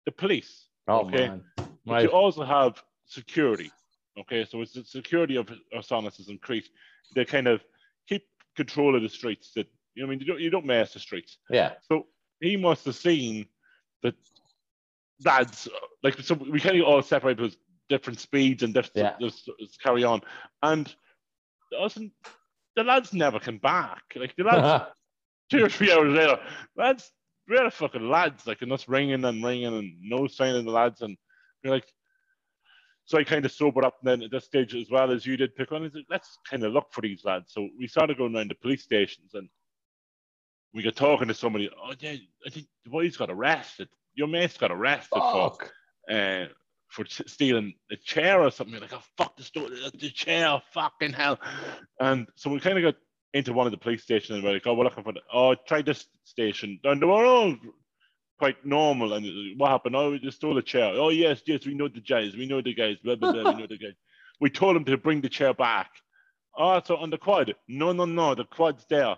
the 0.07 0.13
police. 0.13 0.69
Oh 0.89 1.07
okay. 1.07 1.29
man. 1.29 1.45
But 1.57 1.69
Right. 1.87 2.03
you 2.05 2.09
also 2.11 2.45
have 2.45 2.83
security. 3.07 3.71
Okay, 4.19 4.45
so 4.45 4.61
it's 4.63 4.73
the 4.73 4.85
security 4.85 5.37
of 5.37 5.49
Osanis 5.77 6.29
in 6.29 6.39
Crete. 6.39 6.69
They 7.15 7.25
kind 7.25 7.49
of 7.49 7.63
keep 8.09 8.23
control 8.57 8.95
of 8.95 9.03
the 9.03 9.09
streets. 9.09 9.53
That 9.55 9.67
you 9.95 10.03
know, 10.03 10.09
I 10.09 10.11
mean, 10.11 10.21
you 10.21 10.27
don't 10.27 10.41
you 10.41 10.51
don't 10.51 10.67
mess 10.67 10.93
the 10.93 11.01
streets. 11.01 11.39
Yeah. 11.51 11.73
So 11.89 12.07
he 12.41 12.57
must 12.57 12.85
have 12.85 12.97
seen 12.97 13.47
that 14.03 14.15
lads 15.25 15.69
like 16.03 16.19
so 16.21 16.35
we 16.35 16.61
kind 16.61 16.79
of 16.81 16.87
all 16.87 17.03
separate 17.03 17.41
with 17.41 17.57
different 17.89 18.19
speeds 18.21 18.63
and 18.63 18.73
different 18.75 18.97
Yeah. 18.97 19.27
just, 19.29 19.51
just 19.61 19.83
carry 19.83 20.05
on. 20.05 20.23
And 20.63 20.93
doesn't 21.71 22.13
the 22.77 22.85
lads 22.85 23.13
never 23.13 23.39
come 23.41 23.59
back? 23.59 24.03
Like 24.17 24.35
the 24.37 24.45
lads 24.45 24.85
two 25.51 25.65
or 25.65 25.69
three 25.69 25.93
hours 25.93 26.13
later, 26.13 26.39
lads, 26.77 27.11
where 27.47 27.65
the 27.65 27.71
fucking 27.71 28.09
lads? 28.09 28.47
Like, 28.47 28.63
and 28.63 28.73
us 28.73 28.89
ringing 28.89 29.25
and 29.25 29.45
ringing 29.45 29.67
and 29.67 29.93
no 30.03 30.27
sign 30.27 30.55
of 30.55 30.65
the 30.65 30.71
lads. 30.71 31.03
And 31.03 31.17
you're 31.63 31.75
like, 31.75 31.87
so 33.07 33.19
I 33.19 33.25
kind 33.25 33.45
of 33.45 33.53
sobered 33.53 33.85
up 33.85 33.97
and 34.01 34.11
then 34.11 34.23
at 34.23 34.31
this 34.31 34.45
stage 34.45 34.75
as 34.75 34.91
well 34.91 35.11
as 35.11 35.27
you 35.27 35.37
did 35.37 35.55
pick 35.55 35.73
on. 35.73 35.85
I 35.85 35.91
said, 35.91 36.05
let's 36.09 36.39
kind 36.49 36.65
of 36.65 36.73
look 36.73 36.93
for 36.93 37.03
these 37.03 37.25
lads. 37.25 37.53
So 37.53 37.69
we 37.79 37.87
started 37.87 38.17
going 38.17 38.35
around 38.35 38.51
the 38.51 38.55
police 38.55 38.83
stations 38.83 39.35
and 39.35 39.49
we 40.73 40.83
got 40.83 40.97
talking 40.97 41.29
to 41.29 41.35
somebody. 41.35 41.71
Oh, 41.71 41.95
yeah, 42.01 42.17
I 42.47 42.51
think 42.51 42.67
the 42.85 42.91
boys 42.91 43.17
got 43.17 43.31
arrested. 43.31 43.89
Your 44.15 44.29
mate's 44.29 44.57
got 44.57 44.73
arrested 44.73 45.19
for 45.19 45.57
uh, 46.11 46.47
for 46.89 47.05
stealing 47.07 47.75
a 47.91 47.97
chair 47.97 48.41
or 48.41 48.51
something. 48.51 48.81
Like, 48.81 48.93
oh 48.93 49.03
fuck 49.19 49.37
the 49.37 49.43
store, 49.43 49.69
the 49.69 50.11
chair, 50.11 50.63
fucking 50.73 51.13
hell. 51.13 51.39
And 52.01 52.27
so 52.37 52.51
we 52.51 52.61
kind 52.61 52.79
of 52.79 52.85
got 52.85 52.95
into 53.35 53.53
one 53.53 53.67
of 53.67 53.73
the 53.73 53.79
police 53.79 54.03
stations 54.03 54.31
and 54.37 54.45
we're 54.45 54.53
like, 54.55 54.67
oh, 54.67 54.75
we're 54.75 54.85
looking 54.85 55.05
for 55.05 55.13
the, 55.13 55.21
oh, 55.33 55.57
try 55.67 55.83
this 55.83 56.07
station. 56.25 56.79
And 56.85 57.03
they 57.03 57.07
were 57.07 57.25
all 57.25 57.57
quite 58.39 58.65
normal. 58.65 59.13
And 59.15 59.59
what 59.59 59.71
happened? 59.71 59.97
Oh, 59.97 60.11
we 60.11 60.19
just 60.19 60.37
stole 60.39 60.57
a 60.59 60.63
chair. 60.63 60.93
Oh, 60.97 61.11
yes, 61.11 61.43
yes, 61.47 61.67
we 61.67 61.75
know 61.75 61.89
the 61.89 62.01
guys. 62.01 62.37
We 62.37 62.47
know 62.47 62.61
the 62.61 62.75
guys. 62.75 62.97
Blah, 63.03 63.17
blah, 63.17 63.33
blah, 63.33 63.53
we 63.53 63.61
know 63.61 63.67
the 63.67 63.79
guys. 63.79 63.95
We 64.41 64.51
told 64.51 64.75
them 64.75 64.85
to 64.87 64.97
bring 64.97 65.21
the 65.21 65.29
chair 65.29 65.55
back. 65.55 65.91
Oh, 66.59 66.81
so 66.85 66.97
on 66.97 67.11
the 67.11 67.19
quad. 67.19 67.55
No, 67.69 67.93
no, 67.93 68.05
no, 68.05 68.35
the 68.35 68.45
quad's 68.45 68.85
there. 68.91 69.15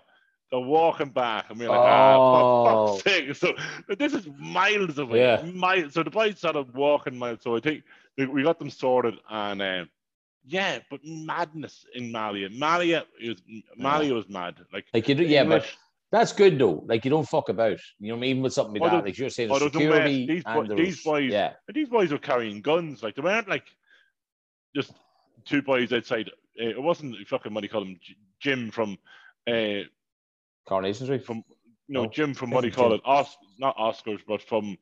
They're 0.51 0.59
walking 0.59 1.09
back, 1.09 1.49
and 1.49 1.59
we're 1.59 1.69
like, 1.69 1.79
ah, 1.79 2.15
Oh. 2.15 2.97
for 2.97 3.03
fuck's 3.03 3.03
sake. 3.03 3.35
So 3.35 3.95
this 3.97 4.13
is 4.13 4.27
miles 4.39 4.97
away. 4.99 5.19
Yeah. 5.21 5.41
Miles. 5.43 5.93
So 5.95 6.03
the 6.03 6.11
boys 6.11 6.37
started 6.37 6.71
walking 6.73 7.17
miles. 7.17 7.39
So 7.41 7.55
I 7.57 7.59
think 7.59 7.83
we- 8.17 8.27
we 8.27 8.43
got 8.43 8.59
them 8.59 8.69
sorted, 8.69 9.15
and 9.29 9.61
uh, 9.61 9.85
yeah, 10.45 10.79
but 10.89 11.01
madness 11.03 11.85
in 11.95 12.11
Malia. 12.11 12.49
Malia 12.51 13.05
is 13.19 13.41
Malia 13.75 14.13
was 14.13 14.29
mad. 14.29 14.55
Like, 14.71 14.85
Like 14.93 15.09
you 15.09 15.15
do, 15.15 15.23
yeah, 15.23 15.43
but 15.43 15.55
English- 15.55 15.77
that's 16.11 16.33
good 16.33 16.57
though. 16.57 16.83
Like 16.87 17.03
you 17.05 17.11
don't 17.11 17.27
fuck 17.27 17.49
about. 17.49 17.79
You 17.99 18.15
know, 18.15 18.23
even 18.23 18.43
with 18.43 18.53
something 18.53 18.81
like 18.81 18.91
that, 18.91 19.05
like 19.05 19.17
you're 19.17 19.29
saying, 19.29 19.49
the 19.49 19.59
there's 19.59 19.73
no 19.73 19.79
mess. 19.79 19.89
security 19.89 20.25
These 20.27 20.43
and 20.45 20.67
the 20.69 20.75
these 20.75 21.03
boys- 21.03 21.31
Yeah, 21.31 21.53
and 21.67 21.75
these 21.75 21.89
boys 21.89 22.11
were 22.11 22.17
carrying 22.17 22.61
guns. 22.61 23.03
Like 23.03 23.15
they 23.15 23.21
weren't 23.21 23.49
like 23.49 23.65
just 24.75 24.93
two 25.45 25.61
boys 25.61 25.91
outside. 25.93 26.29
Uh, 26.59 26.69
it 26.69 26.81
wasn't 26.81 27.15
fucking 27.27 27.53
what 27.53 27.61
do 27.61 27.65
you 27.65 27.69
call 27.71 27.83
him, 27.83 27.99
Jim 28.39 28.71
from. 28.71 28.97
Uh, 29.49 29.83
Coronation 30.67 31.05
Street. 31.05 31.25
from 31.25 31.43
no, 31.87 32.03
No, 32.03 32.09
Jim 32.09 32.33
from 32.33 32.49
what 32.51 32.61
do 32.61 32.67
you 32.67 32.73
call 32.73 32.89
Jim. 32.89 32.95
it? 32.97 33.01
Os- 33.05 33.37
not 33.57 33.77
Oscars, 33.77 34.19
but 34.27 34.41
from 34.41 34.77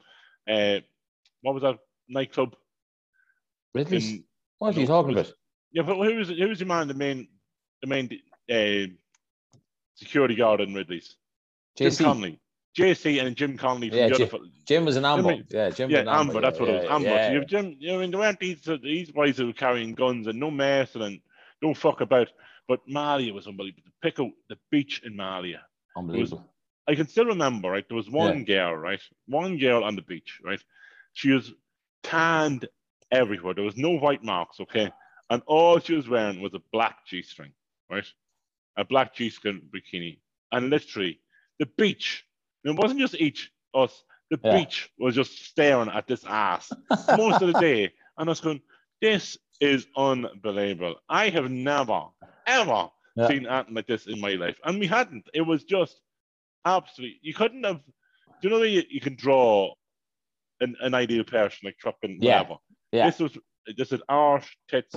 uh, 0.49 0.79
what 1.41 1.53
was 1.53 1.61
that 1.63 1.77
nightclub? 2.09 2.55
Ridley's. 3.73 4.09
In, 4.13 4.23
what 4.57 4.75
are 4.75 4.79
you 4.79 4.87
talking 4.87 5.13
was- 5.15 5.27
about? 5.29 5.37
yeah, 5.71 5.83
but 5.83 5.95
who 5.97 6.15
was 6.15 6.29
who 6.29 6.47
was 6.47 6.59
the 6.59 6.65
man? 6.65 6.87
The 6.87 6.93
main, 6.95 7.27
the 7.81 7.87
main 7.87 8.09
uh, 8.51 8.91
security 9.95 10.35
guard 10.35 10.61
in 10.61 10.73
Ridley's. 10.73 11.15
Jim 11.77 11.91
JC. 11.91 12.03
Conley, 12.03 12.39
JC, 12.77 13.25
and 13.25 13.35
Jim 13.35 13.57
Conley 13.57 13.89
from 13.89 13.97
Yeah, 13.97 14.07
the 14.09 14.15
other. 14.15 14.27
fel- 14.27 14.45
Jim 14.67 14.85
was 14.85 14.95
an 14.95 15.05
amber. 15.05 15.37
yeah, 15.49 15.69
Jim 15.69 15.89
yeah, 15.89 15.99
was 15.99 16.01
an 16.03 16.07
amber. 16.07 16.31
Amber. 16.33 16.41
That's 16.41 16.59
what 16.59 16.69
it 16.69 16.83
was. 16.83 16.89
Amber. 16.89 17.07
Yeah, 17.09 17.39
So 17.39 17.43
Jim. 17.45 17.75
You 17.79 17.87
know, 17.89 17.97
I 17.97 18.01
mean, 18.01 18.11
there 18.11 18.19
weren't 18.19 18.39
these 18.39 18.67
these 18.81 19.11
boys 19.11 19.37
who 19.37 19.47
were 19.47 19.53
carrying 19.53 19.93
guns 19.93 20.27
and 20.27 20.39
no 20.39 20.51
mess 20.51 20.95
and 20.95 21.19
don't 21.61 21.75
fuck 21.77 22.01
about. 22.01 22.29
But 22.67 22.79
Malia 22.87 23.33
was 23.33 23.47
unbelievable. 23.47 23.91
Pick 24.01 24.19
out 24.19 24.31
the 24.49 24.57
beach 24.71 25.01
in 25.05 25.15
Malia. 25.15 25.65
Unbelievable. 25.95 26.49
I 26.87 26.95
can 26.95 27.07
still 27.07 27.25
remember, 27.25 27.69
right? 27.69 27.87
There 27.87 27.95
was 27.95 28.09
one 28.09 28.43
girl, 28.43 28.75
right? 28.75 28.99
One 29.27 29.57
girl 29.57 29.83
on 29.83 29.95
the 29.95 30.01
beach, 30.03 30.39
right? 30.43 30.59
She 31.13 31.31
was 31.31 31.53
tanned 32.03 32.67
everywhere. 33.11 33.53
There 33.53 33.63
was 33.63 33.77
no 33.77 33.91
white 33.91 34.23
marks, 34.23 34.59
okay? 34.59 34.91
And 35.29 35.41
all 35.47 35.79
she 35.79 35.95
was 35.95 36.07
wearing 36.07 36.41
was 36.41 36.53
a 36.53 36.61
black 36.71 37.05
G 37.07 37.21
string, 37.23 37.51
right? 37.89 38.05
A 38.77 38.83
black 38.85 39.15
string 39.15 39.61
bikini. 39.73 40.19
And 40.51 40.69
literally, 40.69 41.19
the 41.59 41.65
beach, 41.77 42.25
and 42.63 42.77
it 42.77 42.81
wasn't 42.81 42.99
just 42.99 43.15
each 43.15 43.51
us, 43.73 44.03
the 44.31 44.39
Yeah. 44.43 44.57
beach 44.57 44.89
was 44.97 45.15
just 45.15 45.45
staring 45.45 45.89
at 45.89 46.07
this 46.07 46.25
ass 46.25 46.71
most 47.15 47.41
of 47.41 47.53
the 47.53 47.59
day. 47.59 47.93
And 48.17 48.29
I 48.29 48.31
was 48.31 48.39
going, 48.39 48.61
this 49.01 49.37
is 49.59 49.87
unbelievable. 49.97 50.95
I 51.09 51.29
have 51.29 51.51
never, 51.51 52.05
ever 52.47 52.89
Yeah. 53.17 53.27
seen 53.27 53.45
anything 53.45 53.75
like 53.75 53.87
this 53.87 54.07
in 54.07 54.21
my 54.21 54.31
life. 54.35 54.57
And 54.63 54.79
we 54.79 54.87
hadn't. 54.87 55.27
It 55.33 55.41
was 55.41 55.65
just 55.65 55.99
absolutely, 56.63 57.19
you 57.21 57.33
couldn't 57.33 57.65
have, 57.65 57.81
do 57.85 58.47
you 58.47 58.49
know 58.49 58.59
that 58.59 58.69
you, 58.69 58.83
you 58.89 59.01
can 59.01 59.15
draw 59.15 59.73
an, 60.61 60.77
an 60.79 60.93
ideal 60.93 61.25
person, 61.25 61.59
like 61.65 61.77
trucking, 61.77 62.19
Yeah. 62.21 62.39
whatever? 62.41 62.57
Yeah. 62.93 63.05
This 63.07 63.19
was 63.19 63.37
this 63.75 63.91
is 63.91 64.01
arse, 64.07 64.47
tits, 64.69 64.95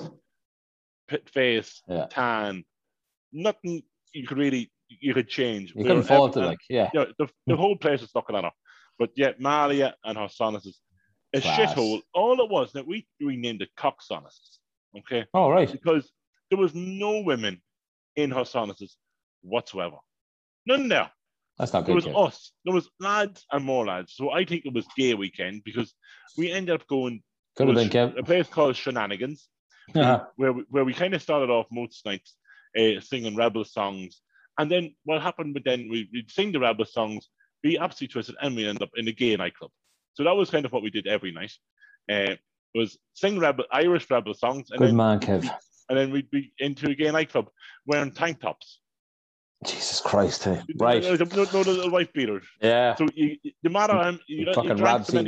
pit 1.09 1.29
face, 1.29 1.83
Yeah. 1.89 2.07
tan, 2.09 2.64
nothing 3.33 3.83
you 4.12 4.26
could 4.26 4.39
really 4.39 4.70
you 4.89 5.14
could 5.14 5.29
change. 5.29 5.70
You 5.74 5.83
We 5.83 5.85
couldn't 5.85 6.11
it, 6.11 6.11
ev- 6.11 6.37
like, 6.37 6.59
yeah. 6.68 6.91
you 6.93 7.01
know, 7.01 7.07
the, 7.18 7.29
the 7.47 7.57
whole 7.57 7.76
place 7.76 8.01
was 8.01 8.11
looking 8.14 8.37
at 8.37 8.45
her. 8.45 8.51
But 8.99 9.11
yet 9.16 9.41
Malia 9.41 9.95
and 10.05 10.16
Hersonissos, 10.16 10.76
a 11.35 11.41
shithole. 11.41 12.01
All 12.14 12.41
it 12.41 12.51
was 12.51 12.72
that 12.72 12.87
we 12.87 13.07
renamed 13.20 13.62
it 13.62 13.68
cock 13.76 14.03
sonuses. 14.03 14.59
Okay. 14.99 15.26
All 15.35 15.53
right. 15.53 15.70
Because 15.70 16.11
there 16.51 16.59
was 16.59 16.74
no 16.74 17.20
women 17.20 17.61
in 18.16 18.31
Hersonissos 18.31 18.93
whatsoever. 19.43 19.97
None 20.66 20.89
there. 20.89 21.11
That's 21.59 21.72
not 21.72 21.85
good. 21.85 21.97
There 21.97 22.12
good. 22.12 22.14
was 22.14 22.33
us. 22.33 22.53
There 22.64 22.74
was 22.74 22.89
lads 22.99 23.45
and 23.53 23.64
more 23.64 23.87
lads. 23.87 24.14
So 24.14 24.31
I 24.31 24.45
think 24.45 24.64
it 24.64 24.72
was 24.72 24.87
gay 24.97 25.14
weekend 25.14 25.64
because 25.64 25.93
we 26.37 26.51
ended 26.51 26.74
up 26.74 26.87
going 26.87 27.22
Could 27.57 27.68
have 27.68 27.76
to 27.76 27.89
been 27.89 28.12
Kev. 28.14 28.18
a 28.18 28.22
place 28.22 28.49
called 28.49 28.76
Shenanigans 28.76 29.49
uh-huh. 29.95 30.24
where 30.37 30.53
we, 30.53 30.64
where 30.70 30.85
we 30.85 30.95
kind 30.95 31.14
of 31.14 31.22
started 31.22 31.51
off 31.51 31.66
most 31.70 32.05
nights 32.07 32.37
uh, 32.79 33.01
singing 33.01 33.37
rebel 33.37 33.64
songs, 33.64 34.20
and 34.59 34.70
then 34.70 34.95
what 35.05 35.22
happened? 35.22 35.55
But 35.55 35.64
then 35.64 35.89
we 35.91 36.09
would 36.12 36.31
sing 36.31 36.53
the 36.53 36.61
rebel 36.61 36.85
songs, 36.85 37.29
be 37.62 37.79
absolutely 37.79 38.12
twisted, 38.12 38.37
and 38.41 38.57
we 38.57 38.66
end 38.66 38.83
up 38.83 38.91
in 38.97 39.09
a 39.09 39.12
gay 39.12 39.37
nightclub. 39.37 39.70
So 40.14 40.24
that 40.24 40.37
was 40.37 40.51
kind 40.51 40.64
of 40.64 40.72
what 40.72 40.83
we 40.83 40.91
did 40.91 41.07
every 41.07 41.33
night. 41.33 41.53
Uh, 42.11 42.35
was 42.74 42.99
sing 43.14 43.39
rebel 43.39 43.64
Irish 43.72 44.11
rebel 44.11 44.35
songs, 44.35 44.70
and 44.70 44.79
Good 44.79 44.89
then 44.89 44.97
man, 44.97 45.20
Kev. 45.20 45.49
and 45.89 45.99
then 45.99 46.11
we'd 46.11 46.31
be 46.31 46.53
into 46.59 46.91
a 46.91 46.95
gay 46.95 47.11
nightclub 47.11 47.49
wearing 47.87 48.12
tank 48.12 48.41
tops. 48.41 48.81
Jesus 49.64 50.01
Christ, 50.01 50.45
hey. 50.45 50.62
Right. 50.76 51.03
no, 51.03 51.45
no, 51.53 51.62
no 51.62 51.89
wife 51.89 52.12
beaters. 52.12 52.47
Yeah. 52.61 52.95
So 52.95 53.09
you, 53.14 53.37
no 53.64 53.70
matter 53.70 53.95
how 53.95 54.11
you, 54.11 54.20
you, 54.29 54.53
Fucking 54.55 54.76
Rab 54.76 55.05
so 55.05 55.20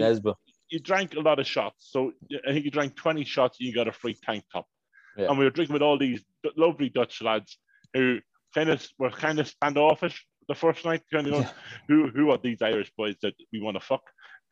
you 0.71 0.79
drank 0.79 1.15
a 1.15 1.21
lot 1.21 1.41
of 1.41 1.47
shots. 1.47 1.89
So 1.91 2.13
I 2.47 2.53
think 2.53 2.65
you 2.65 2.71
drank 2.71 2.95
20 2.95 3.25
shots, 3.25 3.59
you 3.59 3.75
got 3.75 3.89
a 3.89 3.93
free 3.93 4.17
tank 4.23 4.45
top. 4.53 4.67
Yeah. 5.17 5.29
And 5.29 5.39
we 5.39 5.45
were 5.45 5.51
drinking 5.51 5.73
with 5.75 5.83
all 5.83 5.99
these 5.99 6.23
d- 6.43 6.51
lovely 6.57 6.89
Dutch 6.89 7.21
lads 7.23 7.59
who 7.95 8.19
kind 8.55 8.69
of 8.71 8.87
were 8.99 9.11
kind 9.11 9.39
of 9.41 9.49
standoffish 9.49 10.27
the 10.49 10.55
first 10.55 10.85
night, 10.85 11.03
kind 11.13 11.27
of 11.27 11.33
going, 11.33 11.43
Yeah. 11.45 11.53
who 11.89 12.09
who 12.11 12.31
are 12.31 12.39
these 12.39 12.63
Irish 12.63 12.91
boys 12.97 13.17
that 13.23 13.35
we 13.53 13.61
want 13.61 13.77
to 13.77 13.81
fuck? 13.85 14.03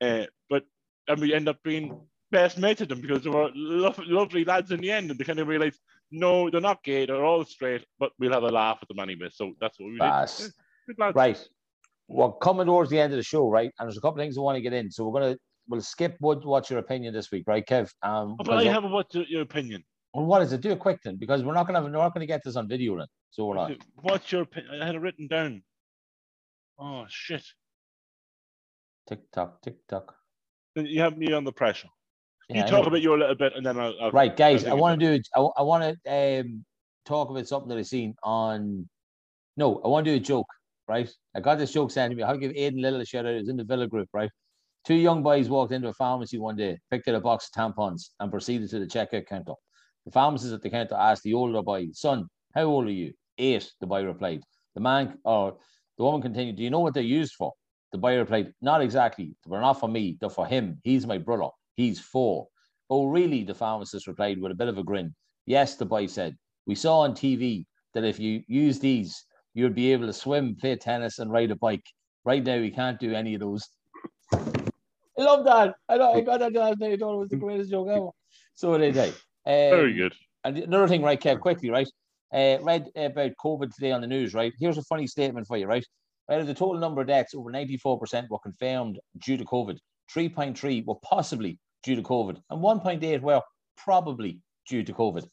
Uh, 0.00 0.26
but 0.50 0.64
and 1.08 1.20
we 1.20 1.34
end 1.34 1.48
up 1.48 1.58
being 1.62 2.00
best 2.30 2.58
mates 2.58 2.80
with 2.80 2.88
them 2.90 3.00
because 3.00 3.22
they 3.24 3.30
were 3.30 3.50
lo- 3.54 3.94
lovely 4.06 4.44
lads 4.44 4.70
in 4.70 4.80
the 4.80 4.90
end, 4.90 5.10
and 5.10 5.18
they 5.18 5.24
kind 5.24 5.38
of 5.40 5.48
realized 5.48 5.80
no, 6.10 6.48
they're 6.50 6.60
not 6.60 6.82
gay, 6.84 7.04
they're 7.06 7.24
all 7.24 7.44
straight, 7.44 7.84
but 7.98 8.12
we'll 8.18 8.32
have 8.32 8.42
a 8.42 8.48
laugh 8.48 8.78
at 8.80 8.88
them 8.88 8.98
anyway. 8.98 9.28
So 9.30 9.52
that's 9.60 9.78
what 9.78 9.86
we 9.86 9.92
did. 9.92 10.00
Right. 11.14 11.48
We're 12.08 12.32
coming 12.32 12.64
towards 12.66 12.88
the 12.90 12.98
end 12.98 13.12
of 13.12 13.18
the 13.18 13.22
show, 13.22 13.48
right? 13.50 13.70
And 13.78 13.86
there's 13.86 13.98
a 13.98 14.00
couple 14.00 14.18
of 14.20 14.24
things 14.24 14.38
I 14.38 14.40
want 14.40 14.56
to 14.56 14.62
get 14.62 14.72
in. 14.72 14.90
So 14.90 15.06
we're 15.06 15.20
gonna 15.20 15.36
we'll 15.68 15.82
skip 15.82 16.16
what 16.20 16.44
what's 16.46 16.70
your 16.70 16.78
opinion 16.78 17.12
this 17.12 17.30
week, 17.30 17.44
right, 17.46 17.66
Kev? 17.66 17.90
Um 18.02 18.36
But 18.38 18.48
I 18.50 18.64
have 18.64 18.84
a 18.84 18.88
what's 18.88 19.14
your- 19.14 19.26
your 19.26 19.42
opinion? 19.42 19.84
Well, 20.14 20.26
what 20.26 20.42
is 20.42 20.52
it? 20.52 20.60
Do 20.60 20.70
it 20.70 20.78
quick 20.78 21.00
then, 21.04 21.16
because 21.16 21.42
we're 21.44 21.54
not 21.54 21.66
gonna 21.66 21.80
have, 21.80 21.90
we're 21.90 21.96
not 21.96 22.14
gonna 22.14 22.26
get 22.26 22.42
this 22.44 22.56
on 22.56 22.68
video 22.68 22.96
then. 22.96 23.06
So 23.30 23.46
we're 23.46 23.56
not. 23.56 23.72
What's 23.96 24.32
your 24.32 24.42
opinion? 24.42 24.80
I 24.82 24.86
had 24.86 24.94
it 24.94 25.00
written 25.00 25.26
down. 25.26 25.62
Oh 26.78 27.06
shit! 27.08 27.44
Tick 29.08 29.30
tock, 29.32 29.62
tick 29.62 29.76
tock. 29.88 30.14
You 30.76 31.00
have 31.00 31.18
me 31.18 31.32
under 31.32 31.52
pressure. 31.52 31.88
Yeah, 32.48 32.58
you 32.58 32.62
I 32.62 32.66
talk 32.66 32.82
know. 32.82 32.88
about 32.88 33.02
you 33.02 33.14
a 33.14 33.16
little 33.16 33.34
bit, 33.34 33.52
and 33.56 33.66
then 33.66 33.78
I'll. 33.78 33.94
I'll 34.00 34.10
Right, 34.10 34.34
guys, 34.34 34.64
I'll 34.64 34.72
I 34.72 34.76
want 34.76 35.00
to 35.00 35.18
do. 35.18 35.22
I, 35.36 35.40
I 35.40 35.62
want 35.62 35.98
to 36.04 36.40
um, 36.40 36.64
talk 37.04 37.30
about 37.30 37.46
something 37.46 37.68
that 37.68 37.78
I've 37.78 37.86
seen 37.86 38.14
on. 38.22 38.88
No, 39.56 39.80
I 39.84 39.88
want 39.88 40.06
to 40.06 40.12
do 40.12 40.16
a 40.16 40.20
joke, 40.20 40.46
right? 40.86 41.10
I 41.34 41.40
got 41.40 41.58
this 41.58 41.72
joke 41.72 41.90
sent 41.90 42.12
to 42.12 42.16
me. 42.16 42.22
I'll 42.22 42.38
give 42.38 42.52
Aidan 42.54 42.80
Little 42.80 43.00
a 43.00 43.04
shout 43.04 43.26
out. 43.26 43.32
It 43.32 43.40
was 43.40 43.48
in 43.48 43.56
the 43.56 43.64
Villa 43.64 43.86
group, 43.86 44.08
right? 44.12 44.30
Two 44.86 44.94
young 44.94 45.22
boys 45.22 45.48
walked 45.48 45.72
into 45.72 45.88
a 45.88 45.94
pharmacy 45.94 46.38
one 46.38 46.56
day, 46.56 46.78
picked 46.90 47.08
out 47.08 47.16
a 47.16 47.20
box 47.20 47.50
of 47.54 47.60
tampons, 47.60 48.10
and 48.20 48.30
proceeded 48.30 48.70
to 48.70 48.78
the 48.78 48.86
checkout 48.86 49.26
counter. 49.26 49.52
The 50.08 50.12
pharmacist 50.12 50.54
at 50.54 50.62
the 50.62 50.70
counter 50.70 50.94
asked 50.94 51.22
the 51.22 51.34
older 51.34 51.60
boy, 51.60 51.88
"Son, 51.92 52.30
how 52.54 52.62
old 52.62 52.86
are 52.86 52.90
you?" 52.90 53.12
Eight. 53.36 53.70
The 53.78 53.86
boy 53.86 54.04
replied. 54.04 54.42
The 54.74 54.80
man 54.80 55.18
or 55.22 55.58
the 55.98 56.02
woman 56.02 56.22
continued, 56.22 56.56
"Do 56.56 56.62
you 56.62 56.70
know 56.70 56.80
what 56.80 56.94
they're 56.94 57.02
used 57.02 57.34
for?" 57.34 57.52
The 57.92 57.98
boy 57.98 58.16
replied, 58.16 58.54
"Not 58.62 58.80
exactly. 58.80 59.36
They're 59.44 59.60
not 59.60 59.78
for 59.78 59.86
me. 59.86 60.16
They're 60.18 60.30
for 60.30 60.46
him. 60.46 60.80
He's 60.82 61.06
my 61.06 61.18
brother. 61.18 61.50
He's 61.76 62.00
four. 62.00 62.48
Oh, 62.88 63.04
really? 63.04 63.44
The 63.44 63.54
pharmacist 63.54 64.06
replied 64.06 64.40
with 64.40 64.50
a 64.50 64.54
bit 64.54 64.68
of 64.68 64.78
a 64.78 64.82
grin. 64.82 65.14
Yes, 65.44 65.76
the 65.76 65.84
boy 65.84 66.06
said. 66.06 66.38
We 66.64 66.74
saw 66.74 67.00
on 67.00 67.12
TV 67.12 67.66
that 67.92 68.04
if 68.04 68.18
you 68.18 68.42
use 68.48 68.80
these, 68.80 69.26
you'd 69.52 69.74
be 69.74 69.92
able 69.92 70.06
to 70.06 70.14
swim, 70.14 70.56
play 70.56 70.76
tennis, 70.76 71.18
and 71.18 71.30
ride 71.30 71.50
a 71.50 71.56
bike. 71.56 71.84
Right 72.24 72.42
now, 72.42 72.58
we 72.58 72.70
can't 72.70 72.98
do 72.98 73.12
any 73.12 73.34
of 73.34 73.40
those. 73.40 73.68
I 74.32 74.72
love 75.18 75.44
that. 75.44 75.74
I 75.86 75.98
know. 75.98 76.14
I 76.14 76.22
got 76.22 76.40
that 76.40 76.54
last 76.54 76.80
night. 76.80 76.94
I 76.94 76.96
thought 76.96 77.16
it 77.16 77.18
was 77.18 77.28
the 77.28 77.36
greatest 77.36 77.70
joke 77.70 77.88
ever. 77.88 78.08
So 78.54 78.78
did 78.78 78.96
I. 78.96 79.08
Um, 79.08 79.14
Very 79.48 79.94
good. 79.94 80.14
and 80.44 80.58
another 80.58 80.88
thing, 80.88 81.02
right, 81.02 81.20
Kev, 81.20 81.40
quickly, 81.40 81.70
right? 81.70 81.88
Uh, 82.32 82.58
read 82.60 82.88
about 82.94 83.32
COVID 83.42 83.74
today 83.74 83.92
on 83.92 84.00
the 84.00 84.06
news, 84.06 84.34
right? 84.34 84.52
Here's 84.58 84.78
a 84.78 84.82
funny 84.82 85.06
statement 85.06 85.46
for 85.46 85.56
you, 85.56 85.66
right? 85.66 85.84
Out 86.30 86.40
of 86.40 86.46
the 86.46 86.54
total 86.54 86.78
number 86.78 87.00
of 87.00 87.06
deaths, 87.06 87.34
over 87.34 87.50
94% 87.50 88.28
were 88.28 88.38
confirmed 88.38 88.98
due 89.24 89.38
to 89.38 89.44
COVID. 89.44 89.78
3.3 90.14 90.84
were 90.84 90.94
possibly 91.02 91.58
due 91.82 91.96
to 91.96 92.02
COVID, 92.02 92.38
and 92.50 92.62
1.8 92.62 93.20
were 93.22 93.40
probably 93.76 94.40
due 94.68 94.82
to 94.82 94.92
COVID. 94.92 95.26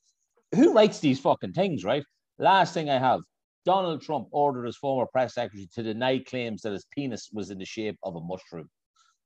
Who 0.53 0.73
writes 0.73 0.99
these 0.99 1.19
fucking 1.19 1.53
things, 1.53 1.83
right? 1.83 2.03
Last 2.39 2.73
thing 2.73 2.89
I 2.89 2.97
have 2.97 3.19
Donald 3.65 4.01
Trump 4.01 4.27
ordered 4.31 4.65
his 4.65 4.77
former 4.77 5.07
press 5.07 5.33
secretary 5.33 5.67
to 5.73 5.83
deny 5.83 6.19
claims 6.19 6.61
that 6.61 6.71
his 6.71 6.85
penis 6.95 7.29
was 7.33 7.49
in 7.49 7.57
the 7.57 7.65
shape 7.65 7.97
of 8.03 8.15
a 8.15 8.21
mushroom. 8.21 8.69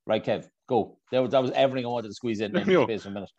Right, 0.08 0.24
Kev, 0.24 0.48
go. 0.68 0.98
That 1.12 1.20
was, 1.20 1.32
that 1.32 1.42
was 1.42 1.52
everything 1.52 1.86
I 1.86 1.90
wanted 1.90 2.08
to 2.08 2.14
squeeze 2.14 2.40
in 2.40 2.56
in 2.56 2.66
space 2.84 3.06
of 3.06 3.12
a 3.12 3.14
minute. 3.14 3.30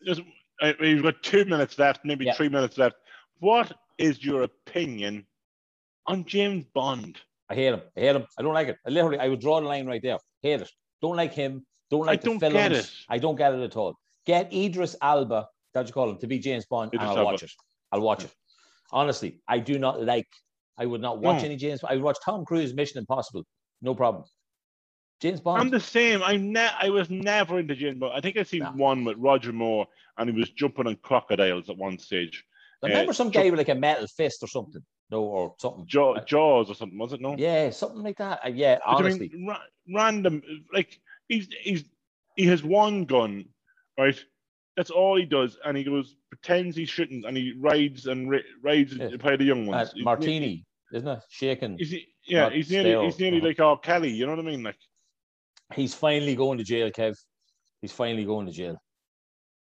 Uh, 0.60 0.72
you've 0.80 1.02
got 1.02 1.22
two 1.22 1.44
minutes 1.44 1.78
left, 1.78 2.04
maybe 2.04 2.24
Yeah. 2.26 2.34
three 2.34 2.48
minutes 2.48 2.76
left. 2.78 2.96
What 3.38 3.72
is 3.98 4.22
your 4.24 4.42
opinion 4.42 5.26
on 6.06 6.24
James 6.24 6.64
Bond? 6.74 7.18
I 7.48 7.54
hate 7.54 7.72
him. 7.74 7.82
I 7.96 8.00
hate 8.00 8.16
him. 8.16 8.26
I 8.38 8.42
don't 8.42 8.54
like 8.54 8.68
it. 8.68 8.76
I 8.86 8.90
literally, 8.90 9.18
I 9.18 9.28
would 9.28 9.40
draw 9.40 9.60
the 9.60 9.66
line 9.66 9.86
right 9.86 10.02
there. 10.02 10.18
Hate 10.42 10.60
it. 10.60 10.70
Don't 11.02 11.16
like 11.16 11.32
him. 11.32 11.66
Don't 11.90 12.06
like 12.06 12.20
I 12.20 12.22
the 12.22 12.28
don't 12.28 12.40
films. 12.40 12.52
get 12.52 12.72
it. 12.72 12.90
I 13.08 13.18
don't 13.18 13.36
get 13.36 13.52
it 13.54 13.60
at 13.60 13.76
all. 13.76 13.96
Get 14.26 14.52
Idris 14.52 14.94
Elba, 15.02 15.48
that's 15.74 15.84
what 15.84 15.88
you 15.88 15.92
call 15.94 16.10
him, 16.10 16.18
to 16.18 16.26
be 16.26 16.38
James 16.38 16.66
Bond, 16.66 16.90
Idris 16.94 17.00
and 17.02 17.10
I'll 17.10 17.18
Elba. 17.18 17.32
watch 17.32 17.42
it. 17.42 17.50
I'll 17.90 18.00
watch 18.02 18.24
it. 18.24 18.30
Honestly, 18.92 19.40
I 19.48 19.58
do 19.58 19.78
not 19.78 20.02
like. 20.04 20.28
I 20.78 20.86
would 20.86 21.00
not 21.00 21.18
watch 21.18 21.40
No. 21.40 21.46
any 21.46 21.56
James. 21.56 21.82
I 21.84 21.94
would 21.94 22.02
watch 22.02 22.18
Tom 22.24 22.44
Cruise 22.44 22.72
Mission 22.74 22.98
Impossible. 22.98 23.44
No 23.82 23.94
problem. 23.94 24.24
James 25.20 25.40
Bond. 25.40 25.60
I'm 25.60 25.70
the 25.70 25.80
same. 25.80 26.22
I'm 26.22 26.52
ne- 26.52 26.70
I 26.80 26.88
was 26.90 27.10
never 27.10 27.58
into 27.58 27.74
James 27.74 27.98
Bond. 27.98 28.12
I 28.14 28.20
think 28.20 28.36
I 28.36 28.42
seen 28.42 28.60
No. 28.62 28.70
one 28.72 29.04
with 29.04 29.16
Roger 29.18 29.52
Moore, 29.52 29.86
and 30.18 30.30
he 30.30 30.36
was 30.38 30.50
jumping 30.50 30.86
on 30.86 30.96
crocodiles 30.96 31.68
at 31.68 31.76
one 31.76 31.98
stage. 31.98 32.44
I 32.82 32.88
remember 32.88 33.10
uh, 33.10 33.14
some 33.14 33.30
guy 33.30 33.50
with 33.50 33.58
like 33.58 33.68
a 33.68 33.74
metal 33.74 34.06
fist 34.06 34.42
or 34.42 34.46
something. 34.46 34.82
No, 35.10 35.22
or 35.24 35.54
something. 35.58 35.86
Jaw- 35.86 36.20
Jaws 36.24 36.70
or 36.70 36.74
something, 36.74 36.96
was 36.98 37.12
it? 37.12 37.20
No. 37.20 37.34
Yeah, 37.36 37.70
something 37.70 38.02
like 38.02 38.16
that. 38.18 38.40
Uh, 38.44 38.48
yeah, 38.48 38.78
But 38.84 38.88
I 38.88 38.92
mean, 38.94 39.04
honestly. 39.06 39.32
ra- 39.46 39.62
random. 39.94 40.42
Like 40.72 40.98
he's 41.28 41.48
he's 41.60 41.84
he 42.36 42.46
has 42.46 42.62
one 42.62 43.04
gun, 43.04 43.44
right? 43.98 44.18
That's 44.76 44.90
all 44.90 45.16
he 45.18 45.26
does, 45.26 45.58
and 45.64 45.76
he 45.76 45.84
goes 45.84 46.16
pretends 46.30 46.76
he's 46.76 46.88
shooting, 46.88 47.24
and 47.26 47.36
he 47.36 47.52
rides 47.58 48.06
and 48.06 48.30
ri- 48.30 48.44
rides 48.62 48.94
Yeah. 48.94 49.16
by 49.16 49.36
the 49.36 49.44
young 49.44 49.68
Uh, 49.68 49.72
ones. 49.72 49.92
He's- 49.92 50.04
Martini, 50.04 50.64
isn't 50.94 51.08
it? 51.08 51.18
Shaking. 51.28 51.76
He's, 51.76 51.92
yeah, 52.24 52.48
he's 52.48 52.70
nearly 52.70 52.90
stale. 52.90 53.02
he's 53.04 53.18
nearly 53.18 53.38
Uh-huh. 53.38 53.46
like 53.48 53.60
R. 53.60 53.78
Kelly. 53.78 54.10
You 54.10 54.24
know 54.26 54.36
what 54.36 54.46
I 54.46 54.48
mean? 54.48 54.62
Like 54.62 54.78
He's 55.74 55.94
finally 55.94 56.34
going 56.34 56.58
to 56.58 56.64
jail, 56.64 56.90
Kev. 56.90 57.16
He's 57.80 57.92
finally 57.92 58.24
going 58.24 58.46
to 58.46 58.52
jail. 58.52 58.76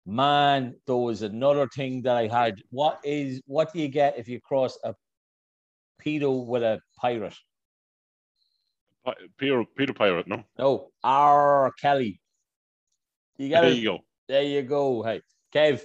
Man, 0.07 0.75
there 0.87 0.97
was 0.97 1.23
another 1.23 1.67
thing 1.69 2.03
that 2.03 2.17
I 2.17 2.27
had. 2.27 2.61
What 2.71 3.01
is 3.05 3.41
what 3.47 3.73
do 3.73 3.81
you 3.81 3.89
get 3.89 4.19
if 4.19 4.29
you 4.29 4.39
cross 4.41 4.77
a 4.85 4.95
pedo 6.05 6.47
with 6.47 6.63
a 6.63 6.79
pirate? 7.01 7.35
Peter 9.39 9.65
Peter 9.77 9.93
Pirate. 9.93 10.27
No, 10.27 10.45
No, 10.59 10.89
R. 11.03 11.73
Kelly. 11.81 12.21
You 13.39 13.49
got 13.51 13.63
there 13.63 13.71
it. 13.71 13.77
you 13.77 13.85
go. 13.85 13.99
There 14.29 14.43
you 14.43 14.63
go. 14.63 15.03
Hey, 15.03 15.21
Kev, 15.55 15.83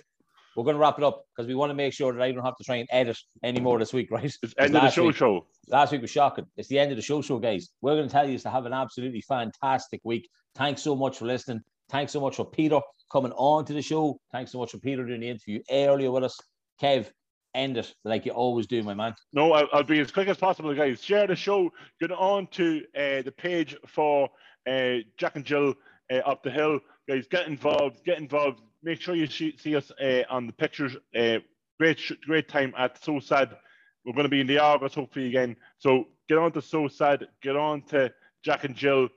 we're 0.56 0.64
going 0.64 0.76
to 0.76 0.80
wrap 0.80 0.98
it 0.98 1.04
up 1.04 1.24
because 1.36 1.48
we 1.48 1.56
want 1.56 1.70
to 1.70 1.74
make 1.76 1.94
sure 1.94 2.12
that 2.14 2.22
I 2.22 2.32
don't 2.32 2.44
have 2.44 2.58
to 2.58 2.64
try 2.64 2.78
and 2.78 2.88
edit 2.92 3.18
anymore 3.44 3.80
this 3.80 3.94
week, 3.94 4.10
right? 4.12 4.24
It's 4.24 4.54
end 4.58 4.76
of 4.76 4.82
the 4.84 4.90
show. 4.90 5.08
week- 5.08 5.16
Show. 5.16 5.46
Last 5.68 5.92
week 5.92 6.02
was 6.02 6.10
shocking. 6.12 6.46
It's 6.58 6.68
the 6.68 6.80
end 6.80 6.92
of 6.92 6.98
the 6.98 7.02
show, 7.04 7.22
show, 7.22 7.38
guys. 7.40 7.70
We're 7.82 7.96
going 7.96 8.08
to 8.08 8.12
tell 8.12 8.28
you 8.28 8.38
to 8.40 8.50
have 8.50 8.66
an 8.66 8.74
absolutely 8.74 9.22
fantastic 9.22 10.02
week. 10.04 10.28
Thanks 10.56 10.82
so 10.82 10.96
much 10.96 11.18
for 11.20 11.26
listening. 11.26 11.62
Thanks 11.90 12.12
so 12.12 12.20
much 12.20 12.36
for 12.36 12.46
Peter 12.46 12.80
coming 13.12 13.32
on 13.34 13.66
to 13.66 13.74
the 13.74 13.82
show. 13.82 14.20
Thanks 14.32 14.52
so 14.52 14.60
much 14.60 14.72
for 14.72 14.80
Peter 14.80 15.06
doing 15.06 15.22
the 15.22 15.30
interview 15.30 15.62
earlier 15.72 16.12
with 16.12 16.24
us. 16.24 16.38
Kev, 16.82 17.08
end 17.56 17.78
it 17.78 17.94
like 18.04 18.26
you 18.26 18.32
always 18.32 18.68
do, 18.68 18.82
my 18.84 18.94
man. 18.94 19.14
No, 19.34 19.52
I'll, 19.54 19.68
I'll 19.74 19.84
be 19.84 20.00
as 20.00 20.12
quick 20.12 20.28
as 20.28 20.38
possible, 20.38 20.74
guys. 20.74 21.04
Share 21.04 21.28
the 21.28 21.36
show. 21.36 21.70
Get 22.00 22.12
on 22.12 22.48
to 22.52 22.82
uh, 22.96 23.22
the 23.24 23.34
page 23.38 23.76
for 23.88 24.30
uh, 24.68 24.98
Jack 25.18 25.36
and 25.36 25.46
Jill 25.46 25.74
uh, 26.12 26.16
up 26.18 26.44
the 26.44 26.52
hill, 26.52 26.80
guys. 27.08 27.26
Get 27.30 27.48
involved. 27.48 28.04
Get 28.06 28.18
involved. 28.20 28.62
Make 28.82 29.02
sure 29.02 29.16
you 29.16 29.28
see, 29.28 29.58
see 29.58 29.76
us 29.76 29.92
uh, 30.02 30.24
on 30.30 30.48
the 30.48 30.54
pictures. 30.54 30.96
Uh, 31.18 31.40
great, 31.80 32.00
great 32.26 32.48
time 32.48 32.74
at 32.78 33.04
So 33.04 33.20
Sad. 33.20 33.56
We're 34.06 34.14
going 34.14 34.24
to 34.24 34.30
be 34.30 34.42
in 34.42 34.48
the 34.48 34.60
August 34.60 34.96
hopefully 34.96 35.28
again. 35.28 35.58
So 35.78 36.06
get 36.28 36.38
on 36.38 36.52
to 36.54 36.62
So 36.62 36.88
Sad. 36.88 37.28
Get 37.42 37.56
on 37.56 37.82
to 37.90 38.12
Jack 38.44 38.64
and 38.64 38.76
Jill. 38.76 39.10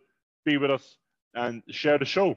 Be 0.44 0.56
with 0.56 0.70
us 0.70 0.96
and 1.34 1.62
share 1.70 1.98
the 1.98 2.04
show. 2.04 2.36